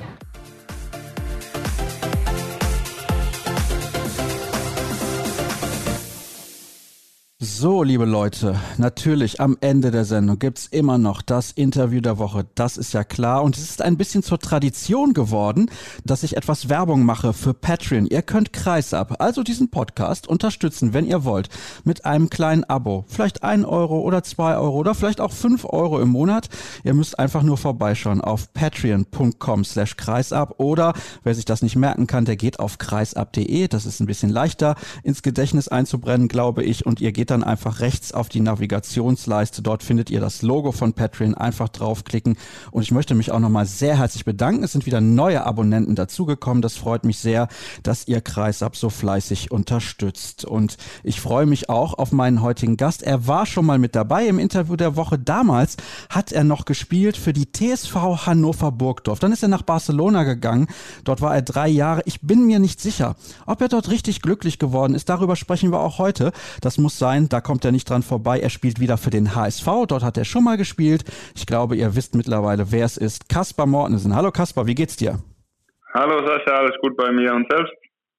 So, 7.42 7.83
liebe 7.83 8.05
Leute, 8.05 8.61
natürlich 8.76 9.40
am 9.40 9.57
Ende 9.62 9.90
der 9.90 10.05
Sendung 10.05 10.38
gibt's 10.38 10.66
immer 10.66 10.98
noch 10.98 11.22
das 11.22 11.53
Interview 11.53 12.03
der 12.03 12.18
Woche. 12.18 12.44
Das 12.55 12.76
ist 12.76 12.92
ja 12.92 13.03
klar. 13.03 13.42
Und 13.42 13.57
es 13.57 13.62
ist 13.62 13.81
ein 13.81 13.96
bisschen 13.96 14.22
zur 14.22 14.38
Tradition 14.38 15.14
geworden, 15.14 15.70
dass 16.05 16.22
ich 16.22 16.37
etwas 16.37 16.68
Werbung 16.68 17.03
mache 17.03 17.33
für 17.33 17.55
Patreon. 17.55 18.05
Ihr 18.05 18.20
könnt 18.20 18.53
Kreisab, 18.53 19.22
also 19.22 19.42
diesen 19.42 19.70
Podcast, 19.70 20.29
unterstützen, 20.29 20.92
wenn 20.92 21.07
ihr 21.07 21.24
wollt, 21.24 21.48
mit 21.83 22.05
einem 22.05 22.29
kleinen 22.29 22.64
Abo. 22.64 23.07
Vielleicht 23.09 23.42
ein 23.42 23.64
Euro 23.64 24.00
oder 24.00 24.22
zwei 24.22 24.59
Euro 24.59 24.76
oder 24.76 24.94
vielleicht 24.94 25.22
auch 25.22 25.33
fünf 25.33 25.64
Euro 25.64 25.98
im 25.98 26.11
Monat. 26.11 26.50
Ihr 26.85 26.92
müsst 26.92 27.18
einfach 27.18 27.42
nur 27.42 27.57
vorbeischauen 27.57 28.20
auf 28.20 28.53
patreon.com 28.53 29.64
slash 29.64 29.96
kreisab 29.96 30.61
oder 30.61 30.92
wer 31.24 31.35
sich 31.35 31.46
das 31.46 31.62
nicht 31.62 31.76
merken 31.76 32.07
kann, 32.07 32.26
der 32.26 32.37
geht 32.37 32.61
auf 32.61 32.76
kreisab.de. 32.76 33.66
Das 33.68 33.87
ist 33.87 34.00
ein 34.00 34.07
bisschen 34.07 34.29
leichter 34.29 34.74
ins 35.03 35.22
Gedächtnis 35.22 35.68
einzubrennen, 35.68 36.29
glaube 36.29 36.64
ich. 36.64 36.85
Und 36.85 37.00
ihr 37.00 37.12
geht 37.12 37.29
dann 37.30 37.44
einfach 37.44 37.80
rechts 37.80 38.12
auf 38.12 38.28
die 38.28 38.40
Navigationsleiste. 38.40 39.62
Dort 39.62 39.82
findet 39.82 40.10
ihr 40.10 40.20
das 40.20 40.42
Logo 40.42 40.72
von 40.72 40.92
Patreon. 40.92 41.34
Einfach 41.34 41.68
draufklicken. 41.68 42.36
Und 42.70 42.82
ich 42.82 42.90
möchte 42.90 43.14
mich 43.14 43.32
auch 43.32 43.38
nochmal 43.38 43.66
sehr 43.66 43.98
herzlich 43.98 44.24
bedanken. 44.24 44.64
Es 44.64 44.72
sind 44.72 44.86
wieder 44.86 45.00
neue 45.00 45.44
Abonnenten 45.44 45.94
dazugekommen. 45.94 46.62
Das 46.62 46.76
freut 46.76 47.04
mich 47.04 47.18
sehr, 47.18 47.48
dass 47.82 48.08
ihr 48.08 48.20
Kreisab 48.20 48.76
so 48.76 48.90
fleißig 48.90 49.50
unterstützt. 49.50 50.44
Und 50.44 50.76
ich 51.04 51.20
freue 51.20 51.46
mich 51.46 51.68
auch 51.68 51.94
auf 51.94 52.12
meinen 52.12 52.42
heutigen 52.42 52.76
Gast. 52.76 53.02
Er 53.02 53.26
war 53.26 53.46
schon 53.46 53.66
mal 53.66 53.78
mit 53.78 53.94
dabei 53.94 54.26
im 54.26 54.38
Interview 54.38 54.76
der 54.76 54.96
Woche. 54.96 55.18
Damals 55.18 55.76
hat 56.08 56.32
er 56.32 56.44
noch 56.44 56.64
gespielt 56.64 57.16
für 57.16 57.32
die 57.32 57.50
TSV 57.52 58.26
Hannover 58.26 58.72
Burgdorf. 58.72 59.18
Dann 59.18 59.32
ist 59.32 59.42
er 59.42 59.48
nach 59.48 59.62
Barcelona 59.62 60.24
gegangen. 60.24 60.66
Dort 61.04 61.20
war 61.20 61.34
er 61.34 61.42
drei 61.42 61.68
Jahre. 61.68 62.02
Ich 62.06 62.20
bin 62.20 62.46
mir 62.46 62.58
nicht 62.58 62.80
sicher, 62.80 63.16
ob 63.46 63.60
er 63.60 63.68
dort 63.68 63.90
richtig 63.90 64.22
glücklich 64.22 64.58
geworden 64.58 64.94
ist. 64.94 65.08
Darüber 65.08 65.36
sprechen 65.36 65.70
wir 65.70 65.80
auch 65.80 65.98
heute. 65.98 66.32
Das 66.60 66.78
muss 66.78 66.98
sein. 66.98 67.19
Da 67.28 67.40
kommt 67.40 67.64
er 67.64 67.72
nicht 67.72 67.88
dran 67.88 68.02
vorbei. 68.02 68.40
Er 68.40 68.50
spielt 68.50 68.80
wieder 68.80 68.96
für 68.96 69.11
den 69.11 69.35
HSV. 69.35 69.66
Dort 69.88 70.02
hat 70.02 70.16
er 70.16 70.24
schon 70.24 70.44
mal 70.44 70.56
gespielt. 70.56 71.04
Ich 71.35 71.46
glaube, 71.46 71.76
ihr 71.76 71.94
wisst 71.94 72.14
mittlerweile, 72.14 72.72
wer 72.72 72.85
es 72.85 72.96
ist. 72.96 73.28
Kaspar 73.28 73.66
Mortensen. 73.66 74.14
Hallo 74.14 74.30
Kaspar, 74.30 74.66
wie 74.66 74.74
geht's 74.74 74.96
dir? 74.96 75.18
Hallo 75.92 76.24
Sascha, 76.26 76.56
alles 76.56 76.76
gut 76.80 76.96
bei 76.96 77.11
mir 77.11 77.35
und 77.35 77.46
selbst? 77.50 77.72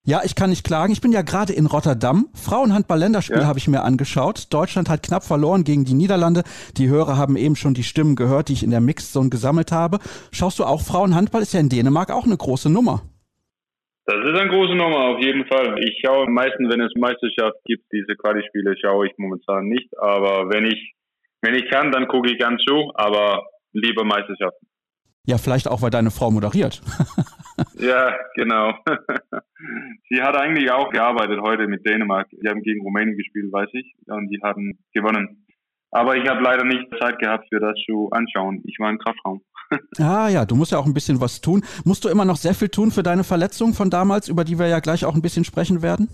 Ja, 0.04 0.22
ich 0.24 0.34
kann 0.34 0.50
nicht 0.50 0.64
klagen. 0.64 0.92
Ich 0.92 1.02
bin 1.02 1.12
ja 1.12 1.22
gerade 1.22 1.54
in 1.54 1.68
Rotterdam. 1.68 2.28
Frauenhandball-Länderspiel 2.34 3.42
ja. 3.42 3.46
habe 3.46 3.60
ich 3.60 3.68
mir 3.68 3.84
angeschaut. 3.84 4.48
Deutschland 4.50 4.90
hat 4.90 5.04
knapp 5.04 5.24
verloren 5.24 5.64
gegen 5.64 5.86
die 5.86 5.94
Niederlande. 5.94 6.44
Die 6.78 6.90
Hörer 6.90 7.18
haben 7.18 7.36
eben 7.36 7.56
schon 7.56 7.76
die 7.76 7.84
Stimmen 7.84 8.16
gehört, 8.16 8.50
die 8.50 8.54
ich 8.54 8.64
in 8.64 8.72
der 8.72 8.82
Mixzone 8.82 9.30
gesammelt 9.30 9.72
habe. 9.72 10.00
Schaust 10.32 10.58
du 10.58 10.66
auch 10.66 10.82
Frauenhandball? 10.82 11.44
Ist 11.44 11.54
ja 11.54 11.60
in 11.60 11.70
Dänemark 11.70 12.10
auch 12.10 12.26
eine 12.26 12.36
große 12.36 12.70
Nummer. 12.70 13.04
Das 14.12 14.26
ist 14.26 14.38
eine 14.38 14.50
große 14.50 14.76
Nummer, 14.76 15.16
auf 15.16 15.24
jeden 15.24 15.46
Fall. 15.46 15.80
Ich 15.80 16.02
schaue 16.04 16.30
meistens, 16.30 16.70
wenn 16.70 16.82
es 16.82 16.92
Meisterschaft 16.96 17.56
gibt, 17.64 17.86
diese 17.94 18.18
Quali-Spiele 18.18 18.76
schaue 18.78 19.08
ich 19.08 19.14
momentan 19.18 19.70
nicht. 19.70 19.88
Aber 19.98 20.50
wenn 20.50 20.66
ich, 20.66 20.96
wenn 21.42 21.56
ich 21.56 21.70
kann, 21.70 21.94
dann 21.94 22.10
gucke 22.10 22.30
ich 22.30 22.38
ganz 22.38 22.62
zu, 22.64 22.92
aber 22.96 23.46
lieber 23.72 24.04
Meisterschaften. 24.04 24.68
Ja, 25.26 25.38
vielleicht 25.38 25.70
auch, 25.70 25.82
weil 25.82 25.92
deine 25.92 26.12
Frau 26.12 26.30
moderiert. 26.30 26.82
ja, 27.80 28.18
genau. 28.36 28.74
Sie 30.10 30.22
hat 30.22 30.36
eigentlich 30.36 30.70
auch 30.72 30.90
gearbeitet 30.90 31.40
heute 31.42 31.68
mit 31.68 31.88
Dänemark. 31.88 32.28
Die 32.32 32.50
haben 32.50 32.64
gegen 32.64 32.82
Rumänien 32.82 33.16
gespielt, 33.16 33.50
weiß 33.50 33.70
ich. 33.72 33.96
Und 34.08 34.28
die 34.28 34.42
hatten 34.44 34.78
gewonnen. 34.94 35.46
Aber 35.92 36.16
ich 36.16 36.28
habe 36.28 36.42
leider 36.42 36.64
nicht 36.64 36.88
Zeit 37.00 37.20
gehabt, 37.20 37.48
für 37.50 37.60
das 37.60 37.76
zu 37.86 38.10
anschauen. 38.12 38.62
Ich 38.66 38.80
war 38.80 38.90
im 38.90 38.98
Kraftraum. 38.98 39.42
Ah 40.00 40.28
ja, 40.28 40.46
du 40.46 40.56
musst 40.56 40.74
ja 40.74 40.80
auch 40.80 40.86
ein 40.86 40.94
bisschen 40.94 41.22
was 41.22 41.40
tun. 41.40 41.64
Musst 41.86 42.04
du 42.04 42.10
immer 42.10 42.26
noch 42.26 42.36
sehr 42.36 42.54
viel 42.54 42.68
tun 42.68 42.92
für 42.92 43.04
deine 43.04 43.24
Verletzung 43.24 43.74
von 43.74 43.90
damals, 43.90 44.28
über 44.28 44.44
die 44.44 44.60
wir 44.60 44.68
ja 44.68 44.82
gleich 44.82 45.06
auch 45.06 45.16
ein 45.16 45.22
bisschen 45.22 45.46
sprechen 45.46 45.82
werden? 45.82 46.10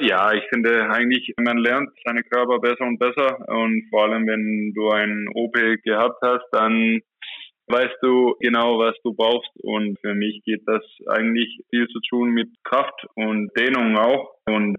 Ja, 0.00 0.32
ich 0.32 0.42
finde 0.52 0.90
eigentlich, 0.90 1.32
man 1.38 1.58
lernt 1.58 1.90
seinen 2.04 2.24
Körper 2.24 2.58
besser 2.58 2.84
und 2.84 2.98
besser. 2.98 3.48
Und 3.48 3.86
vor 3.90 4.04
allem, 4.04 4.26
wenn 4.26 4.72
du 4.74 4.90
ein 4.90 5.28
OP 5.34 5.54
gehabt 5.84 6.18
hast, 6.20 6.46
dann 6.50 7.00
weißt 7.68 7.96
du 8.02 8.34
genau, 8.40 8.78
was 8.78 8.96
du 9.04 9.14
brauchst. 9.14 9.50
Und 9.62 9.98
für 10.00 10.14
mich 10.14 10.42
geht 10.44 10.62
das 10.66 10.82
eigentlich 11.06 11.60
viel 11.70 11.86
zu 11.88 12.00
tun 12.10 12.30
mit 12.30 12.48
Kraft 12.64 13.06
und 13.14 13.50
Dehnung 13.56 13.96
auch. 13.96 14.34
Und 14.46 14.76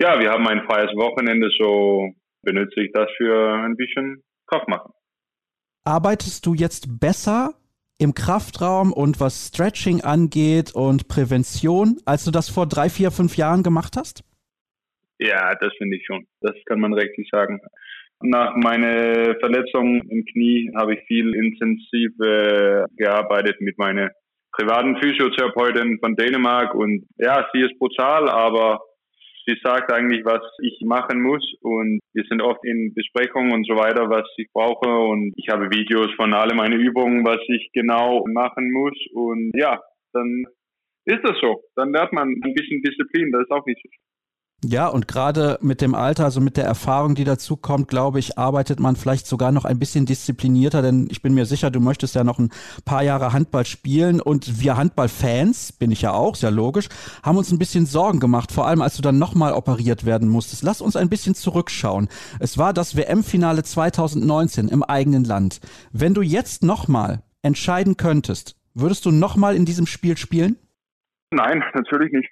ja, 0.00 0.20
wir 0.20 0.30
haben 0.30 0.46
ein 0.46 0.64
freies 0.70 0.94
Wochenende, 0.94 1.50
so 1.58 2.12
benutze 2.42 2.80
ich 2.80 2.92
das 2.92 3.08
für 3.16 3.54
ein 3.64 3.76
bisschen 3.76 4.22
Kraft 4.46 4.68
machen 4.68 4.92
arbeitest 5.88 6.44
du 6.44 6.52
jetzt 6.52 7.00
besser 7.00 7.54
im 7.98 8.12
Kraftraum 8.14 8.92
und 8.92 9.20
was 9.20 9.48
Stretching 9.48 10.02
angeht 10.02 10.74
und 10.74 11.08
Prävention, 11.08 11.96
als 12.04 12.24
du 12.24 12.30
das 12.30 12.50
vor 12.50 12.66
drei, 12.66 12.90
vier, 12.90 13.10
fünf 13.10 13.36
Jahren 13.36 13.62
gemacht 13.62 13.94
hast? 13.96 14.22
Ja, 15.18 15.54
das 15.54 15.72
finde 15.78 15.96
ich 15.96 16.04
schon. 16.06 16.26
Das 16.42 16.54
kann 16.66 16.78
man 16.78 16.92
richtig 16.92 17.28
sagen. 17.32 17.58
Nach 18.20 18.54
meiner 18.54 19.34
Verletzung 19.40 20.02
im 20.10 20.24
Knie 20.26 20.70
habe 20.76 20.94
ich 20.94 21.00
viel 21.06 21.34
intensiv 21.34 22.12
äh, 22.20 22.84
gearbeitet 22.96 23.60
mit 23.60 23.78
meiner 23.78 24.10
privaten 24.52 24.96
Physiotherapeutin 25.00 25.98
von 26.00 26.16
Dänemark 26.16 26.74
und 26.74 27.06
ja, 27.16 27.48
sie 27.52 27.60
ist 27.60 27.78
brutal, 27.78 28.28
aber 28.28 28.80
sie 29.48 29.58
sagt 29.62 29.90
eigentlich, 29.90 30.24
was 30.24 30.42
ich 30.60 30.78
machen 30.84 31.22
muss 31.22 31.42
und 31.62 32.00
wir 32.12 32.24
sind 32.28 32.42
oft 32.42 32.62
in 32.64 32.92
Besprechungen 32.94 33.52
und 33.52 33.66
so 33.66 33.76
weiter, 33.76 34.10
was 34.10 34.28
ich 34.36 34.48
brauche 34.52 34.88
und 34.88 35.32
ich 35.36 35.48
habe 35.48 35.70
Videos 35.70 36.12
von 36.16 36.34
alle 36.34 36.54
meine 36.54 36.76
Übungen, 36.76 37.24
was 37.24 37.40
ich 37.48 37.70
genau 37.72 38.24
machen 38.28 38.70
muss 38.70 38.94
und 39.14 39.50
ja, 39.54 39.80
dann 40.12 40.44
ist 41.06 41.24
das 41.24 41.38
so. 41.40 41.62
Dann 41.74 41.92
lernt 41.92 42.12
man 42.12 42.28
ein 42.28 42.54
bisschen 42.54 42.82
Disziplin, 42.82 43.32
das 43.32 43.42
ist 43.42 43.50
auch 43.50 43.64
nicht 43.64 43.80
so 43.82 43.88
ja, 44.64 44.88
und 44.88 45.06
gerade 45.06 45.56
mit 45.62 45.80
dem 45.80 45.94
Alter, 45.94 46.24
also 46.24 46.40
mit 46.40 46.56
der 46.56 46.64
Erfahrung, 46.64 47.14
die 47.14 47.22
dazu 47.22 47.56
kommt, 47.56 47.86
glaube 47.86 48.18
ich, 48.18 48.38
arbeitet 48.38 48.80
man 48.80 48.96
vielleicht 48.96 49.28
sogar 49.28 49.52
noch 49.52 49.64
ein 49.64 49.78
bisschen 49.78 50.04
disziplinierter, 50.04 50.82
denn 50.82 51.06
ich 51.12 51.22
bin 51.22 51.32
mir 51.32 51.46
sicher, 51.46 51.70
du 51.70 51.78
möchtest 51.78 52.16
ja 52.16 52.24
noch 52.24 52.40
ein 52.40 52.50
paar 52.84 53.04
Jahre 53.04 53.32
Handball 53.32 53.64
spielen 53.64 54.20
und 54.20 54.60
wir 54.60 54.76
Handballfans, 54.76 55.74
bin 55.74 55.92
ich 55.92 56.02
ja 56.02 56.12
auch, 56.12 56.34
sehr 56.34 56.50
logisch, 56.50 56.88
haben 57.22 57.38
uns 57.38 57.52
ein 57.52 57.60
bisschen 57.60 57.86
Sorgen 57.86 58.18
gemacht, 58.18 58.50
vor 58.50 58.66
allem 58.66 58.82
als 58.82 58.96
du 58.96 59.02
dann 59.02 59.16
nochmal 59.16 59.52
operiert 59.52 60.04
werden 60.04 60.28
musstest. 60.28 60.64
Lass 60.64 60.80
uns 60.80 60.96
ein 60.96 61.08
bisschen 61.08 61.36
zurückschauen. 61.36 62.08
Es 62.40 62.58
war 62.58 62.72
das 62.72 62.96
WM-Finale 62.96 63.62
2019 63.62 64.66
im 64.66 64.82
eigenen 64.82 65.22
Land. 65.22 65.60
Wenn 65.92 66.14
du 66.14 66.22
jetzt 66.22 66.64
nochmal 66.64 67.22
entscheiden 67.42 67.96
könntest, 67.96 68.56
würdest 68.74 69.06
du 69.06 69.12
nochmal 69.12 69.54
in 69.54 69.66
diesem 69.66 69.86
Spiel 69.86 70.16
spielen? 70.16 70.56
Nein, 71.30 71.62
natürlich 71.74 72.10
nicht. 72.10 72.28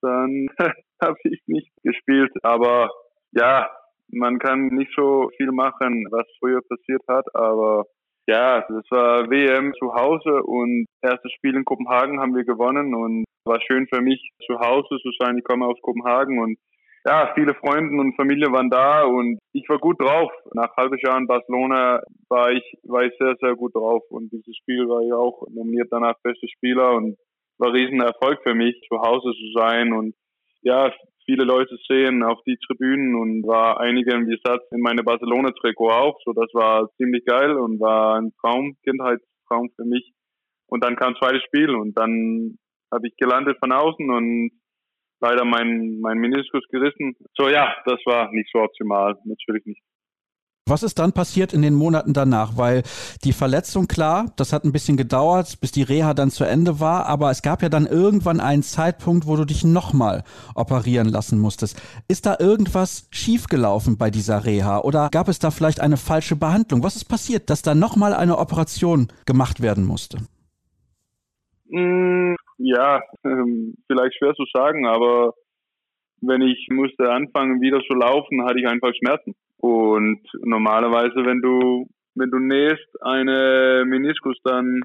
Dann 0.00 0.48
habe 1.02 1.16
ich 1.24 1.42
nicht 1.46 1.70
gespielt. 1.82 2.32
Aber 2.42 2.90
ja, 3.32 3.70
man 4.10 4.38
kann 4.38 4.68
nicht 4.68 4.92
so 4.96 5.30
viel 5.36 5.52
machen, 5.52 6.06
was 6.10 6.26
früher 6.38 6.60
passiert 6.62 7.02
hat. 7.08 7.26
Aber 7.34 7.84
ja, 8.28 8.60
das 8.68 8.84
war 8.90 9.30
WM 9.30 9.72
zu 9.74 9.94
Hause 9.94 10.42
und 10.42 10.86
erstes 11.02 11.32
Spiel 11.32 11.54
in 11.54 11.64
Kopenhagen 11.64 12.20
haben 12.20 12.34
wir 12.34 12.44
gewonnen 12.44 12.94
und 12.94 13.24
war 13.44 13.60
schön 13.60 13.86
für 13.86 14.00
mich 14.00 14.20
zu 14.46 14.58
Hause 14.58 14.98
zu 15.00 15.10
sein. 15.20 15.38
Ich 15.38 15.44
komme 15.44 15.66
aus 15.66 15.80
Kopenhagen 15.80 16.40
und 16.40 16.58
ja, 17.06 17.30
viele 17.36 17.54
Freunde 17.54 18.00
und 18.00 18.16
Familie 18.16 18.50
waren 18.50 18.68
da 18.68 19.04
und 19.04 19.38
ich 19.52 19.68
war 19.68 19.78
gut 19.78 20.00
drauf. 20.00 20.32
Nach 20.54 20.76
halbes 20.76 21.00
Jahr 21.02 21.16
in 21.18 21.28
Barcelona 21.28 22.00
war 22.28 22.50
ich, 22.50 22.64
war 22.82 23.04
ich 23.04 23.12
sehr, 23.20 23.36
sehr 23.40 23.54
gut 23.54 23.76
drauf 23.76 24.02
und 24.10 24.32
dieses 24.32 24.56
Spiel 24.56 24.88
war 24.88 25.02
ja 25.02 25.14
auch 25.14 25.46
nominiert 25.48 25.86
danach 25.92 26.16
beste 26.24 26.48
Spieler 26.48 26.96
und 26.96 27.16
war 27.58 27.72
riesen 27.72 28.00
Erfolg 28.00 28.40
für 28.42 28.54
mich, 28.54 28.74
zu 28.88 28.98
Hause 28.98 29.30
zu 29.32 29.52
sein 29.54 29.92
und 29.92 30.14
ja, 30.66 30.92
viele 31.24 31.44
Leute 31.44 31.76
sehen 31.88 32.24
auf 32.24 32.40
die 32.44 32.58
Tribünen 32.66 33.14
und 33.14 33.46
war 33.46 33.78
einige 33.80 34.14
im 34.14 34.26
Satz 34.44 34.64
in 34.72 34.80
meine 34.80 35.04
Barcelona-Trikot 35.04 35.90
auch. 35.90 36.18
So, 36.24 36.32
das 36.32 36.52
war 36.54 36.90
ziemlich 36.96 37.24
geil 37.24 37.52
und 37.52 37.78
war 37.80 38.16
ein 38.18 38.32
Traum, 38.40 38.76
Kindheitstraum 38.82 39.70
für 39.76 39.84
mich. 39.84 40.12
Und 40.66 40.82
dann 40.82 40.96
kam 40.96 41.14
zweites 41.16 41.42
Spiel 41.44 41.70
und 41.70 41.96
dann 41.96 42.58
habe 42.92 43.06
ich 43.06 43.16
gelandet 43.16 43.58
von 43.60 43.70
außen 43.70 44.10
und 44.10 44.50
leider 45.20 45.44
mein, 45.44 46.00
mein 46.00 46.18
Meniskus 46.18 46.64
gerissen. 46.68 47.14
So 47.36 47.48
ja, 47.48 47.76
das 47.84 48.00
war 48.04 48.32
nicht 48.32 48.50
so 48.52 48.60
optimal, 48.60 49.16
natürlich 49.24 49.64
nicht. 49.66 49.82
Was 50.68 50.82
ist 50.82 50.98
dann 50.98 51.12
passiert 51.12 51.52
in 51.52 51.62
den 51.62 51.74
Monaten 51.74 52.12
danach? 52.12 52.56
Weil 52.56 52.82
die 53.22 53.32
Verletzung, 53.32 53.86
klar, 53.86 54.32
das 54.36 54.52
hat 54.52 54.64
ein 54.64 54.72
bisschen 54.72 54.96
gedauert, 54.96 55.60
bis 55.60 55.70
die 55.70 55.84
Reha 55.84 56.12
dann 56.12 56.32
zu 56.32 56.42
Ende 56.42 56.80
war, 56.80 57.06
aber 57.06 57.30
es 57.30 57.42
gab 57.42 57.62
ja 57.62 57.68
dann 57.68 57.86
irgendwann 57.86 58.40
einen 58.40 58.64
Zeitpunkt, 58.64 59.28
wo 59.28 59.36
du 59.36 59.44
dich 59.44 59.62
nochmal 59.62 60.24
operieren 60.56 61.08
lassen 61.08 61.38
musstest. 61.38 61.80
Ist 62.08 62.26
da 62.26 62.36
irgendwas 62.40 63.06
schiefgelaufen 63.12 63.96
bei 63.96 64.10
dieser 64.10 64.44
Reha 64.44 64.80
oder 64.80 65.08
gab 65.12 65.28
es 65.28 65.38
da 65.38 65.52
vielleicht 65.52 65.78
eine 65.78 65.96
falsche 65.96 66.34
Behandlung? 66.34 66.82
Was 66.82 66.96
ist 66.96 67.04
passiert, 67.04 67.48
dass 67.48 67.62
da 67.62 67.76
nochmal 67.76 68.12
eine 68.12 68.36
Operation 68.36 69.06
gemacht 69.24 69.62
werden 69.62 69.84
musste? 69.84 70.18
Mm, 71.68 72.34
ja, 72.58 73.02
ähm, 73.24 73.76
vielleicht 73.86 74.16
schwer 74.18 74.34
zu 74.34 74.44
sagen, 74.52 74.84
aber 74.84 75.32
wenn 76.22 76.42
ich 76.42 76.66
musste 76.72 77.08
anfangen 77.08 77.60
wieder 77.60 77.80
zu 77.86 77.94
laufen, 77.94 78.44
hatte 78.44 78.58
ich 78.58 78.66
einfach 78.66 78.92
Schmerzen. 78.98 79.36
Und 79.58 80.20
normalerweise, 80.42 81.24
wenn 81.24 81.40
du, 81.40 81.86
wenn 82.14 82.30
du 82.30 82.38
nähst 82.38 82.86
eine 83.02 83.84
Meniskus, 83.86 84.36
dann 84.44 84.82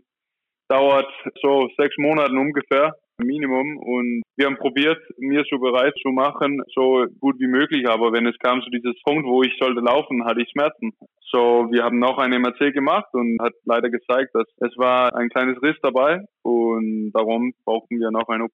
dauert 0.69 1.11
so 1.41 1.69
sechs 1.77 1.97
Monate 1.97 2.33
ungefähr, 2.33 2.95
Minimum. 3.17 3.77
Und 3.77 4.23
wir 4.37 4.47
haben 4.47 4.57
probiert, 4.57 4.97
mir 5.17 5.43
so 5.49 5.59
bereit 5.59 5.93
zu 6.01 6.09
machen, 6.09 6.61
so 6.73 7.05
gut 7.19 7.39
wie 7.39 7.47
möglich. 7.47 7.87
Aber 7.87 8.13
wenn 8.13 8.25
es 8.25 8.37
kam 8.39 8.61
zu 8.61 8.69
diesem 8.69 8.93
Punkt, 9.03 9.25
wo 9.25 9.43
ich 9.43 9.53
sollte 9.59 9.81
laufen, 9.81 10.25
hatte 10.25 10.41
ich 10.41 10.49
Schmerzen. 10.51 10.91
So, 11.31 11.67
wir 11.71 11.83
haben 11.83 11.99
noch 11.99 12.17
eine 12.17 12.39
MRC 12.39 12.73
gemacht 12.73 13.07
und 13.13 13.39
hat 13.41 13.53
leider 13.65 13.89
gezeigt, 13.89 14.31
dass 14.33 14.47
es 14.57 14.77
war 14.77 15.15
ein 15.15 15.29
kleines 15.29 15.61
Riss 15.61 15.77
dabei 15.81 16.25
und 16.41 17.11
darum 17.13 17.53
brauchten 17.63 17.99
wir 17.99 18.11
noch 18.11 18.27
ein 18.27 18.41
OP. 18.41 18.51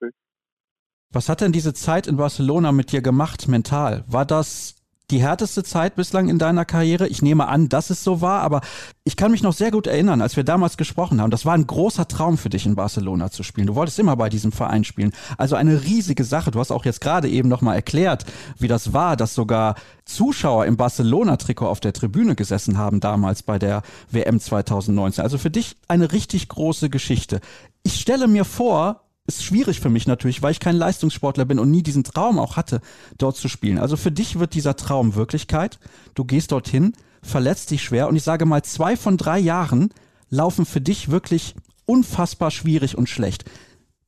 Was 1.11 1.29
hat 1.29 1.41
denn 1.41 1.51
diese 1.51 1.73
Zeit 1.73 2.05
in 2.05 2.17
Barcelona 2.17 2.71
mit 2.71 2.91
dir 2.91 3.01
gemacht 3.01 3.47
mental? 3.47 4.03
War 4.07 4.25
das 4.25 4.76
die 5.09 5.21
härteste 5.21 5.63
Zeit 5.63 5.95
bislang 5.95 6.27
in 6.27 6.37
deiner 6.37 6.65
Karriere? 6.65 7.07
Ich 7.07 7.21
nehme 7.21 7.47
an, 7.47 7.69
dass 7.69 7.89
es 7.89 8.03
so 8.03 8.21
war, 8.21 8.41
aber 8.41 8.61
ich 9.05 9.15
kann 9.15 9.31
mich 9.31 9.41
noch 9.41 9.53
sehr 9.53 9.71
gut 9.71 9.87
erinnern, 9.87 10.21
als 10.21 10.35
wir 10.35 10.43
damals 10.43 10.75
gesprochen 10.75 11.21
haben. 11.21 11.31
Das 11.31 11.45
war 11.45 11.53
ein 11.53 11.65
großer 11.65 12.07
Traum 12.07 12.37
für 12.37 12.49
dich 12.49 12.65
in 12.65 12.75
Barcelona 12.75 13.31
zu 13.31 13.43
spielen. 13.43 13.67
Du 13.67 13.75
wolltest 13.75 13.99
immer 13.99 14.17
bei 14.17 14.29
diesem 14.29 14.51
Verein 14.51 14.83
spielen. 14.83 15.13
Also 15.37 15.55
eine 15.55 15.83
riesige 15.83 16.23
Sache. 16.23 16.51
Du 16.51 16.59
hast 16.59 16.71
auch 16.71 16.85
jetzt 16.85 17.01
gerade 17.01 17.29
eben 17.29 17.47
noch 17.47 17.61
mal 17.61 17.75
erklärt, 17.75 18.25
wie 18.59 18.67
das 18.67 18.93
war, 18.93 19.15
dass 19.15 19.33
sogar 19.33 19.75
Zuschauer 20.05 20.65
im 20.65 20.77
Barcelona-Trikot 20.77 21.67
auf 21.67 21.79
der 21.79 21.93
Tribüne 21.93 22.35
gesessen 22.35 22.77
haben 22.77 22.99
damals 22.99 23.43
bei 23.43 23.57
der 23.59 23.83
WM 24.11 24.39
2019. 24.39 25.23
Also 25.23 25.37
für 25.37 25.51
dich 25.51 25.77
eine 25.87 26.11
richtig 26.11 26.49
große 26.49 26.89
Geschichte. 26.89 27.39
Ich 27.83 27.99
stelle 28.01 28.27
mir 28.27 28.43
vor, 28.43 29.06
ist 29.27 29.43
schwierig 29.43 29.81
für 29.81 29.89
mich 29.89 30.07
natürlich, 30.07 30.41
weil 30.41 30.51
ich 30.51 30.59
kein 30.59 30.75
Leistungssportler 30.75 31.45
bin 31.45 31.59
und 31.59 31.69
nie 31.69 31.83
diesen 31.83 32.03
Traum 32.03 32.39
auch 32.39 32.55
hatte, 32.55 32.79
dort 33.17 33.35
zu 33.35 33.49
spielen. 33.49 33.77
Also 33.77 33.97
für 33.97 34.11
dich 34.11 34.39
wird 34.39 34.53
dieser 34.53 34.75
Traum 34.75 35.15
Wirklichkeit. 35.15 35.79
Du 36.15 36.23
gehst 36.23 36.51
dorthin, 36.53 36.93
verletzt 37.21 37.71
dich 37.71 37.83
schwer 37.83 38.07
und 38.07 38.15
ich 38.15 38.23
sage 38.23 38.45
mal, 38.45 38.63
zwei 38.63 38.95
von 38.95 39.17
drei 39.17 39.37
Jahren 39.37 39.89
laufen 40.29 40.65
für 40.65 40.81
dich 40.81 41.11
wirklich 41.11 41.55
unfassbar 41.85 42.51
schwierig 42.51 42.97
und 42.97 43.09
schlecht. 43.09 43.43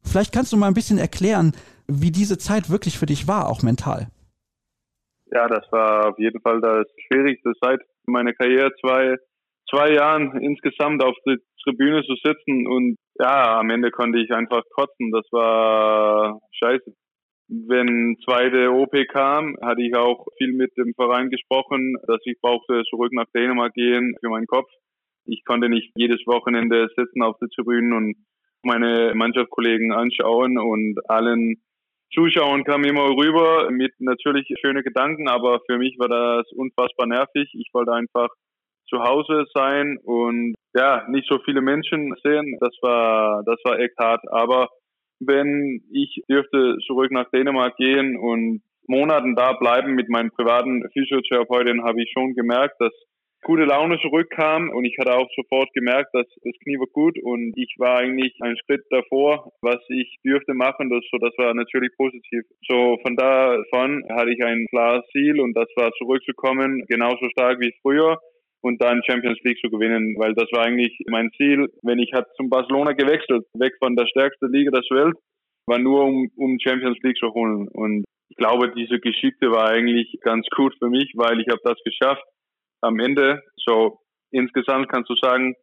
Vielleicht 0.04 0.34
kannst 0.34 0.54
du 0.54 0.58
mal 0.58 0.68
ein 0.68 0.74
bisschen 0.74 0.98
erklären, 0.98 1.54
wie 1.88 2.12
diese 2.12 2.38
Zeit 2.38 2.70
wirklich 2.70 2.98
für 2.98 3.06
dich 3.06 3.28
war, 3.28 3.50
auch 3.50 3.62
mental. 3.62 4.08
Ja, 5.32 5.48
das 5.48 5.66
war 5.72 6.10
auf 6.10 6.20
jeden 6.20 6.42
Fall 6.42 6.62
das 6.62 6.88
schwierigste 7.08 7.54
Zeit 7.62 7.80
meiner 8.06 8.34
Karriere. 8.34 8.72
Zwei, 8.82 9.16
zwei 9.70 9.94
Jahren 9.94 10.42
insgesamt 10.42 11.04
auf 11.04 11.16
der 11.26 11.38
Tribüne 11.64 12.04
zu 12.04 12.16
sitzen 12.24 12.68
und 12.68 12.98
ja, 13.20 13.60
am 13.60 13.70
Ende 13.70 13.92
konnte 13.92 14.20
ich 14.20 14.32
einfach 14.32 14.64
kotzen. 14.72 15.12
Das 15.12 15.26
war 15.32 16.40
scheiße. 16.52 16.94
Wenn 17.48 18.18
zweite 18.24 18.72
OP 18.72 18.94
kam, 19.12 19.58
hatte 19.62 19.82
ich 19.82 19.96
auch 19.96 20.28
viel 20.38 20.54
mit 20.54 20.78
dem 20.78 20.94
Verein 20.94 21.30
gesprochen, 21.30 21.96
dass 22.06 22.20
ich 22.26 22.40
brauchte 22.40 22.84
zurück 22.90 23.12
nach 23.12 23.26
Dänemark 23.36 23.74
gehen 23.74 24.16
für 24.20 24.30
meinen 24.30 24.46
Kopf. 24.46 24.70
Ich 25.26 25.44
konnte 25.46 25.68
nicht 25.68 25.92
jedes 25.96 26.26
Wochenende 26.28 26.90
sitzen 26.96 27.24
auf 27.24 27.38
der 27.40 27.50
Tribüne 27.50 27.96
und 27.96 28.16
meine 28.64 29.14
Mannschaftskollegen 29.16 29.92
anschauen 29.92 30.58
und 30.58 31.00
allen 31.10 31.62
Zuschauern 32.14 32.64
kam 32.64 32.84
immer 32.84 33.10
rüber 33.10 33.70
mit 33.72 33.94
natürlich 34.00 34.48
schöne 34.62 34.84
Gedanken, 34.84 35.28
aber 35.28 35.60
für 35.70 35.78
mich 35.78 35.98
war 36.00 36.10
das 36.10 36.52
unfassbar 36.52 37.08
nervig. 37.08 37.50
Ich 37.54 37.70
wollte 37.74 37.94
einfach 37.94 38.30
zu 38.90 39.00
Hause 39.00 39.46
sein 39.54 39.98
und 40.04 40.56
ja, 40.76 41.06
nicht 41.10 41.28
so 41.30 41.40
viele 41.46 41.62
Menschen 41.62 42.14
sehen. 42.24 42.58
Das 42.60 42.76
war, 42.82 43.44
das 43.46 43.60
war 43.64 43.80
echt 43.80 43.98
hart. 43.98 44.22
Aber 44.32 44.70
wenn 45.20 45.82
ich 45.92 46.22
dürfte 46.30 46.78
zurück 46.86 47.12
nach 47.12 47.30
Dänemark 47.32 47.76
gehen 47.78 48.18
und 48.18 48.62
Monaten 48.88 49.36
da 49.36 49.54
bleiben 49.54 49.94
mit 49.94 50.10
meinen 50.10 50.32
privaten 50.32 50.84
Physiotherapeutin, 50.94 51.84
habe 51.84 52.02
ich 52.02 52.12
schon 52.12 52.34
gemerkt, 52.34 52.76
dass 52.80 52.94
gute 53.44 53.64
Laune 53.64 54.00
zurückkam 54.02 54.70
und 54.70 54.86
ich 54.86 54.98
hatte 55.00 55.16
auch 55.16 55.30
sofort 55.36 55.72
gemerkt, 55.74 56.10
dass 56.14 56.26
das 56.44 56.54
Knie 56.64 56.78
war 56.78 56.88
gut 56.92 57.18
und 57.22 57.54
ich 57.56 57.76
war 57.78 58.00
eigentlich 58.00 58.36
einen 58.42 58.58
Schritt 58.58 58.84
davor, 58.90 59.52
was 59.62 59.80
ich 59.90 60.18
dürfte 60.26 60.54
machen. 60.54 60.90
Das, 60.90 61.02
so, 61.12 61.18
das 61.18 61.34
war 61.38 61.54
natürlich 61.54 61.92
positiv. 61.96 62.44
So 62.68 62.98
von 63.02 63.16
davon 63.16 64.04
hatte 64.10 64.32
ich 64.32 64.44
ein 64.44 64.68
klares 64.70 65.06
Ziel 65.12 65.40
und 65.40 65.56
das 65.56 65.70
war 65.76 65.92
zurückzukommen, 65.94 66.84
genauso 66.88 67.30
stark 67.32 67.60
wie 67.60 67.74
früher 67.82 68.20
und 68.62 68.82
dann 68.82 69.02
Champions 69.04 69.40
League 69.44 69.60
zu 69.60 69.70
gewinnen, 69.70 70.16
weil 70.18 70.34
das 70.34 70.52
war 70.52 70.66
eigentlich 70.66 70.98
mein 71.08 71.32
Ziel. 71.38 71.68
Wenn 71.82 72.00
ich 72.00 72.12
hat 72.14 72.28
zum 72.36 72.50
Barcelona 72.50 72.92
gewechselt, 72.92 73.46
weg 73.54 73.74
von 73.80 73.96
der 73.96 74.08
stärksten 74.08 74.52
Liga 74.52 74.72
der 74.72 74.84
Welt, 74.92 75.16
war 75.66 75.80
nur 75.80 76.04
um, 76.04 76.30
um 76.36 76.58
Champions 76.60 76.98
League 77.04 77.18
zu 77.18 77.32
holen. 77.34 77.68
Und 77.70 78.04
ich 78.30 78.38
glaube, 78.38 78.72
diese 78.76 79.00
Geschichte 79.00 79.52
war 79.52 79.70
eigentlich 79.70 80.18
ganz 80.22 80.46
gut 80.56 80.76
für 80.80 80.90
mich, 80.90 81.12
weil 81.16 81.40
ich 81.40 81.48
habe 81.50 81.62
das 81.64 81.78
geschafft 81.84 82.24
am 82.82 83.00
Ende. 83.00 83.42
So 83.66 84.00
insgesamt 84.32 84.90
kannst 84.90 85.10
du 85.10 85.16
sagen, 85.16 85.56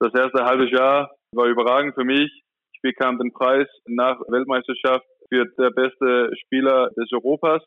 das 0.00 0.14
erste 0.14 0.44
halbe 0.44 0.68
Jahr 0.70 1.10
war 1.32 1.46
überragend 1.46 1.94
für 1.94 2.04
mich. 2.04 2.30
Ich 2.72 2.80
bekam 2.82 3.18
den 3.18 3.32
Preis 3.32 3.66
nach 3.86 4.18
Weltmeisterschaft 4.28 5.04
für 5.28 5.44
der 5.58 5.70
beste 5.70 6.30
Spieler 6.44 6.90
des 6.96 7.12
Europas 7.12 7.62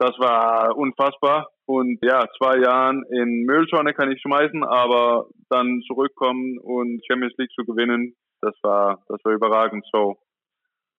das 0.00 0.18
war 0.18 0.76
unfassbar. 0.76 1.50
Und 1.66 1.98
ja, 2.02 2.26
zwei 2.38 2.58
Jahren 2.58 3.04
in 3.10 3.44
Mülltonne 3.44 3.92
kann 3.92 4.10
ich 4.10 4.20
schmeißen, 4.22 4.64
aber 4.64 5.28
dann 5.50 5.82
zurückkommen 5.86 6.58
und 6.58 7.02
Champions 7.06 7.34
League 7.36 7.52
zu 7.52 7.64
gewinnen, 7.64 8.16
das 8.40 8.54
war, 8.62 9.04
das 9.08 9.22
war 9.24 9.32
überragend. 9.32 9.84
So, 9.92 10.16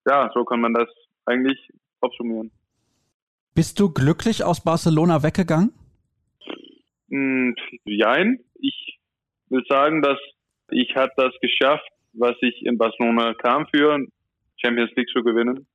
ja, 0.07 0.29
so 0.35 0.45
kann 0.45 0.61
man 0.61 0.75
das 0.75 0.87
eigentlich 1.25 1.57
aufsummieren. 1.99 2.51
Bist 3.55 3.79
du 3.79 3.91
glücklich 3.91 4.43
aus 4.43 4.63
Barcelona 4.63 5.23
weggegangen? 5.23 5.73
Hm, 7.09 7.55
jein. 7.83 8.39
Ich 8.59 8.99
will 9.49 9.63
sagen, 9.67 10.03
dass 10.03 10.19
ich 10.69 10.95
hat 10.95 11.11
das 11.17 11.33
geschafft, 11.41 11.89
was 12.13 12.35
ich 12.41 12.65
in 12.65 12.77
Barcelona 12.77 13.33
kam 13.33 13.65
für, 13.67 13.97
Champions 14.63 14.91
League 14.95 15.09
zu 15.09 15.23
gewinnen. 15.23 15.65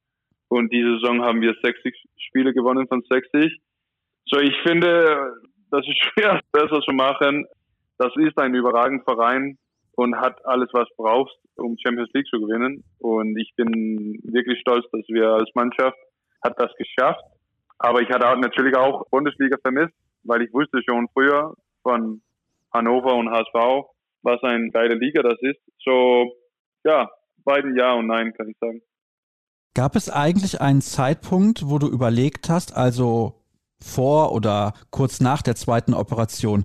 Und 0.49 0.73
diese 0.73 0.99
Saison 0.99 1.23
haben 1.23 1.41
wir 1.41 1.55
60 1.63 1.95
Spiele 2.19 2.53
gewonnen 2.55 2.87
von 2.89 3.03
60. 3.09 3.61
So, 4.27 4.39
ich 4.39 4.57
finde, 4.67 5.33
das 5.71 5.87
ist 5.87 5.99
schwer, 5.99 6.41
besser 6.53 6.81
zu 6.81 6.93
machen. 6.93 7.47
Das 7.99 8.15
ist 8.17 8.39
ein 8.39 8.55
überragender 8.55 9.05
Verein 9.05 9.59
und 9.97 10.17
hat 10.17 10.45
alles, 10.45 10.69
was 10.73 10.89
brauchst, 10.97 11.37
um 11.57 11.77
Champions 11.79 12.11
League 12.13 12.27
zu 12.27 12.41
gewinnen. 12.41 12.85
Und 12.99 13.37
ich 13.39 13.53
bin 13.57 14.21
wirklich 14.25 14.61
stolz, 14.61 14.85
dass 14.93 15.07
wir 15.09 15.31
als 15.31 15.51
Mannschaft 15.55 15.97
hat 16.45 16.61
das 16.61 16.71
geschafft. 16.77 17.25
Aber 17.79 18.01
ich 18.01 18.09
hatte 18.11 18.39
natürlich 18.39 18.77
auch 18.77 19.09
Bundesliga 19.11 19.57
vermisst, 19.63 19.95
weil 20.25 20.43
ich 20.43 20.53
wusste 20.53 20.81
schon 20.89 21.09
früher 21.13 21.55
von 21.83 22.23
Hannover 22.73 23.15
und 23.15 23.31
HSV, 23.31 23.87
was 24.23 24.43
eine 24.43 24.71
geile 24.71 24.95
Liga 24.95 25.23
das 25.23 25.39
ist. 25.41 25.61
So, 25.83 26.33
ja, 26.85 27.09
beiden 27.45 27.77
Ja 27.77 27.95
und 27.95 28.07
Nein, 28.07 28.33
kann 28.35 28.49
ich 28.49 28.57
sagen. 28.59 28.81
Gab 29.77 29.95
es 29.95 30.09
eigentlich 30.09 30.63
einen 30.63 30.81
Zeitpunkt, 30.81 31.69
wo 31.69 31.79
du 31.79 31.87
überlegt 31.87 32.49
hast, 32.49 32.75
also 32.75 33.43
vor 33.79 34.33
oder 34.33 34.73
kurz 34.89 35.21
nach 35.21 35.43
der 35.43 35.55
zweiten 35.55 35.93
Operation, 35.93 36.65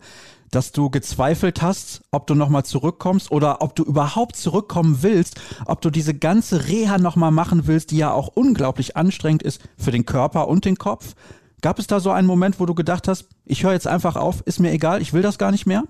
dass 0.50 0.72
du 0.72 0.90
gezweifelt 0.90 1.62
hast, 1.62 2.06
ob 2.12 2.26
du 2.26 2.36
nochmal 2.36 2.64
zurückkommst 2.64 3.30
oder 3.30 3.62
ob 3.62 3.76
du 3.76 3.84
überhaupt 3.84 4.38
zurückkommen 4.38 5.00
willst, 5.02 5.42
ob 5.66 5.82
du 5.82 5.90
diese 5.90 6.18
ganze 6.18 6.70
Reha 6.70 7.00
nochmal 7.00 7.32
machen 7.32 7.68
willst, 7.68 7.92
die 7.92 7.98
ja 7.98 8.14
auch 8.14 8.30
unglaublich 8.30 8.96
anstrengend 8.96 9.44
ist 9.44 9.62
für 9.78 9.92
den 9.92 10.06
Körper 10.06 10.48
und 10.48 10.64
den 10.64 10.78
Kopf. 10.78 11.14
Gab 11.62 11.80
es 11.80 11.88
da 11.88 12.00
so 12.00 12.12
einen 12.12 12.28
Moment, 12.28 12.62
wo 12.62 12.66
du 12.66 12.76
gedacht 12.76 13.10
hast, 13.10 13.28
ich 13.44 13.66
höre 13.66 13.74
jetzt 13.74 13.88
einfach 13.88 14.16
auf, 14.16 14.42
ist 14.46 14.62
mir 14.62 14.72
egal, 14.72 15.02
ich 15.02 15.12
will 15.12 15.22
das 15.22 15.38
gar 15.38 15.52
nicht 15.52 15.66
mehr? 15.66 15.84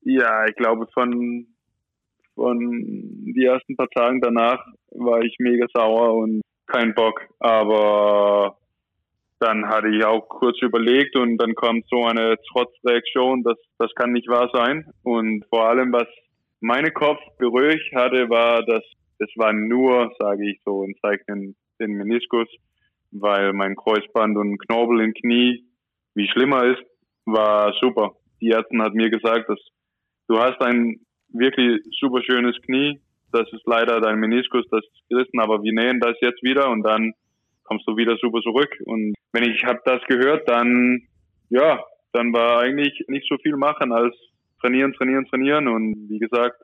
Ja, 0.00 0.46
ich 0.46 0.56
glaube, 0.56 0.86
von 0.86 1.48
und 2.38 3.32
die 3.34 3.44
ersten 3.44 3.76
paar 3.76 3.90
Tage 3.90 4.20
danach 4.20 4.64
war 4.92 5.20
ich 5.22 5.36
mega 5.38 5.66
sauer 5.74 6.14
und 6.14 6.40
kein 6.66 6.94
Bock. 6.94 7.20
Aber 7.40 8.56
dann 9.40 9.68
hatte 9.68 9.88
ich 9.88 10.04
auch 10.04 10.28
kurz 10.28 10.60
überlegt 10.62 11.16
und 11.16 11.36
dann 11.38 11.54
kommt 11.54 11.86
so 11.88 12.04
eine 12.04 12.36
Trotzreaktion, 12.50 13.42
das, 13.42 13.56
das 13.78 13.92
kann 13.94 14.12
nicht 14.12 14.28
wahr 14.28 14.50
sein. 14.52 14.86
Und 15.02 15.44
vor 15.46 15.68
allem, 15.68 15.92
was 15.92 16.06
meine 16.60 16.90
Kopf 16.90 17.20
beruhigt 17.38 17.94
hatte, 17.94 18.28
war, 18.30 18.64
dass 18.64 18.82
es 19.18 19.30
war 19.36 19.52
nur, 19.52 20.12
sage 20.18 20.48
ich 20.48 20.60
so, 20.64 20.84
ein 20.84 20.94
Zeichen 21.02 21.56
den 21.80 21.92
Meniskus, 21.92 22.48
weil 23.10 23.52
mein 23.52 23.74
Kreuzband 23.74 24.36
und 24.36 24.58
Knorpel 24.58 25.00
im 25.00 25.14
Knie, 25.14 25.64
wie 26.14 26.28
schlimmer 26.28 26.64
ist, 26.64 26.82
war 27.24 27.72
super. 27.80 28.12
Die 28.40 28.50
Ärzte 28.50 28.78
hat 28.78 28.94
mir 28.94 29.10
gesagt, 29.10 29.48
dass 29.48 29.58
du 30.28 30.38
hast 30.38 30.60
ein 30.60 31.00
wirklich 31.30 31.82
super 31.98 32.22
schönes 32.22 32.56
Knie. 32.62 33.00
Das 33.32 33.50
ist 33.52 33.66
leider 33.66 34.00
dein 34.00 34.18
Meniskus, 34.20 34.66
das 34.70 34.84
ist 34.84 35.08
gerissen, 35.08 35.38
aber 35.40 35.62
wir 35.62 35.72
nähen 35.72 36.00
das 36.00 36.16
jetzt 36.20 36.42
wieder 36.42 36.70
und 36.70 36.82
dann 36.82 37.12
kommst 37.64 37.86
du 37.86 37.96
wieder 37.96 38.16
super 38.16 38.40
zurück. 38.40 38.74
Und 38.84 39.14
wenn 39.32 39.44
ich 39.44 39.62
habe 39.64 39.80
das 39.84 40.02
gehört, 40.06 40.48
dann 40.48 41.02
ja, 41.50 41.82
dann 42.12 42.32
war 42.32 42.60
eigentlich 42.60 43.04
nicht 43.08 43.26
so 43.28 43.36
viel 43.38 43.56
machen 43.56 43.92
als 43.92 44.14
trainieren, 44.60 44.92
trainieren, 44.94 45.26
trainieren. 45.26 45.68
Und 45.68 46.08
wie 46.08 46.18
gesagt, 46.18 46.60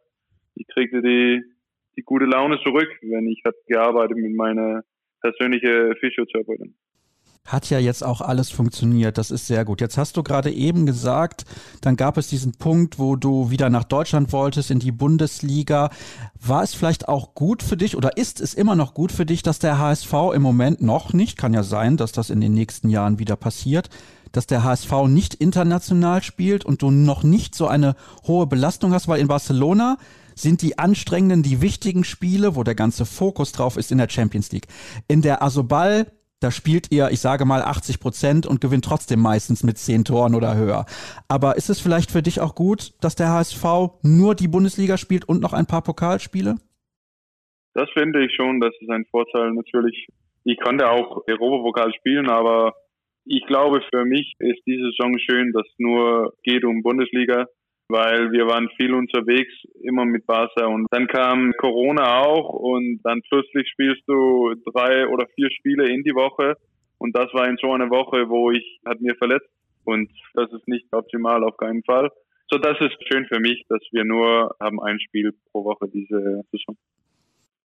ich 0.55 0.67
kriegte 0.69 1.03
die, 1.03 1.43
die 1.97 2.03
gute 2.03 2.25
Laune 2.25 2.59
zurück, 2.62 2.89
wenn 3.03 3.27
ich 3.29 3.43
habe 3.45 3.57
gearbeitet 3.67 4.17
mit 4.17 4.35
meiner 4.35 4.83
persönlichen 5.21 5.95
Physiotherapeutin 5.97 6.75
hat 7.47 7.68
ja 7.68 7.78
jetzt 7.78 8.03
auch 8.03 8.22
alles 8.22 8.51
funktioniert. 8.51 9.18
Das 9.18 9.30
ist 9.30 9.47
sehr 9.47 9.64
gut. 9.66 9.82
Jetzt 9.82 9.99
hast 9.99 10.16
du 10.16 10.22
gerade 10.22 10.51
eben 10.51 10.86
gesagt, 10.86 11.45
dann 11.82 11.97
gab 11.97 12.16
es 12.16 12.28
diesen 12.28 12.53
Punkt, 12.53 12.99
wo 12.99 13.16
du 13.16 13.51
wieder 13.51 13.68
nach 13.68 13.84
Deutschland 13.84 14.32
wolltest, 14.32 14.70
in 14.70 14.78
die 14.78 14.92
Bundesliga. 14.92 15.90
War 16.40 16.62
es 16.62 16.74
vielleicht 16.74 17.07
auch 17.07 17.34
gut 17.34 17.62
für 17.62 17.76
dich 17.76 17.97
oder 17.97 18.16
ist 18.16 18.40
es 18.40 18.55
immer 18.55 18.76
noch 18.76 18.95
gut 18.95 19.12
für 19.12 19.26
dich, 19.26 19.42
dass 19.42 19.59
der 19.59 19.78
HSV 19.78 20.12
im 20.34 20.40
Moment 20.40 20.80
noch 20.80 21.12
nicht, 21.12 21.36
kann 21.36 21.53
ja 21.53 21.62
sein, 21.62 21.99
dass 21.99 22.12
das 22.12 22.30
in 22.30 22.40
den 22.40 22.55
nächsten 22.55 22.88
Jahren 22.88 23.18
wieder 23.18 23.36
passiert, 23.36 23.90
dass 24.32 24.47
der 24.47 24.64
HSV 24.64 25.07
nicht 25.09 25.34
international 25.34 26.22
spielt 26.22 26.64
und 26.64 26.80
du 26.80 26.90
noch 26.90 27.24
nicht 27.24 27.55
so 27.55 27.68
eine 27.68 27.95
hohe 28.26 28.47
Belastung 28.47 28.95
hast, 28.95 29.07
weil 29.07 29.20
in 29.20 29.28
Barcelona 29.28 29.99
sind 30.34 30.62
die 30.62 30.78
anstrengenden, 30.78 31.42
die 31.42 31.61
wichtigen 31.61 32.05
Spiele, 32.05 32.57
wo 32.57 32.64
der 32.64 32.74
ganze 32.74 33.05
Fokus 33.05 33.53
drauf 33.53 33.76
ist 33.76 33.92
in 33.92 33.99
der 33.99 34.09
Champions 34.09 34.51
League. 34.51 34.66
In 35.09 35.20
der 35.20 35.42
Asobal 35.42 36.07
da 36.45 36.51
spielt 36.51 36.92
ihr, 36.92 37.09
ich 37.11 37.20
sage 37.20 37.47
mal, 37.47 37.62
80 37.62 38.01
Prozent 38.01 38.47
und 38.47 38.61
gewinnt 38.61 38.84
trotzdem 38.84 39.20
meistens 39.20 39.64
mit 39.64 39.78
zehn 39.78 40.05
Toren 40.05 40.34
oder 40.34 40.55
höher. 40.55 40.84
Aber 41.26 41.57
ist 41.57 41.70
es 41.70 41.80
vielleicht 41.80 42.11
für 42.11 42.20
dich 42.20 42.38
auch 42.38 42.55
gut, 42.55 42.92
dass 43.01 43.16
der 43.16 43.30
HSV 43.30 43.64
nur 44.03 44.34
die 44.34 44.49
Bundesliga 44.49 44.99
spielt 44.99 45.26
und 45.26 45.40
noch 45.40 45.55
ein 45.55 45.64
paar 45.64 45.80
Pokalspiele? 45.80 46.57
Das 47.72 47.88
finde 47.95 48.24
ich 48.24 48.34
schon, 48.36 48.61
das 48.61 48.74
ist 48.78 48.90
ein 48.90 49.07
Vorteil. 49.11 49.53
Natürlich, 49.55 50.07
ich 50.45 50.61
konnte 50.61 50.90
auch 50.90 51.24
Europapokal 51.26 51.95
spielen, 51.95 52.28
aber 52.28 52.74
ich 53.24 53.47
glaube, 53.47 53.80
für 53.90 54.05
mich 54.05 54.34
ist 54.38 54.61
diese 54.66 54.90
Saison 54.90 55.18
schön, 55.18 55.51
dass 55.53 55.66
es 55.66 55.78
nur 55.78 56.34
geht 56.42 56.64
um 56.64 56.82
Bundesliga 56.82 57.47
weil 57.95 58.32
wir 58.32 58.49
waren 58.49 58.68
viel 58.76 58.92
unterwegs, 58.92 59.55
immer 59.82 60.05
mit 60.05 60.26
Barca 60.26 60.66
und 60.66 60.88
dann 60.90 61.07
kam 61.07 61.53
Corona 61.59 62.22
auch 62.22 62.51
und 62.51 63.01
dann 63.05 63.22
plötzlich 63.28 63.68
spielst 63.68 64.03
du 64.09 64.53
drei 64.72 65.07
oder 65.07 65.26
vier 65.36 65.49
Spiele 65.53 65.88
in 65.88 66.03
die 66.03 66.14
Woche 66.14 66.57
und 66.99 67.16
das 67.16 67.32
war 67.32 67.49
in 67.49 67.57
so 67.62 67.70
einer 67.72 67.90
Woche, 67.90 68.28
wo 68.28 68.51
ich 68.51 68.80
hat 68.84 69.01
mir 69.01 69.14
verletzt 69.14 69.49
und 69.84 70.11
das 70.34 70.53
ist 70.53 70.66
nicht 70.66 70.86
optimal 70.92 71.45
auf 71.45 71.57
keinen 71.57 71.84
Fall. 71.84 72.11
So, 72.51 72.59
das 72.59 72.76
ist 72.80 72.97
schön 73.09 73.26
für 73.26 73.38
mich, 73.38 73.64
dass 73.68 73.82
wir 73.92 74.05
nur 74.05 74.57
haben 74.61 74.82
ein 74.82 74.99
Spiel 74.99 75.32
pro 75.53 75.64
Woche 75.64 75.88
diese 75.88 76.42
Saison. 76.51 76.76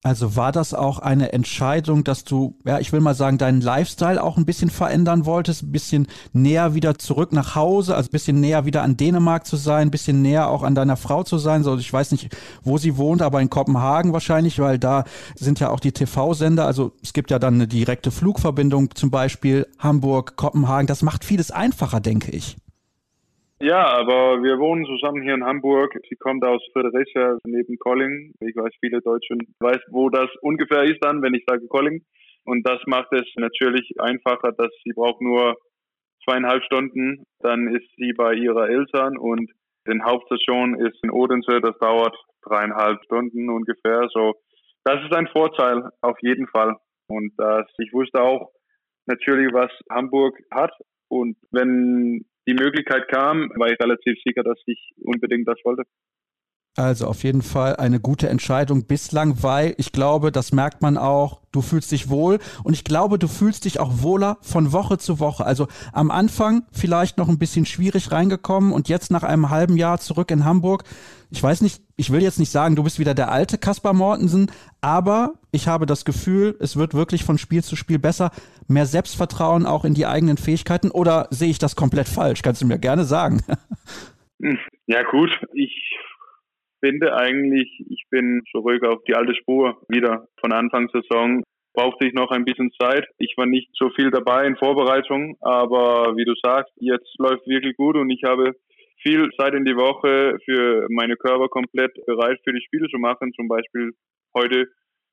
Also 0.02 0.38
war 0.38 0.54
das 0.54 0.74
auch 0.74 1.00
eine 1.00 1.34
Entscheidung, 1.34 2.06
dass 2.06 2.24
du, 2.24 2.58
ja, 2.66 2.80
ich 2.80 2.93
will 2.93 3.02
mal 3.02 3.16
sagen, 3.16 3.38
deinen 3.38 3.60
Lifestyle 3.60 4.24
auch 4.24 4.38
ein 4.38 4.45
bisschen 4.45 4.70
verändern 4.70 5.26
wolltest, 5.26 5.64
ein 5.64 5.74
bisschen 5.74 6.08
näher 6.32 6.74
wieder 6.74 6.97
zurück 6.97 7.34
nach 7.34 7.56
Hause, 7.56 7.95
also 7.95 8.08
ein 8.08 8.12
bisschen 8.12 8.39
näher 8.39 8.64
wieder 8.64 8.82
an 8.82 8.95
Dänemark 8.95 9.45
zu 9.45 9.58
sein, 9.58 9.89
ein 9.89 9.91
bisschen 9.91 10.22
näher 10.22 10.47
auch 10.50 10.64
an 10.64 10.74
deiner 10.74 10.95
Frau 10.95 11.24
zu 11.24 11.38
sein. 11.38 11.64
So, 11.64 11.76
ich 11.76 11.91
weiß 11.91 12.14
nicht, 12.14 12.34
wo 12.64 12.78
sie 12.78 12.95
wohnt, 12.95 13.22
aber 13.22 13.41
in 13.41 13.50
Kopenhagen 13.50 14.14
wahrscheinlich, 14.14 14.60
weil 14.60 14.80
da 14.80 15.04
sind 15.36 15.60
ja 15.60 15.70
auch 15.70 15.82
die 15.82 15.91
TV-Sender. 15.91 16.66
Also 16.66 16.93
es 17.04 17.12
gibt 17.12 17.30
ja 17.30 17.38
dann 17.38 17.56
eine 17.56 17.68
direkte 17.68 18.10
Flugverbindung, 18.10 18.95
zum 18.95 19.12
Beispiel 19.12 19.68
Hamburg, 19.80 20.38
Kopenhagen. 20.38 20.88
Das 20.88 21.02
macht 21.02 21.26
vieles 21.26 21.52
einfacher, 21.52 22.00
denke 22.00 22.32
ich. 22.32 22.56
Ja, 23.62 23.88
aber 23.88 24.41
wir 24.41 24.57
wohnen 24.57 24.86
zusammen 24.86 25.22
hier 25.22 25.34
in 25.34 25.43
Hamburg. 25.43 25.93
Sie 26.07 26.16
kommt 26.16 26.45
aus 26.45 26.62
Fredericia 26.72 27.38
neben 27.43 27.78
Colling. 27.78 28.32
Ich 28.39 28.55
weiß, 28.55 28.74
viele 28.80 29.01
Deutsche 29.01 29.36
weiß, 29.60 29.82
wo 29.91 30.10
das 30.10 30.30
ungefähr 30.41 30.84
ist 30.84 31.03
dann, 31.03 31.22
wenn 31.22 31.34
ich 31.34 31.43
sage 31.45 31.68
Colling. 31.68 32.01
Und 32.45 32.66
das 32.66 32.80
macht 32.86 33.12
es 33.12 33.26
natürlich 33.36 33.91
einfacher, 33.99 34.53
dass 34.53 34.72
sie 34.86 34.93
braucht 34.93 35.20
nur 35.20 35.57
zweieinhalb 36.24 36.64
Stunden. 36.64 37.26
Dann 37.41 37.68
ist 37.76 37.89
sie 37.97 38.14
bei 38.14 38.34
ihrer 38.34 38.70
Eltern 38.70 39.18
und 39.18 39.51
die 39.86 40.01
Hauptstation 40.01 40.80
ist 40.80 40.97
in 41.03 41.12
Odense. 41.12 41.60
Das 41.60 41.78
dauert 41.80 42.16
dreieinhalb 42.43 43.03
Stunden 43.03 43.49
ungefähr. 43.49 44.07
So, 44.14 44.36
das 44.86 45.03
ist 45.03 45.14
ein 45.14 45.28
Vorteil 45.28 45.89
auf 45.99 46.18
jeden 46.22 46.47
Fall. 46.47 46.78
Und 47.10 47.34
das, 47.38 47.66
ich 47.80 47.91
wusste 47.91 48.22
auch 48.22 48.51
natürlich, 49.05 49.51
was 49.51 49.72
Hamburg 49.89 50.39
hat. 50.49 50.72
Und 51.10 51.36
wenn 51.51 52.24
die 52.48 52.54
Möglichkeit 52.54 53.08
kam, 53.10 53.50
war 53.56 53.72
ich 53.72 53.80
relativ 53.80 54.18
sicher, 54.26 54.44
dass 54.44 54.60
ich 54.66 54.92
unbedingt 54.98 55.48
das 55.48 55.60
wollte. 55.64 55.84
Also 56.80 57.07
auf 57.07 57.25
jeden 57.25 57.41
Fall 57.41 57.75
eine 57.75 57.99
gute 57.99 58.30
Entscheidung 58.30 58.86
bislang, 58.86 59.43
weil 59.43 59.73
ich 59.77 59.91
glaube, 59.91 60.32
das 60.32 60.53
merkt 60.53 60.82
man 60.82 60.97
auch, 60.97 61.41
du 61.51 61.61
fühlst 61.61 61.91
dich 61.91 62.07
wohl 62.07 62.39
und 62.63 62.71
ich 62.71 62.86
glaube, 62.86 63.19
du 63.19 63.27
fühlst 63.27 63.65
dich 63.65 63.82
auch 63.82 64.01
wohler 64.01 64.38
von 64.39 64.71
Woche 64.71 64.97
zu 64.97 65.19
Woche. 65.19 65.45
Also 65.45 65.67
am 65.91 66.09
Anfang 66.09 66.63
vielleicht 66.71 67.17
noch 67.17 67.27
ein 67.27 67.38
bisschen 67.38 67.65
schwierig 67.65 68.13
reingekommen 68.13 68.71
und 68.71 68.88
jetzt 68.88 69.11
nach 69.11 69.23
einem 69.23 69.49
halben 69.49 69.75
Jahr 69.75 69.99
zurück 69.99 70.32
in 70.32 70.45
Hamburg. 70.45 70.86
Ich 71.32 71.43
weiß 71.43 71.59
nicht, 71.63 71.82
ich 71.97 72.13
will 72.13 72.23
jetzt 72.23 72.39
nicht 72.39 72.49
sagen, 72.49 72.77
du 72.77 72.84
bist 72.84 72.97
wieder 72.97 73.13
der 73.13 73.30
alte 73.30 73.57
Kaspar 73.57 73.91
Mortensen, 73.91 74.49
aber 74.80 75.34
ich 75.51 75.67
habe 75.67 75.86
das 75.86 76.05
Gefühl, 76.05 76.55
es 76.61 76.77
wird 76.77 76.93
wirklich 76.93 77.25
von 77.25 77.38
Spiel 77.38 77.61
zu 77.61 77.75
Spiel 77.75 77.99
besser. 77.99 78.32
Mehr 78.69 78.86
Selbstvertrauen 78.86 79.65
auch 79.65 79.84
in 79.84 79.95
die 79.95 80.05
eigenen 80.05 80.38
Fähigkeiten 80.38 80.91
oder 80.91 81.27
sehe 81.30 81.49
ich 81.49 81.59
das 81.59 81.75
komplett 81.75 82.07
falsch? 82.07 82.41
Kannst 82.41 82.61
du 82.61 82.65
mir 82.65 82.80
gerne 82.80 83.03
sagen. 83.03 83.41
Ja 84.88 85.03
gut, 85.11 85.30
ich 85.53 85.73
finde 86.80 87.15
eigentlich, 87.15 87.69
ich 87.89 88.03
bin 88.09 88.41
zurück 88.51 88.84
auf 88.86 89.03
die 89.07 89.15
alte 89.15 89.36
Spur 89.36 89.82
wieder 89.89 90.27
von 90.39 90.51
Anfang 90.51 90.89
Saison. 90.89 91.43
brauchte 91.73 92.07
ich 92.07 92.13
noch 92.13 92.32
ein 92.32 92.45
bisschen 92.45 92.71
Zeit. 92.82 93.05
Ich 93.19 93.36
war 93.38 93.45
nicht 93.45 93.69
so 93.73 93.89
viel 93.91 94.11
dabei 94.11 94.45
in 94.45 94.57
Vorbereitung, 94.57 95.38
aber 95.41 96.15
wie 96.17 96.25
du 96.25 96.34
sagst, 96.43 96.73
jetzt 96.77 97.13
läuft 97.19 97.47
wirklich 97.47 97.77
gut 97.77 97.95
und 97.95 98.09
ich 98.09 98.23
habe 98.23 98.53
viel 99.01 99.30
Zeit 99.39 99.53
in 99.53 99.65
die 99.65 99.75
Woche 99.75 100.38
für 100.43 100.88
meine 100.89 101.15
Körper 101.15 101.47
komplett 101.47 101.93
bereit 102.05 102.39
für 102.43 102.53
die 102.53 102.61
Spiele 102.65 102.88
zu 102.89 102.97
machen. 102.97 103.32
Zum 103.34 103.47
Beispiel 103.47 103.91
heute 104.36 104.67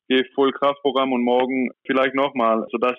gehe 0.09 0.23
ich 0.23 0.35
voll 0.35 0.53
Kraftprogramm 0.53 1.13
und 1.13 1.23
morgen 1.23 1.71
vielleicht 1.87 2.15
nochmal. 2.15 2.63
Also 2.63 2.79
das, 2.79 2.97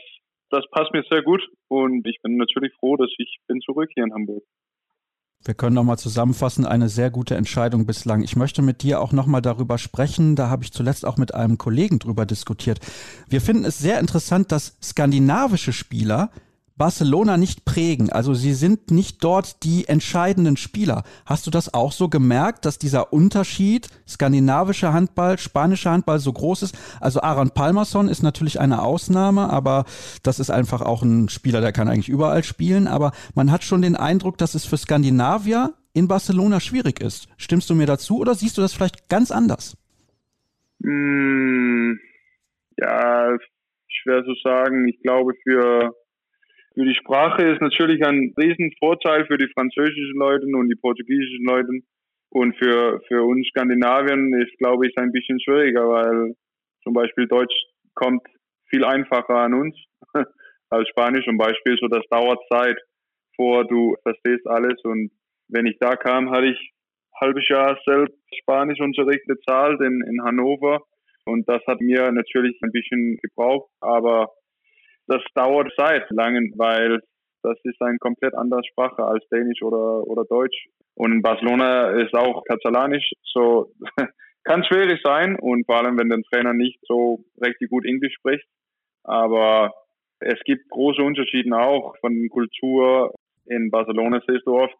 das 0.50 0.64
passt 0.72 0.94
mir 0.94 1.04
sehr 1.10 1.24
gut 1.24 1.46
und 1.68 2.08
ich 2.08 2.20
bin 2.22 2.38
natürlich 2.38 2.74
froh, 2.80 2.96
dass 2.96 3.12
ich 3.18 3.38
bin 3.48 3.60
zurück 3.62 3.90
hier 3.94 4.04
in 4.04 4.14
Hamburg. 4.14 4.44
Wir 5.44 5.54
können 5.54 5.76
nochmal 5.76 5.98
zusammenfassen, 5.98 6.66
eine 6.66 6.90
sehr 6.90 7.10
gute 7.10 7.36
Entscheidung 7.36 7.86
bislang. 7.86 8.22
Ich 8.22 8.36
möchte 8.36 8.62
mit 8.62 8.84
dir 8.84 9.00
auch 9.00 9.12
nochmal 9.14 9.42
darüber 9.42 9.78
sprechen, 9.78 10.36
da 10.36 10.50
habe 10.50 10.64
ich 10.64 10.74
zuletzt 10.74 11.06
auch 11.06 11.18
mit 11.18 11.34
einem 11.34 11.58
Kollegen 11.58 12.00
drüber 12.00 12.26
diskutiert. 12.26 12.80
Wir 13.30 13.40
finden 13.40 13.64
es 13.64 13.78
sehr 13.78 14.00
interessant, 14.00 14.52
dass 14.52 14.76
skandinavische 14.82 15.74
Spieler 15.74 16.32
Barcelona 16.78 17.38
nicht 17.38 17.66
prägen. 17.66 18.12
Also 18.12 18.34
sie 18.34 18.54
sind 18.54 18.92
nicht 18.92 19.24
dort 19.24 19.64
die 19.64 19.88
entscheidenden 19.88 20.58
Spieler. 20.58 21.04
Hast 21.26 21.48
du 21.48 21.52
das 21.52 21.74
auch 21.74 21.92
so 21.92 22.08
gemerkt, 22.08 22.66
dass 22.66 22.78
dieser 22.78 23.12
Unterschied 23.12 23.88
skandinavischer 24.08 24.94
Handball, 24.94 25.38
spanischer 25.38 25.92
Handball 25.92 26.20
so 26.20 26.32
groß 26.32 26.64
ist? 26.64 26.78
Also 27.02 27.22
Aaron 27.22 27.52
Palmerson 27.52 28.08
ist 28.08 28.22
natürlich 28.22 28.60
eine 28.60 28.84
Ausnahme, 28.84 29.50
aber 29.50 29.86
das 30.24 30.40
ist 30.40 30.52
einfach 30.52 30.82
auch 30.82 31.02
ein 31.02 31.30
Spieler, 31.30 31.62
der 31.62 31.72
kann 31.72 31.88
eigentlich 31.88 32.10
überall 32.10 32.44
spielen. 32.44 32.88
Aber 32.88 33.12
man 33.34 33.52
hat 33.52 33.64
schon 33.64 33.82
den 33.82 33.96
Eindruck, 33.96 34.38
dass 34.38 34.56
es 34.56 34.66
für 34.66 34.78
Skandinavier 34.78 35.74
in 35.94 36.08
Barcelona 36.08 36.60
schwierig 36.60 37.02
ist. 37.02 37.28
Stimmst 37.38 37.70
du 37.70 37.76
mir 37.76 37.88
dazu 37.88 38.20
oder 38.20 38.36
siehst 38.36 38.58
du 38.58 38.62
das 38.62 38.74
vielleicht 38.74 39.10
ganz 39.10 39.32
anders? 39.32 39.76
Mm, 40.80 41.94
ja, 42.78 43.36
schwer 43.88 44.24
zu 44.24 44.36
sagen. 44.44 44.88
Ich 44.88 45.02
glaube, 45.02 45.34
für 45.44 45.96
für 46.78 46.86
die 46.86 46.94
Sprache 46.94 47.42
ist 47.42 47.60
natürlich 47.60 48.06
ein 48.06 48.36
Riesenvorteil 48.40 49.26
für 49.26 49.40
die 49.40 49.50
französischen 49.52 50.16
Leute 50.16 50.46
und 50.46 50.70
die 50.70 50.76
portugiesischen 50.80 51.44
Leute. 51.44 51.70
Und 52.30 52.56
für, 52.58 53.02
für 53.08 53.24
uns 53.24 53.48
Skandinavien 53.48 54.32
ist, 54.40 54.56
glaube 54.60 54.86
ich, 54.86 54.96
ein 54.98 55.12
bisschen 55.12 55.40
schwieriger, 55.40 55.90
weil 55.90 56.36
zum 56.84 56.94
Beispiel 56.94 57.28
Deutsch 57.28 57.56
kommt 57.96 58.22
viel 58.70 58.86
einfacher 58.86 59.38
an 59.38 59.56
uns 59.56 59.76
als 60.70 60.88
Spanisch 60.90 61.26
zum 61.26 61.40
Beispiel. 61.40 61.78
So, 61.82 61.88
das 61.88 62.06
dauert 62.12 62.40
Zeit, 62.52 62.78
vor 63.36 63.66
du 63.66 63.96
verstehst 64.04 64.46
alles. 64.46 64.80
Und 64.84 65.10
wenn 65.48 65.66
ich 65.66 65.78
da 65.80 65.96
kam, 65.96 66.30
hatte 66.30 66.48
ich 66.48 66.74
halbes 67.20 67.48
Jahr 67.48 67.80
selbst 67.88 68.16
Spanischunterricht 68.42 69.26
bezahlt 69.26 69.82
in, 69.82 70.04
in 70.08 70.24
Hannover. 70.24 70.82
Und 71.26 71.50
das 71.50 71.64
hat 71.66 71.82
mir 71.82 72.12
natürlich 72.12 72.56
ein 72.62 72.72
bisschen 72.72 73.18
gebraucht. 73.24 73.72
Aber 73.82 74.30
das 75.08 75.22
dauert 75.36 75.72
Zeit 75.78 76.10
lang, 76.10 76.54
weil 76.58 77.02
das 77.44 77.58
ist 77.64 77.82
eine 77.82 77.98
komplett 77.98 78.36
andere 78.36 78.62
Sprache 78.66 79.04
als 79.04 79.28
Dänisch 79.30 79.62
oder, 79.62 80.06
oder 80.08 80.26
Deutsch. 80.26 80.68
Und 80.96 81.22
Barcelona 81.22 81.92
ist 82.02 82.14
auch 82.14 82.44
Katalanisch, 82.46 83.12
so 83.24 83.72
kann 84.44 84.64
schwierig 84.64 85.02
sein 85.04 85.38
und 85.40 85.66
vor 85.66 85.78
allem, 85.78 85.98
wenn 85.98 86.10
der 86.10 86.22
Trainer 86.32 86.54
nicht 86.54 86.80
so 86.88 87.24
richtig 87.42 87.70
gut 87.70 87.86
Englisch 87.86 88.14
spricht. 88.16 88.48
Aber 89.04 89.74
es 90.20 90.40
gibt 90.46 90.70
große 90.70 91.02
Unterschiede 91.02 91.56
auch 91.58 91.96
von 92.00 92.28
Kultur. 92.30 93.14
In 93.46 93.70
Barcelona 93.72 94.22
siehst 94.28 94.46
du 94.46 94.58
oft, 94.58 94.76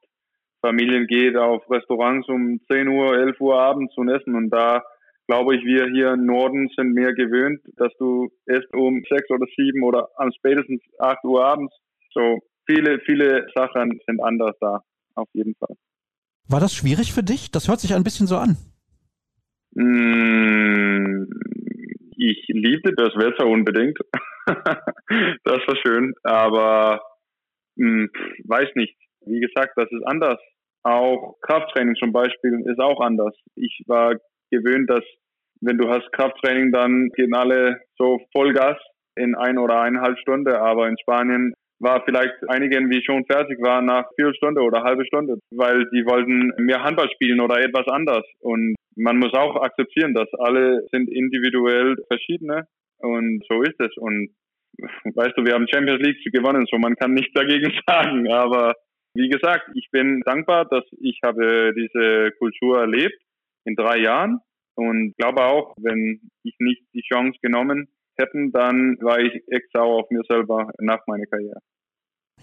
Familien 0.62 1.06
gehen 1.08 1.38
auf 1.38 1.70
Restaurants 1.70 2.28
um 2.28 2.60
10 2.70 2.88
Uhr, 2.88 3.16
11 3.16 3.40
Uhr 3.40 3.60
abends 3.60 3.94
zu 3.94 4.04
essen 4.04 4.36
und 4.36 4.50
da 4.50 4.84
glaube 5.28 5.56
ich, 5.56 5.64
wir 5.64 5.88
hier 5.88 6.14
im 6.14 6.26
Norden 6.26 6.70
sind 6.76 6.94
mehr 6.94 7.14
gewöhnt, 7.14 7.62
dass 7.76 7.92
du 8.00 8.30
erst 8.46 8.74
um 8.74 9.04
sechs 9.10 9.30
oder 9.30 9.46
sieben 9.56 9.84
oder 9.84 10.10
am 10.16 10.32
spätestens 10.32 10.82
acht 11.00 11.24
Uhr 11.24 11.46
abends. 11.46 11.74
So 12.14 12.40
viele, 12.66 13.00
viele 13.06 13.46
Sachen 13.54 14.00
sind 14.08 14.22
anders 14.22 14.56
da, 14.60 14.82
auf 15.16 15.28
jeden 15.34 15.56
Fall. 15.56 15.76
War 16.50 16.62
das 16.62 16.74
schwierig 16.74 17.14
für 17.14 17.24
dich? 17.24 17.52
Das 17.52 17.68
hört 17.68 17.82
sich 17.82 17.94
ein 17.94 18.04
bisschen 18.04 18.28
so 18.28 18.38
an. 18.38 18.56
Mm, 19.76 21.28
ich 22.16 22.46
liebte 22.48 22.94
das 22.96 23.14
Wetter 23.16 23.46
unbedingt. 23.46 23.98
das 24.48 25.60
war 25.68 25.76
schön, 25.86 26.14
aber 26.24 27.02
mh, 27.76 28.06
mm, 28.06 28.10
weiß 28.46 28.70
nicht. 28.76 28.96
Wie 29.26 29.42
gesagt, 29.42 29.74
das 29.76 29.92
ist 29.92 30.04
anders. 30.06 30.40
Auch 30.84 31.36
Krafttraining 31.42 31.96
zum 31.96 32.14
Beispiel 32.14 32.64
ist 32.66 32.80
auch 32.80 33.02
anders. 33.02 33.36
Ich 33.56 33.84
war 33.88 34.16
gewöhnt, 34.52 34.90
dass 34.90 35.04
wenn 35.62 35.78
du 35.78 35.90
hast 35.90 36.12
Krafttraining, 36.14 36.72
dann 36.72 37.10
gehen 37.16 37.34
alle 37.34 37.82
so 37.98 38.20
Vollgas 38.32 38.78
in 39.16 39.36
ein 39.36 39.58
oder 39.58 39.82
eineinhalb 39.82 40.18
Stunden. 40.20 40.54
Aber 40.54 40.88
in 40.88 40.98
Spanien 41.00 41.54
war 41.80 42.04
vielleicht 42.06 42.36
einigen, 42.48 42.90
wie 42.90 43.04
schon 43.04 43.26
fertig 43.26 43.60
waren, 43.62 43.86
nach 43.86 44.06
vier 44.16 44.34
Stunden 44.34 44.60
oder 44.60 44.84
halbe 44.84 45.06
Stunde, 45.06 45.40
weil 45.52 45.86
die 45.92 46.06
wollten 46.06 46.52
mehr 46.58 46.84
Handball 46.84 47.10
spielen 47.12 47.40
oder 47.40 47.60
etwas 47.60 47.88
anders. 47.88 48.26
Und 48.40 48.76
man 48.96 49.18
muss 49.18 49.34
auch 49.34 49.56
akzeptieren, 49.62 50.14
dass 50.14 50.28
alle 50.40 50.86
sind 50.92 51.10
individuell 51.10 51.96
verschiedene 52.08 52.68
und 53.00 53.44
so 53.48 53.62
ist 53.62 53.80
es. 53.80 53.96
Und 53.98 54.30
weißt 55.14 55.38
du, 55.38 55.46
wir 55.46 55.54
haben 55.54 55.68
Champions 55.68 56.02
League 56.02 56.18
gewonnen, 56.34 56.66
so 56.70 56.78
man 56.78 56.96
kann 56.96 57.14
nichts 57.14 57.34
dagegen 57.34 57.72
sagen. 57.88 58.32
Aber 58.32 58.74
wie 59.14 59.30
gesagt, 59.30 59.70
ich 59.76 59.90
bin 59.92 60.22
dankbar, 60.22 60.66
dass 60.66 60.84
ich 61.00 61.20
habe 61.24 61.74
diese 61.76 62.32
Kultur 62.40 62.82
erlebt 62.82 63.18
in 63.68 63.76
drei 63.76 64.00
Jahren 64.00 64.40
und 64.76 65.16
glaube 65.18 65.44
auch, 65.44 65.76
wenn 65.80 66.22
ich 66.44 66.56
nicht 66.60 66.82
die 66.94 67.02
Chance 67.02 67.38
genommen 67.42 67.88
hätten, 68.18 68.52
dann 68.52 68.98
war 69.02 69.20
ich 69.20 69.34
echt 69.48 69.72
sauer 69.74 70.02
auf 70.02 70.10
mir 70.10 70.24
selber 70.28 70.70
nach 70.80 71.00
meiner 71.08 71.26
Karriere. 71.26 71.60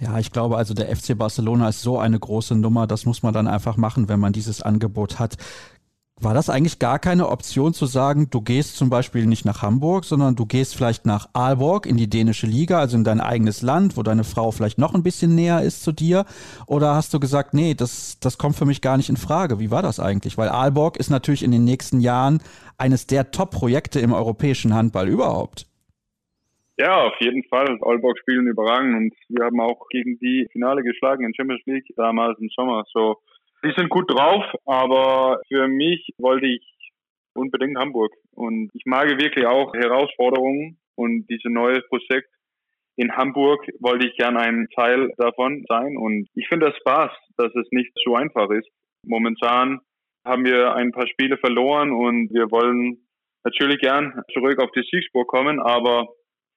Ja, 0.00 0.18
ich 0.18 0.32
glaube 0.32 0.56
also, 0.56 0.74
der 0.74 0.94
FC 0.94 1.16
Barcelona 1.16 1.68
ist 1.68 1.82
so 1.82 1.98
eine 1.98 2.18
große 2.18 2.56
Nummer, 2.56 2.88
das 2.88 3.06
muss 3.06 3.22
man 3.22 3.32
dann 3.32 3.46
einfach 3.46 3.76
machen, 3.76 4.08
wenn 4.08 4.18
man 4.18 4.32
dieses 4.32 4.60
Angebot 4.60 5.20
hat. 5.20 5.36
War 6.20 6.32
das 6.32 6.48
eigentlich 6.48 6.78
gar 6.78 7.00
keine 7.00 7.28
Option 7.28 7.74
zu 7.74 7.86
sagen, 7.86 8.28
du 8.30 8.40
gehst 8.40 8.76
zum 8.76 8.88
Beispiel 8.88 9.26
nicht 9.26 9.44
nach 9.44 9.62
Hamburg, 9.62 10.04
sondern 10.04 10.36
du 10.36 10.46
gehst 10.46 10.76
vielleicht 10.76 11.06
nach 11.06 11.28
Aalborg 11.32 11.86
in 11.86 11.96
die 11.96 12.08
dänische 12.08 12.46
Liga, 12.46 12.78
also 12.78 12.96
in 12.96 13.02
dein 13.02 13.20
eigenes 13.20 13.62
Land, 13.62 13.96
wo 13.96 14.04
deine 14.04 14.22
Frau 14.22 14.52
vielleicht 14.52 14.78
noch 14.78 14.94
ein 14.94 15.02
bisschen 15.02 15.34
näher 15.34 15.62
ist 15.62 15.82
zu 15.82 15.90
dir? 15.90 16.24
Oder 16.68 16.94
hast 16.94 17.12
du 17.14 17.20
gesagt, 17.20 17.52
nee, 17.52 17.74
das, 17.74 18.20
das 18.20 18.38
kommt 18.38 18.54
für 18.54 18.64
mich 18.64 18.80
gar 18.80 18.96
nicht 18.96 19.08
in 19.08 19.16
Frage? 19.16 19.58
Wie 19.58 19.72
war 19.72 19.82
das 19.82 19.98
eigentlich? 19.98 20.38
Weil 20.38 20.50
Aalborg 20.50 20.98
ist 20.98 21.10
natürlich 21.10 21.42
in 21.42 21.50
den 21.50 21.64
nächsten 21.64 21.98
Jahren 21.98 22.40
eines 22.78 23.08
der 23.08 23.32
Top-Projekte 23.32 23.98
im 23.98 24.12
europäischen 24.12 24.72
Handball 24.72 25.08
überhaupt. 25.08 25.66
Ja, 26.76 27.06
auf 27.06 27.14
jeden 27.20 27.42
Fall. 27.44 27.78
Aalborg 27.82 28.18
spielen 28.20 28.46
überragend 28.46 28.96
und 28.96 29.14
wir 29.28 29.44
haben 29.44 29.60
auch 29.60 29.88
gegen 29.90 30.18
die 30.18 30.46
Finale 30.52 30.82
geschlagen 30.82 31.24
in 31.24 31.34
Champions 31.34 31.62
League 31.66 31.86
damals 31.96 32.38
im 32.38 32.48
Sommer. 32.54 32.84
So, 32.92 33.16
die 33.64 33.72
sind 33.76 33.88
gut 33.88 34.10
drauf, 34.10 34.44
aber 34.66 35.40
für 35.48 35.66
mich 35.68 36.08
wollte 36.18 36.46
ich 36.46 36.62
unbedingt 37.34 37.78
Hamburg. 37.78 38.12
Und 38.32 38.70
ich 38.74 38.82
mag 38.84 39.08
wirklich 39.08 39.46
auch 39.46 39.72
Herausforderungen 39.74 40.78
und 40.94 41.26
dieses 41.28 41.50
neue 41.50 41.80
Projekt 41.82 42.28
in 42.96 43.10
Hamburg 43.16 43.66
wollte 43.80 44.06
ich 44.06 44.16
gern 44.16 44.36
ein 44.36 44.68
Teil 44.74 45.12
davon 45.16 45.64
sein. 45.68 45.96
Und 45.96 46.28
ich 46.34 46.46
finde 46.48 46.68
es 46.68 46.76
Spaß, 46.76 47.10
dass 47.36 47.54
es 47.54 47.66
nicht 47.70 47.92
so 48.04 48.14
einfach 48.14 48.50
ist. 48.50 48.68
Momentan 49.04 49.80
haben 50.24 50.44
wir 50.44 50.74
ein 50.74 50.92
paar 50.92 51.08
Spiele 51.08 51.36
verloren 51.38 51.92
und 51.92 52.32
wir 52.32 52.50
wollen 52.50 52.98
natürlich 53.42 53.80
gern 53.80 54.22
zurück 54.32 54.58
auf 54.62 54.70
die 54.72 54.86
Siegspur 54.90 55.26
kommen, 55.26 55.60
aber 55.60 56.08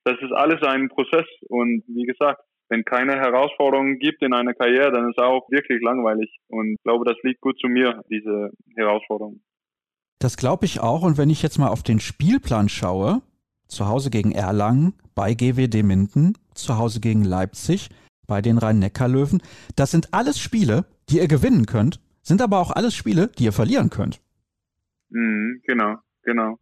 das 0.05 0.15
ist 0.21 0.31
alles 0.31 0.61
ein 0.63 0.87
Prozess. 0.87 1.25
Und 1.49 1.83
wie 1.87 2.05
gesagt, 2.05 2.39
wenn 2.69 2.83
keine 2.83 3.15
Herausforderungen 3.15 3.99
gibt 3.99 4.21
in 4.21 4.33
einer 4.33 4.53
Karriere, 4.53 4.91
dann 4.91 5.09
ist 5.09 5.17
es 5.17 5.23
auch 5.23 5.49
wirklich 5.49 5.81
langweilig. 5.81 6.29
Und 6.47 6.73
ich 6.73 6.83
glaube, 6.83 7.05
das 7.05 7.17
liegt 7.23 7.41
gut 7.41 7.57
zu 7.59 7.67
mir, 7.67 8.03
diese 8.09 8.51
Herausforderung. 8.75 9.41
Das 10.19 10.37
glaube 10.37 10.65
ich 10.65 10.79
auch. 10.79 11.03
Und 11.03 11.17
wenn 11.17 11.29
ich 11.29 11.43
jetzt 11.43 11.57
mal 11.57 11.69
auf 11.69 11.83
den 11.83 11.99
Spielplan 11.99 12.69
schaue, 12.69 13.21
zu 13.67 13.87
Hause 13.87 14.09
gegen 14.09 14.31
Erlangen, 14.31 14.93
bei 15.15 15.33
GWD 15.33 15.83
Minden, 15.83 16.37
zu 16.53 16.77
Hause 16.77 16.99
gegen 16.99 17.23
Leipzig, 17.23 17.89
bei 18.27 18.41
den 18.41 18.57
Rhein-Neckar-Löwen, 18.57 19.41
das 19.75 19.91
sind 19.91 20.13
alles 20.13 20.39
Spiele, 20.39 20.85
die 21.09 21.17
ihr 21.17 21.27
gewinnen 21.27 21.65
könnt, 21.65 21.99
sind 22.21 22.41
aber 22.41 22.59
auch 22.59 22.71
alles 22.71 22.95
Spiele, 22.95 23.29
die 23.37 23.45
ihr 23.45 23.53
verlieren 23.53 23.89
könnt. 23.89 24.19
Mhm, 25.09 25.61
genau, 25.65 25.95
genau. 26.23 26.59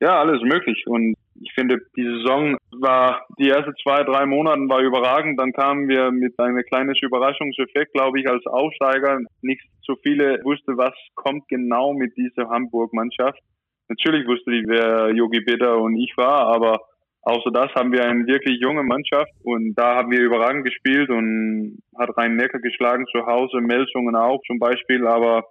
Ja, 0.00 0.20
alles 0.20 0.42
möglich. 0.42 0.84
Und 0.86 1.14
ich 1.40 1.52
finde, 1.54 1.78
die 1.96 2.04
Saison 2.04 2.56
war, 2.80 3.26
die 3.38 3.48
ersten 3.48 3.74
zwei, 3.82 4.02
drei 4.04 4.26
Monate 4.26 4.60
war 4.68 4.80
überragend. 4.80 5.38
Dann 5.38 5.52
kamen 5.52 5.88
wir 5.88 6.10
mit 6.10 6.38
einem 6.38 6.62
kleinen 6.64 6.94
Überraschungseffekt, 6.94 7.92
glaube 7.92 8.20
ich, 8.20 8.28
als 8.28 8.44
Aufsteiger. 8.46 9.20
Nicht 9.42 9.62
so 9.82 9.96
viele 10.02 10.40
wusste, 10.44 10.76
was 10.76 10.94
kommt 11.14 11.48
genau 11.48 11.92
mit 11.92 12.16
dieser 12.16 12.48
Hamburg-Mannschaft. 12.48 13.40
Natürlich 13.88 14.26
wusste 14.26 14.52
ich, 14.52 14.64
wer 14.66 15.14
Yogi 15.14 15.40
Bitter 15.40 15.78
und 15.78 15.96
ich 15.96 16.12
war, 16.16 16.46
aber 16.48 16.80
außer 17.22 17.50
das 17.52 17.72
haben 17.74 17.92
wir 17.92 18.04
eine 18.04 18.26
wirklich 18.26 18.60
junge 18.60 18.82
Mannschaft 18.82 19.30
und 19.44 19.74
da 19.74 19.96
haben 19.96 20.10
wir 20.10 20.20
überragend 20.20 20.64
gespielt 20.64 21.08
und 21.08 21.82
hat 21.96 22.16
Rhein-Neckar 22.16 22.60
geschlagen 22.60 23.06
zu 23.12 23.26
Hause, 23.26 23.60
Melsungen 23.60 24.16
auch 24.16 24.40
zum 24.46 24.58
Beispiel, 24.58 25.06
aber 25.06 25.44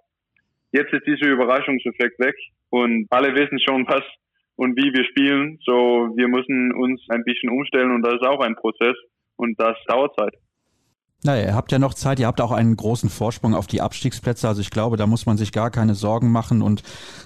jetzt 0.72 0.92
ist 0.92 1.06
dieser 1.06 1.30
Überraschungseffekt 1.30 2.18
weg 2.18 2.34
und 2.70 3.06
alle 3.10 3.34
wissen 3.34 3.58
schon, 3.60 3.86
was 3.88 4.02
und 4.56 4.76
wie 4.76 4.92
wir 4.92 5.04
spielen. 5.04 5.58
So, 5.64 6.10
wir 6.16 6.28
müssen 6.28 6.72
uns 6.72 7.02
ein 7.08 7.24
bisschen 7.24 7.50
umstellen 7.50 7.92
und 7.92 8.02
das 8.02 8.14
ist 8.14 8.26
auch 8.26 8.40
ein 8.40 8.56
Prozess 8.56 8.96
und 9.36 9.58
das 9.60 9.76
dauert 9.86 10.14
Zeit. 10.18 10.34
Naja, 11.22 11.46
ihr 11.46 11.54
habt 11.54 11.72
ja 11.72 11.78
noch 11.78 11.94
Zeit, 11.94 12.20
ihr 12.20 12.26
habt 12.26 12.42
auch 12.42 12.52
einen 12.52 12.76
großen 12.76 13.08
Vorsprung 13.08 13.54
auf 13.54 13.66
die 13.66 13.80
Abstiegsplätze. 13.80 14.46
Also 14.46 14.60
ich 14.60 14.68
glaube, 14.68 14.98
da 14.98 15.06
muss 15.06 15.24
man 15.24 15.38
sich 15.38 15.50
gar 15.50 15.70
keine 15.70 15.94
Sorgen 15.94 16.30
machen. 16.30 16.60
Und 16.60 16.82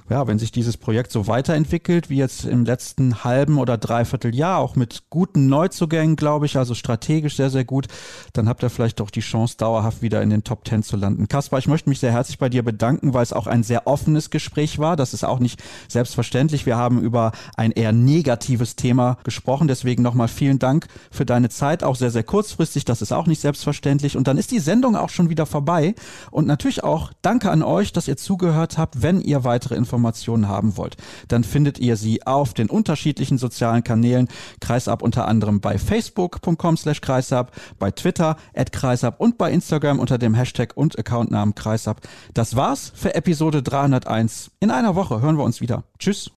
ja, 0.09 0.28
wenn 0.28 0.38
sich 0.38 0.53
dieses 0.53 0.76
Projekt 0.76 1.11
so 1.11 1.26
weiterentwickelt, 1.26 2.09
wie 2.09 2.16
jetzt 2.16 2.45
im 2.45 2.64
letzten 2.64 3.24
halben 3.24 3.59
oder 3.59 3.76
dreiviertel 3.76 4.32
Jahr, 4.32 4.59
auch 4.59 4.76
mit 4.76 5.11
guten 5.11 5.49
Neuzugängen, 5.49 6.14
glaube 6.14 6.47
ich, 6.47 6.57
also 6.57 6.74
strategisch 6.74 7.36
sehr, 7.36 7.51
sehr 7.51 7.64
gut, 7.64 7.88
dann 8.32 8.49
habt 8.49 8.62
ihr 8.62 8.70
vielleicht 8.70 9.01
doch 9.01 9.11
die 9.11 9.20
Chance, 9.20 9.57
dauerhaft 9.59 10.03
wieder 10.03 10.22
in 10.22 10.30
den 10.30 10.45
Top 10.45 10.64
Ten 10.64 10.84
zu 10.84 10.97
landen. 10.97 11.26
Kaspar, 11.26 11.59
ich 11.59 11.68
möchte 11.68 11.88
mich 11.88 11.99
sehr 11.99 12.12
herzlich 12.12 12.38
bei 12.38 12.49
dir 12.49 12.62
bedanken, 12.62 13.12
weil 13.12 13.24
es 13.24 13.32
auch 13.32 13.49
ein 13.49 13.64
sehr 13.64 13.88
offenes 13.88 14.30
Gespräch 14.30 14.78
war. 14.78 14.95
Das 14.95 15.14
ist 15.14 15.24
auch 15.24 15.41
nicht 15.41 15.61
selbstverständlich. 15.88 16.64
Wir 16.64 16.76
haben 16.76 17.03
über 17.03 17.32
ein 17.57 17.72
eher 17.72 17.93
negatives 17.93 18.76
Thema 18.76 19.18
gesprochen. 19.24 19.66
Deswegen 19.66 20.03
nochmal 20.05 20.28
vielen 20.28 20.61
Dank 20.61 20.86
für 21.11 21.26
deine 21.26 21.49
Zeit, 21.49 21.82
auch 21.82 21.97
sehr, 21.97 22.12
sehr 22.12 22.22
kurzfristig. 22.22 22.84
Das 22.84 23.03
ist 23.03 23.12
auch 23.12 23.26
nicht 23.26 23.41
selbstverständlich 23.41 23.80
selbstverständlich. 23.81 24.16
Und 24.16 24.26
dann 24.28 24.39
ist 24.39 24.51
die 24.51 24.59
Sendung 24.59 24.97
auch 24.97 25.09
schon 25.09 25.31
wieder 25.31 25.47
vorbei. 25.47 25.95
Und 26.31 26.47
natürlich 26.47 26.85
auch 26.85 27.12
danke 27.22 27.51
an 27.51 27.62
euch, 27.62 27.93
dass 27.93 28.09
ihr 28.09 28.16
zugehört 28.16 28.78
habt. 28.78 29.03
Wenn 29.03 29.20
ihr 29.20 29.45
weitere 29.45 29.74
Informationen 29.74 30.49
haben 30.49 30.76
wollt, 30.76 30.97
dann 31.28 31.45
findet 31.45 31.78
ihr 31.78 31.97
sie 31.97 32.26
auf 32.26 32.55
den 32.55 32.68
unterschiedlichen 32.68 33.39
sozialen 33.39 33.83
Kanälen. 33.83 34.28
Kreisab 34.61 35.03
unter 35.03 35.26
anderem 35.26 35.61
bei 35.61 35.78
facebook.com 35.78 36.76
slash 36.76 37.01
kreisab, 37.01 37.53
bei 37.78 37.91
Twitter 37.91 38.37
at 38.55 38.72
kreisab 38.72 39.20
und 39.20 39.39
bei 39.39 39.51
Instagram 39.51 39.99
unter 39.99 40.18
dem 40.18 40.35
Hashtag 40.35 40.76
und 40.76 40.99
Accountnamen 40.99 41.55
kreisab. 41.55 42.01
Das 42.35 42.57
war's 42.57 42.93
für 42.95 43.14
Episode 43.14 43.62
301. 43.62 44.51
In 44.61 44.70
einer 44.70 44.95
Woche 44.95 45.20
hören 45.20 45.37
wir 45.37 45.45
uns 45.45 45.61
wieder. 45.61 45.85
Tschüss. 45.99 46.28